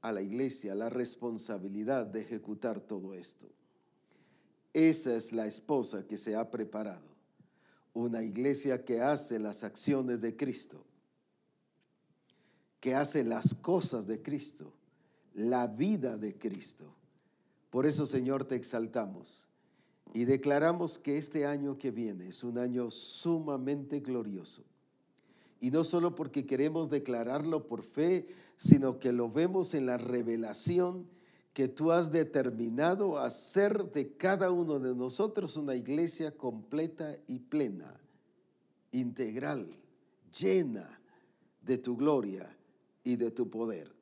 a 0.01 0.11
la 0.11 0.23
iglesia 0.23 0.75
la 0.75 0.89
responsabilidad 0.89 2.07
de 2.07 2.23
ejecutar 2.23 2.81
todo 2.81 3.15
esto. 3.15 3.49
Esa 4.73 5.15
es 5.15 5.33
la 5.33 5.47
esposa 5.47 6.07
que 6.07 6.19
se 6.19 6.37
ha 6.37 6.51
preparado, 6.51 7.07
una 7.95 8.23
iglesia 8.23 8.85
que 8.85 9.01
hace 9.01 9.39
las 9.39 9.65
acciones 9.65 10.21
de 10.21 10.37
Cristo, 10.37 10.85
que 12.81 12.95
hace 12.95 13.25
las 13.25 13.55
cosas 13.55 14.07
de 14.07 14.21
Cristo, 14.21 14.73
la 15.35 15.67
vida 15.67 16.17
de 16.17 16.37
Cristo. 16.37 16.93
Por 17.71 17.87
eso, 17.87 18.07
Señor, 18.07 18.45
te 18.45 18.55
exaltamos 18.55 19.49
y 20.15 20.25
declaramos 20.25 20.99
que 20.99 21.19
este 21.19 21.47
año 21.47 21.79
que 21.79 21.91
viene 21.91 22.29
es 22.29 22.43
un 22.43 22.59
año 22.59 22.91
sumamente 22.91 24.01
glorioso. 24.01 24.65
Y 25.61 25.71
no 25.71 25.85
solo 25.85 26.15
porque 26.15 26.47
queremos 26.47 26.89
declararlo 26.89 27.67
por 27.67 27.83
fe, 27.83 28.29
sino 28.57 28.99
que 28.99 29.13
lo 29.13 29.31
vemos 29.31 29.75
en 29.75 29.87
la 29.87 29.99
revelación 29.99 31.07
que 31.53 31.67
tú 31.67 31.91
has 31.91 32.13
determinado 32.13 33.19
hacer 33.19 33.91
de 33.91 34.17
cada 34.17 34.53
uno 34.53 34.79
de 34.79 34.95
nosotros 34.95 35.57
una 35.57 35.75
iglesia 35.75 36.31
completa 36.31 37.17
y 37.27 37.41
plena, 37.41 38.01
integral, 38.93 39.69
llena 40.39 41.01
de 41.63 41.77
tu 41.79 41.97
gloria 41.97 42.57
y 43.03 43.17
de 43.17 43.33
tu 43.33 43.51
poder. 43.51 43.93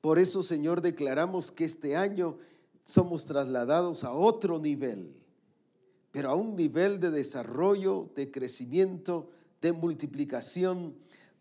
Por 0.00 0.20
eso, 0.20 0.42
Señor, 0.42 0.82
declaramos 0.82 1.50
que 1.50 1.64
este 1.64 1.96
año 1.96 2.38
somos 2.84 3.26
trasladados 3.26 4.04
a 4.04 4.12
otro 4.12 4.58
nivel, 4.58 5.14
pero 6.10 6.30
a 6.30 6.34
un 6.34 6.56
nivel 6.56 7.00
de 7.00 7.10
desarrollo, 7.10 8.10
de 8.14 8.30
crecimiento, 8.30 9.30
de 9.60 9.72
multiplicación, 9.72 10.94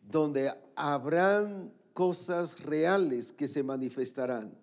donde 0.10 0.54
habrán 0.76 1.74
cosas 1.94 2.62
reales 2.62 3.34
que 3.34 3.48
se 3.48 3.64
manifestarán, 3.64 4.54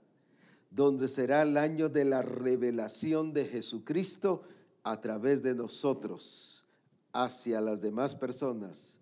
donde 0.70 1.08
será 1.08 1.42
el 1.42 1.56
año 1.56 1.88
de 1.88 2.04
la 2.04 2.22
revelación 2.22 3.32
de 3.32 3.44
Jesucristo 3.44 4.42
a 4.82 5.00
través 5.00 5.42
de 5.42 5.54
nosotros 5.54 6.66
hacia 7.12 7.60
las 7.60 7.80
demás 7.80 8.14
personas, 8.14 9.00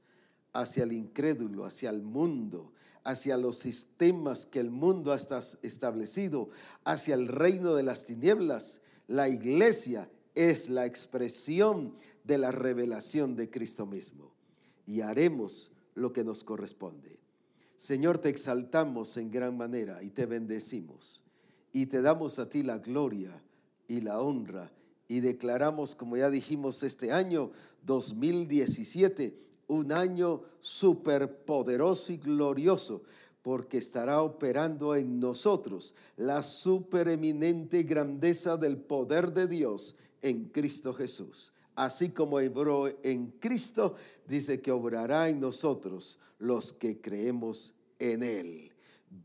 hacia 0.53 0.85
el 0.85 0.93
incrédulo, 0.93 1.65
hacia 1.65 1.91
el 1.91 2.03
mundo, 2.03 2.73
hacia 3.07 3.37
los 3.37 3.57
sistemas 3.57 4.47
que 4.47 4.59
el 4.59 4.71
mundo 4.71 5.13
ha 5.13 5.17
establecido, 5.63 6.51
hacia 6.85 7.15
el 7.15 7.29
reino 7.29 7.75
de 7.75 7.85
las 7.85 8.05
tinieblas. 8.05 8.81
La 9.07 9.29
iglesia 9.29 10.11
es 10.35 10.69
la 10.69 10.87
expresión 10.87 11.95
de 12.25 12.39
la 12.39 12.51
revelación 12.51 13.37
de 13.37 13.49
Cristo 13.49 13.87
mismo 13.87 14.33
y 14.87 15.03
haremos 15.03 15.71
lo 15.95 16.13
que 16.13 16.25
nos 16.25 16.43
corresponde. 16.43 17.21
Señor, 17.77 18.19
te 18.19 18.29
exaltamos 18.29 19.17
en 19.17 19.31
gran 19.31 19.57
manera 19.57 20.03
y 20.03 20.11
te 20.11 20.27
bendecimos 20.27 21.23
y 21.73 21.87
te 21.87 22.03
damos 22.03 22.41
a 22.41 22.51
ti 22.51 22.65
la 22.65 22.79
gloria 22.79 23.41
y 23.87 24.01
la 24.01 24.21
honra 24.21 24.73
y 25.07 25.21
declaramos, 25.21 25.95
como 25.95 26.17
ya 26.17 26.29
dijimos, 26.29 26.83
este 26.83 27.13
año 27.13 27.53
2017 27.85 29.37
un 29.69 29.93
año 29.93 30.43
superpoderoso 30.61 32.13
y 32.13 32.17
glorioso, 32.17 33.03
porque 33.43 33.79
estará 33.79 34.23
operando 34.23 34.97
en 34.97 35.21
nosotros 35.21 35.95
la 36.17 36.43
supereminente 36.43 37.85
grandeza 37.85 38.57
del 38.57 38.77
poder 38.77 39.33
de 39.33 39.47
Dios 39.47 39.95
en 40.21 40.47
Cristo 40.47 40.93
Jesús. 40.93 41.53
Así 41.77 42.09
como 42.09 42.37
obró 42.37 42.89
en 43.05 43.33
Cristo, 43.39 43.95
dice 44.27 44.61
que 44.61 44.73
obrará 44.73 45.29
en 45.29 45.39
nosotros 45.39 46.19
los 46.39 46.73
que 46.73 47.01
creemos 47.01 47.75
en 47.99 48.23
Él. 48.23 48.73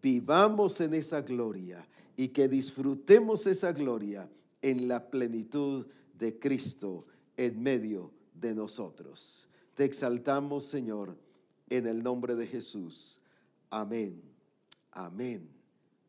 Vivamos 0.01 0.80
en 0.81 0.93
esa 0.93 1.22
gloria 1.22 1.88
y 2.15 2.27
que 2.27 2.47
disfrutemos 2.47 3.47
esa 3.47 3.72
gloria 3.72 4.30
en 4.61 4.88
la 4.88 5.09
plenitud 5.09 5.88
de 6.19 6.38
Cristo 6.38 7.07
en 7.38 7.61
medio 7.63 8.11
de 8.34 8.53
nosotros. 8.53 9.49
Exaltamos, 9.85 10.65
Señor, 10.65 11.17
en 11.69 11.87
el 11.87 12.03
nombre 12.03 12.35
de 12.35 12.47
Jesús. 12.47 13.21
Amén, 13.69 14.21
amén, 14.91 15.49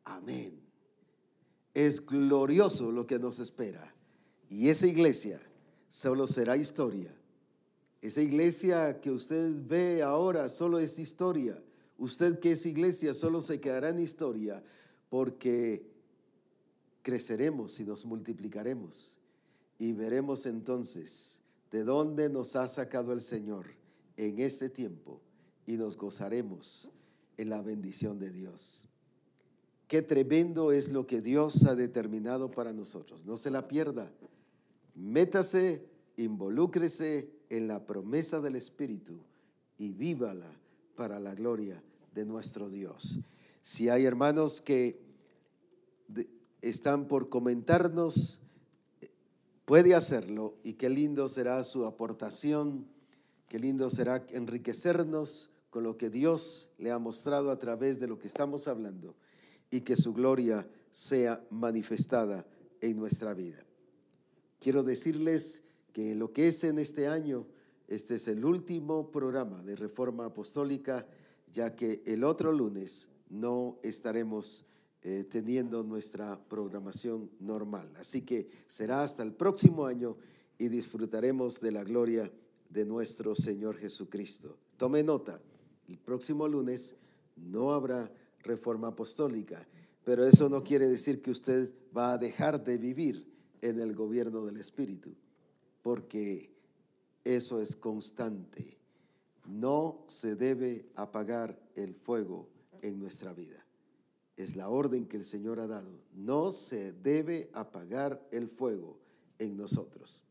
amén. 0.04 0.60
Es 1.74 2.04
glorioso 2.04 2.90
lo 2.90 3.06
que 3.06 3.18
nos 3.18 3.38
espera. 3.38 3.94
Y 4.48 4.68
esa 4.68 4.86
iglesia 4.86 5.40
solo 5.88 6.26
será 6.26 6.56
historia. 6.56 7.14
Esa 8.00 8.20
iglesia 8.20 9.00
que 9.00 9.10
usted 9.10 9.52
ve 9.66 10.02
ahora 10.02 10.48
solo 10.48 10.78
es 10.78 10.98
historia. 10.98 11.62
Usted 11.98 12.40
que 12.40 12.52
es 12.52 12.66
iglesia 12.66 13.14
solo 13.14 13.40
se 13.40 13.60
quedará 13.60 13.90
en 13.90 14.00
historia 14.00 14.62
porque 15.08 15.86
creceremos 17.02 17.78
y 17.78 17.84
nos 17.84 18.04
multiplicaremos. 18.04 19.18
Y 19.78 19.92
veremos 19.92 20.46
entonces 20.46 21.41
de 21.72 21.84
dónde 21.84 22.28
nos 22.28 22.54
ha 22.54 22.68
sacado 22.68 23.12
el 23.12 23.22
Señor 23.22 23.66
en 24.16 24.38
este 24.38 24.68
tiempo 24.68 25.20
y 25.66 25.78
nos 25.78 25.96
gozaremos 25.96 26.90
en 27.38 27.48
la 27.48 27.62
bendición 27.62 28.18
de 28.18 28.30
Dios. 28.30 28.88
Qué 29.88 30.02
tremendo 30.02 30.70
es 30.70 30.92
lo 30.92 31.06
que 31.06 31.22
Dios 31.22 31.64
ha 31.64 31.74
determinado 31.74 32.50
para 32.50 32.72
nosotros. 32.74 33.24
No 33.24 33.38
se 33.38 33.50
la 33.50 33.68
pierda. 33.68 34.12
Métase, 34.94 35.86
involúcrese 36.16 37.30
en 37.48 37.68
la 37.68 37.84
promesa 37.86 38.40
del 38.40 38.56
Espíritu 38.56 39.18
y 39.78 39.92
vívala 39.92 40.50
para 40.94 41.18
la 41.18 41.34
gloria 41.34 41.82
de 42.14 42.26
nuestro 42.26 42.68
Dios. 42.68 43.18
Si 43.62 43.88
hay 43.88 44.04
hermanos 44.04 44.60
que 44.60 45.00
están 46.60 47.08
por 47.08 47.30
comentarnos, 47.30 48.41
puede 49.72 49.94
hacerlo 49.94 50.58
y 50.62 50.74
qué 50.74 50.90
lindo 50.90 51.26
será 51.28 51.64
su 51.64 51.86
aportación, 51.86 52.86
qué 53.48 53.58
lindo 53.58 53.88
será 53.88 54.22
enriquecernos 54.28 55.48
con 55.70 55.84
lo 55.84 55.96
que 55.96 56.10
Dios 56.10 56.68
le 56.76 56.90
ha 56.90 56.98
mostrado 56.98 57.50
a 57.50 57.58
través 57.58 57.98
de 57.98 58.06
lo 58.06 58.18
que 58.18 58.28
estamos 58.28 58.68
hablando 58.68 59.16
y 59.70 59.80
que 59.80 59.96
su 59.96 60.12
gloria 60.12 60.68
sea 60.90 61.42
manifestada 61.48 62.46
en 62.82 62.98
nuestra 62.98 63.32
vida. 63.32 63.64
Quiero 64.60 64.82
decirles 64.82 65.62
que 65.94 66.14
lo 66.16 66.34
que 66.34 66.48
es 66.48 66.64
en 66.64 66.78
este 66.78 67.08
año, 67.08 67.46
este 67.88 68.16
es 68.16 68.28
el 68.28 68.44
último 68.44 69.10
programa 69.10 69.62
de 69.62 69.74
Reforma 69.74 70.26
Apostólica, 70.26 71.06
ya 71.50 71.74
que 71.74 72.02
el 72.04 72.24
otro 72.24 72.52
lunes 72.52 73.08
no 73.30 73.78
estaremos 73.82 74.66
eh, 75.04 75.24
teniendo 75.28 75.82
nuestra 75.82 76.38
programación 76.48 77.28
normal. 77.40 77.92
Así 77.96 78.22
que 78.22 78.48
será 78.68 79.02
hasta 79.02 79.24
el 79.24 79.32
próximo 79.32 79.84
año 79.84 80.16
y 80.58 80.68
disfrutaremos 80.68 81.60
de 81.60 81.72
la 81.72 81.82
gloria 81.82 82.30
de 82.70 82.84
nuestro 82.84 83.34
Señor 83.34 83.76
Jesucristo. 83.78 84.56
Tome 84.76 85.02
nota, 85.02 85.40
el 85.88 85.98
próximo 85.98 86.46
lunes 86.46 86.94
no 87.34 87.72
habrá 87.72 88.12
reforma 88.44 88.88
apostólica, 88.88 89.66
pero 90.04 90.24
eso 90.24 90.48
no 90.48 90.62
quiere 90.62 90.86
decir 90.86 91.20
que 91.20 91.32
usted 91.32 91.72
va 91.96 92.12
a 92.12 92.18
dejar 92.18 92.62
de 92.62 92.78
vivir 92.78 93.26
en 93.60 93.80
el 93.80 93.96
gobierno 93.96 94.44
del 94.44 94.58
Espíritu, 94.58 95.16
porque 95.82 96.48
eso 97.24 97.60
es 97.60 97.74
constante. 97.74 98.78
No 99.48 100.04
se 100.06 100.36
debe 100.36 100.86
apagar 100.94 101.60
el 101.74 101.96
fuego 101.96 102.48
en 102.82 103.00
nuestra 103.00 103.32
vida 103.32 103.66
es 104.36 104.56
la 104.56 104.68
orden 104.68 105.06
que 105.06 105.16
el 105.16 105.24
Señor 105.24 105.60
ha 105.60 105.66
dado. 105.66 105.90
No 106.14 106.52
se 106.52 106.92
debe 106.92 107.50
apagar 107.52 108.26
el 108.30 108.48
fuego 108.48 108.98
en 109.38 109.56
nosotros. 109.56 110.24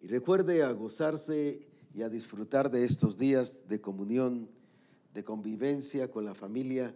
Y 0.00 0.08
recuerde 0.08 0.62
a 0.62 0.72
gozarse 0.72 1.66
y 1.94 2.02
a 2.02 2.08
disfrutar 2.08 2.70
de 2.70 2.84
estos 2.84 3.18
días 3.18 3.68
de 3.68 3.80
comunión, 3.80 4.48
de 5.14 5.24
convivencia 5.24 6.10
con 6.10 6.24
la 6.24 6.34
familia, 6.34 6.94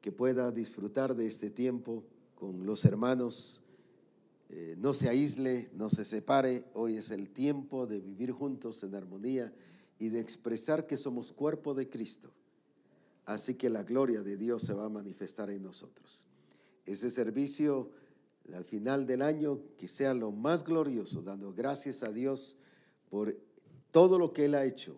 que 0.00 0.12
pueda 0.12 0.50
disfrutar 0.50 1.14
de 1.14 1.26
este 1.26 1.50
tiempo 1.50 2.04
con 2.34 2.66
los 2.66 2.84
hermanos. 2.84 3.62
Eh, 4.48 4.74
no 4.78 4.94
se 4.94 5.08
aísle, 5.08 5.70
no 5.74 5.88
se 5.88 6.04
separe. 6.04 6.64
Hoy 6.74 6.96
es 6.96 7.10
el 7.10 7.30
tiempo 7.30 7.86
de 7.86 8.00
vivir 8.00 8.32
juntos 8.32 8.82
en 8.82 8.94
armonía 8.94 9.52
y 9.98 10.08
de 10.08 10.20
expresar 10.20 10.86
que 10.86 10.96
somos 10.96 11.32
cuerpo 11.32 11.72
de 11.72 11.88
Cristo 11.88 12.32
Así 13.24 13.54
que 13.54 13.70
la 13.70 13.84
gloria 13.84 14.22
de 14.22 14.36
Dios 14.36 14.62
se 14.62 14.74
va 14.74 14.86
a 14.86 14.88
manifestar 14.88 15.50
en 15.50 15.62
nosotros. 15.62 16.26
Ese 16.84 17.10
servicio 17.10 17.90
al 18.54 18.64
final 18.64 19.06
del 19.06 19.22
año 19.22 19.60
que 19.78 19.88
sea 19.88 20.14
lo 20.14 20.32
más 20.32 20.64
glorioso, 20.64 21.22
dando 21.22 21.52
gracias 21.52 22.02
a 22.02 22.12
Dios 22.12 22.56
por 23.08 23.36
todo 23.90 24.18
lo 24.18 24.32
que 24.32 24.46
Él 24.46 24.54
ha 24.54 24.64
hecho, 24.64 24.96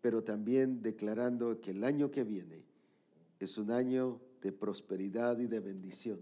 pero 0.00 0.22
también 0.22 0.82
declarando 0.82 1.60
que 1.60 1.70
el 1.70 1.84
año 1.84 2.10
que 2.10 2.24
viene 2.24 2.64
es 3.38 3.56
un 3.58 3.70
año 3.70 4.20
de 4.42 4.52
prosperidad 4.52 5.38
y 5.38 5.46
de 5.46 5.60
bendición. 5.60 6.20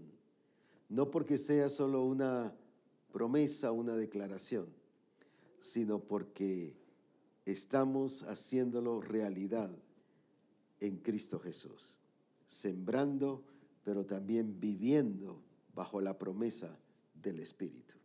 No 0.87 1.11
porque 1.11 1.37
sea 1.37 1.69
solo 1.69 2.03
una 2.03 2.53
promesa, 3.11 3.71
una 3.71 3.95
declaración, 3.95 4.67
sino 5.59 5.99
porque 5.99 6.75
estamos 7.45 8.23
haciéndolo 8.23 9.01
realidad 9.01 9.69
en 10.79 10.97
Cristo 10.97 11.39
Jesús, 11.39 11.99
sembrando, 12.47 13.43
pero 13.83 14.05
también 14.05 14.59
viviendo 14.59 15.41
bajo 15.73 16.01
la 16.01 16.17
promesa 16.17 16.77
del 17.13 17.39
Espíritu. 17.39 17.95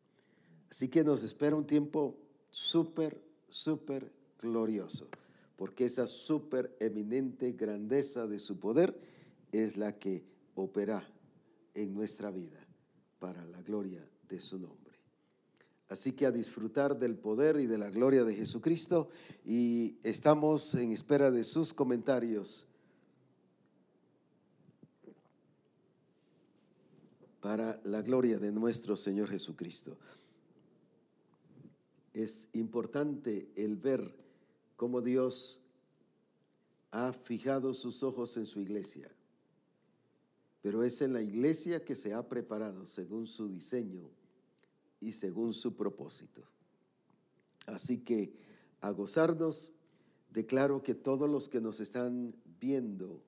Así 0.71 0.89
que 0.89 1.05
nos 1.05 1.23
espera 1.23 1.57
un 1.57 1.67
tiempo 1.67 2.19
súper, 2.51 3.23
súper 3.49 4.13
glorioso, 4.41 5.09
porque 5.57 5.85
esa 5.85 6.07
súper 6.07 6.77
eminente 6.81 7.53
grandeza 7.53 8.27
de 8.27 8.39
su 8.39 8.59
poder 8.59 8.99
es 9.53 9.77
la 9.77 9.99
que 9.99 10.25
opera 10.55 11.07
en 11.75 11.95
nuestra 11.95 12.31
vida 12.31 12.65
para 13.19 13.45
la 13.45 13.63
gloria 13.63 14.09
de 14.29 14.41
su 14.41 14.59
nombre. 14.59 14.84
Así 15.89 16.13
que 16.13 16.27
a 16.27 16.31
disfrutar 16.31 16.99
del 16.99 17.17
poder 17.17 17.57
y 17.61 17.67
de 17.67 17.79
la 17.79 17.91
gloria 17.91 18.25
de 18.25 18.35
Jesucristo. 18.35 19.09
Y 19.45 19.97
estamos 20.03 20.75
en 20.75 20.93
espera 20.93 21.31
de 21.31 21.45
sus 21.45 21.75
comentarios. 21.75 22.67
Para 27.41 27.81
la 27.85 28.01
gloria 28.01 28.39
de 28.39 28.51
nuestro 28.51 28.97
Señor 28.97 29.29
Jesucristo. 29.29 29.99
Es 32.15 32.49
importante 32.55 33.51
el 33.55 33.77
ver 33.77 34.17
cómo 34.77 35.03
Dios 35.03 35.61
ha 36.93 37.13
fijado 37.13 37.75
sus 37.75 38.03
ojos 38.03 38.37
en 38.37 38.47
su 38.47 38.61
iglesia, 38.61 39.11
pero 40.63 40.85
es 40.85 41.03
en 41.03 41.13
la 41.13 41.23
iglesia 41.23 41.85
que 41.85 41.97
se 41.97 42.15
ha 42.15 42.29
preparado 42.29 42.87
según 42.87 43.27
su 43.27 43.49
diseño 43.49 44.09
y 45.05 45.13
según 45.13 45.53
su 45.53 45.77
propósito. 45.77 46.43
Así 47.67 47.99
que 47.99 48.33
a 48.81 48.91
gozarnos, 48.91 49.71
declaro 50.31 50.83
que 50.83 50.95
todos 50.95 51.29
los 51.29 51.49
que 51.49 51.61
nos 51.61 51.81
están 51.81 52.35
viendo, 52.59 53.23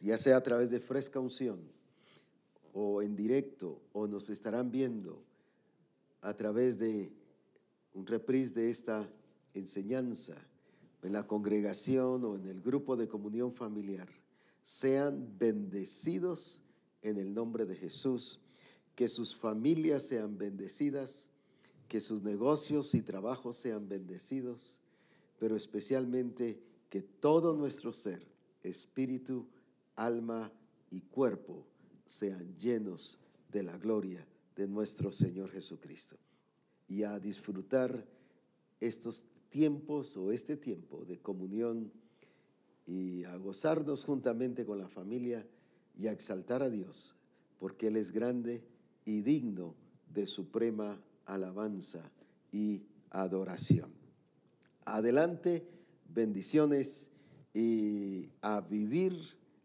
ya 0.00 0.16
sea 0.16 0.36
a 0.36 0.42
través 0.42 0.70
de 0.70 0.78
fresca 0.78 1.18
unción 1.18 1.60
o 2.72 3.02
en 3.02 3.16
directo, 3.16 3.82
o 3.92 4.06
nos 4.06 4.30
estarán 4.30 4.70
viendo 4.70 5.22
a 6.22 6.34
través 6.34 6.78
de 6.78 7.12
un 7.94 8.06
reprise 8.06 8.54
de 8.54 8.70
esta 8.70 9.06
enseñanza, 9.54 10.36
en 11.02 11.12
la 11.12 11.26
congregación 11.26 12.24
o 12.24 12.36
en 12.36 12.46
el 12.46 12.60
grupo 12.60 12.96
de 12.96 13.08
comunión 13.08 13.52
familiar, 13.52 14.08
sean 14.62 15.36
bendecidos 15.36 16.62
en 17.02 17.18
el 17.18 17.34
nombre 17.34 17.66
de 17.66 17.74
Jesús 17.74 18.38
que 18.94 19.08
sus 19.08 19.34
familias 19.34 20.06
sean 20.06 20.36
bendecidas, 20.36 21.30
que 21.88 22.00
sus 22.00 22.22
negocios 22.22 22.94
y 22.94 23.02
trabajos 23.02 23.56
sean 23.56 23.88
bendecidos, 23.88 24.80
pero 25.38 25.56
especialmente 25.56 26.60
que 26.88 27.02
todo 27.02 27.54
nuestro 27.54 27.92
ser, 27.92 28.26
espíritu, 28.62 29.46
alma 29.96 30.52
y 30.90 31.00
cuerpo, 31.00 31.66
sean 32.06 32.56
llenos 32.56 33.18
de 33.50 33.62
la 33.62 33.76
gloria 33.78 34.26
de 34.56 34.68
nuestro 34.68 35.12
Señor 35.12 35.50
Jesucristo. 35.50 36.16
Y 36.88 37.04
a 37.04 37.18
disfrutar 37.18 38.06
estos 38.80 39.24
tiempos 39.48 40.16
o 40.16 40.32
este 40.32 40.56
tiempo 40.56 41.04
de 41.04 41.18
comunión 41.18 41.90
y 42.86 43.24
a 43.24 43.36
gozarnos 43.36 44.04
juntamente 44.04 44.66
con 44.66 44.78
la 44.78 44.88
familia 44.88 45.46
y 45.98 46.06
a 46.06 46.12
exaltar 46.12 46.62
a 46.62 46.70
Dios, 46.70 47.14
porque 47.58 47.88
Él 47.88 47.96
es 47.96 48.10
grande 48.10 48.64
y 49.04 49.22
digno 49.22 49.74
de 50.12 50.26
suprema 50.26 51.00
alabanza 51.26 52.02
y 52.50 52.82
adoración. 53.10 53.90
Adelante, 54.84 55.66
bendiciones 56.14 57.10
y 57.54 58.28
a 58.40 58.60
vivir 58.60 59.16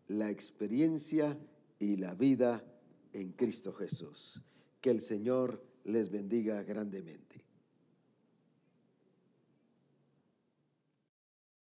la 0.08 0.30
experiencia 0.30 1.38
y 1.80 1.98
la 1.98 2.14
vida 2.14 2.64
en 3.14 3.32
Cristo 3.32 3.74
Jesús. 3.74 4.42
Que 4.82 4.92
el 4.92 5.02
Señor 5.02 5.62
les 5.84 6.10
bendiga 6.10 6.64
grandemente. 6.64 7.47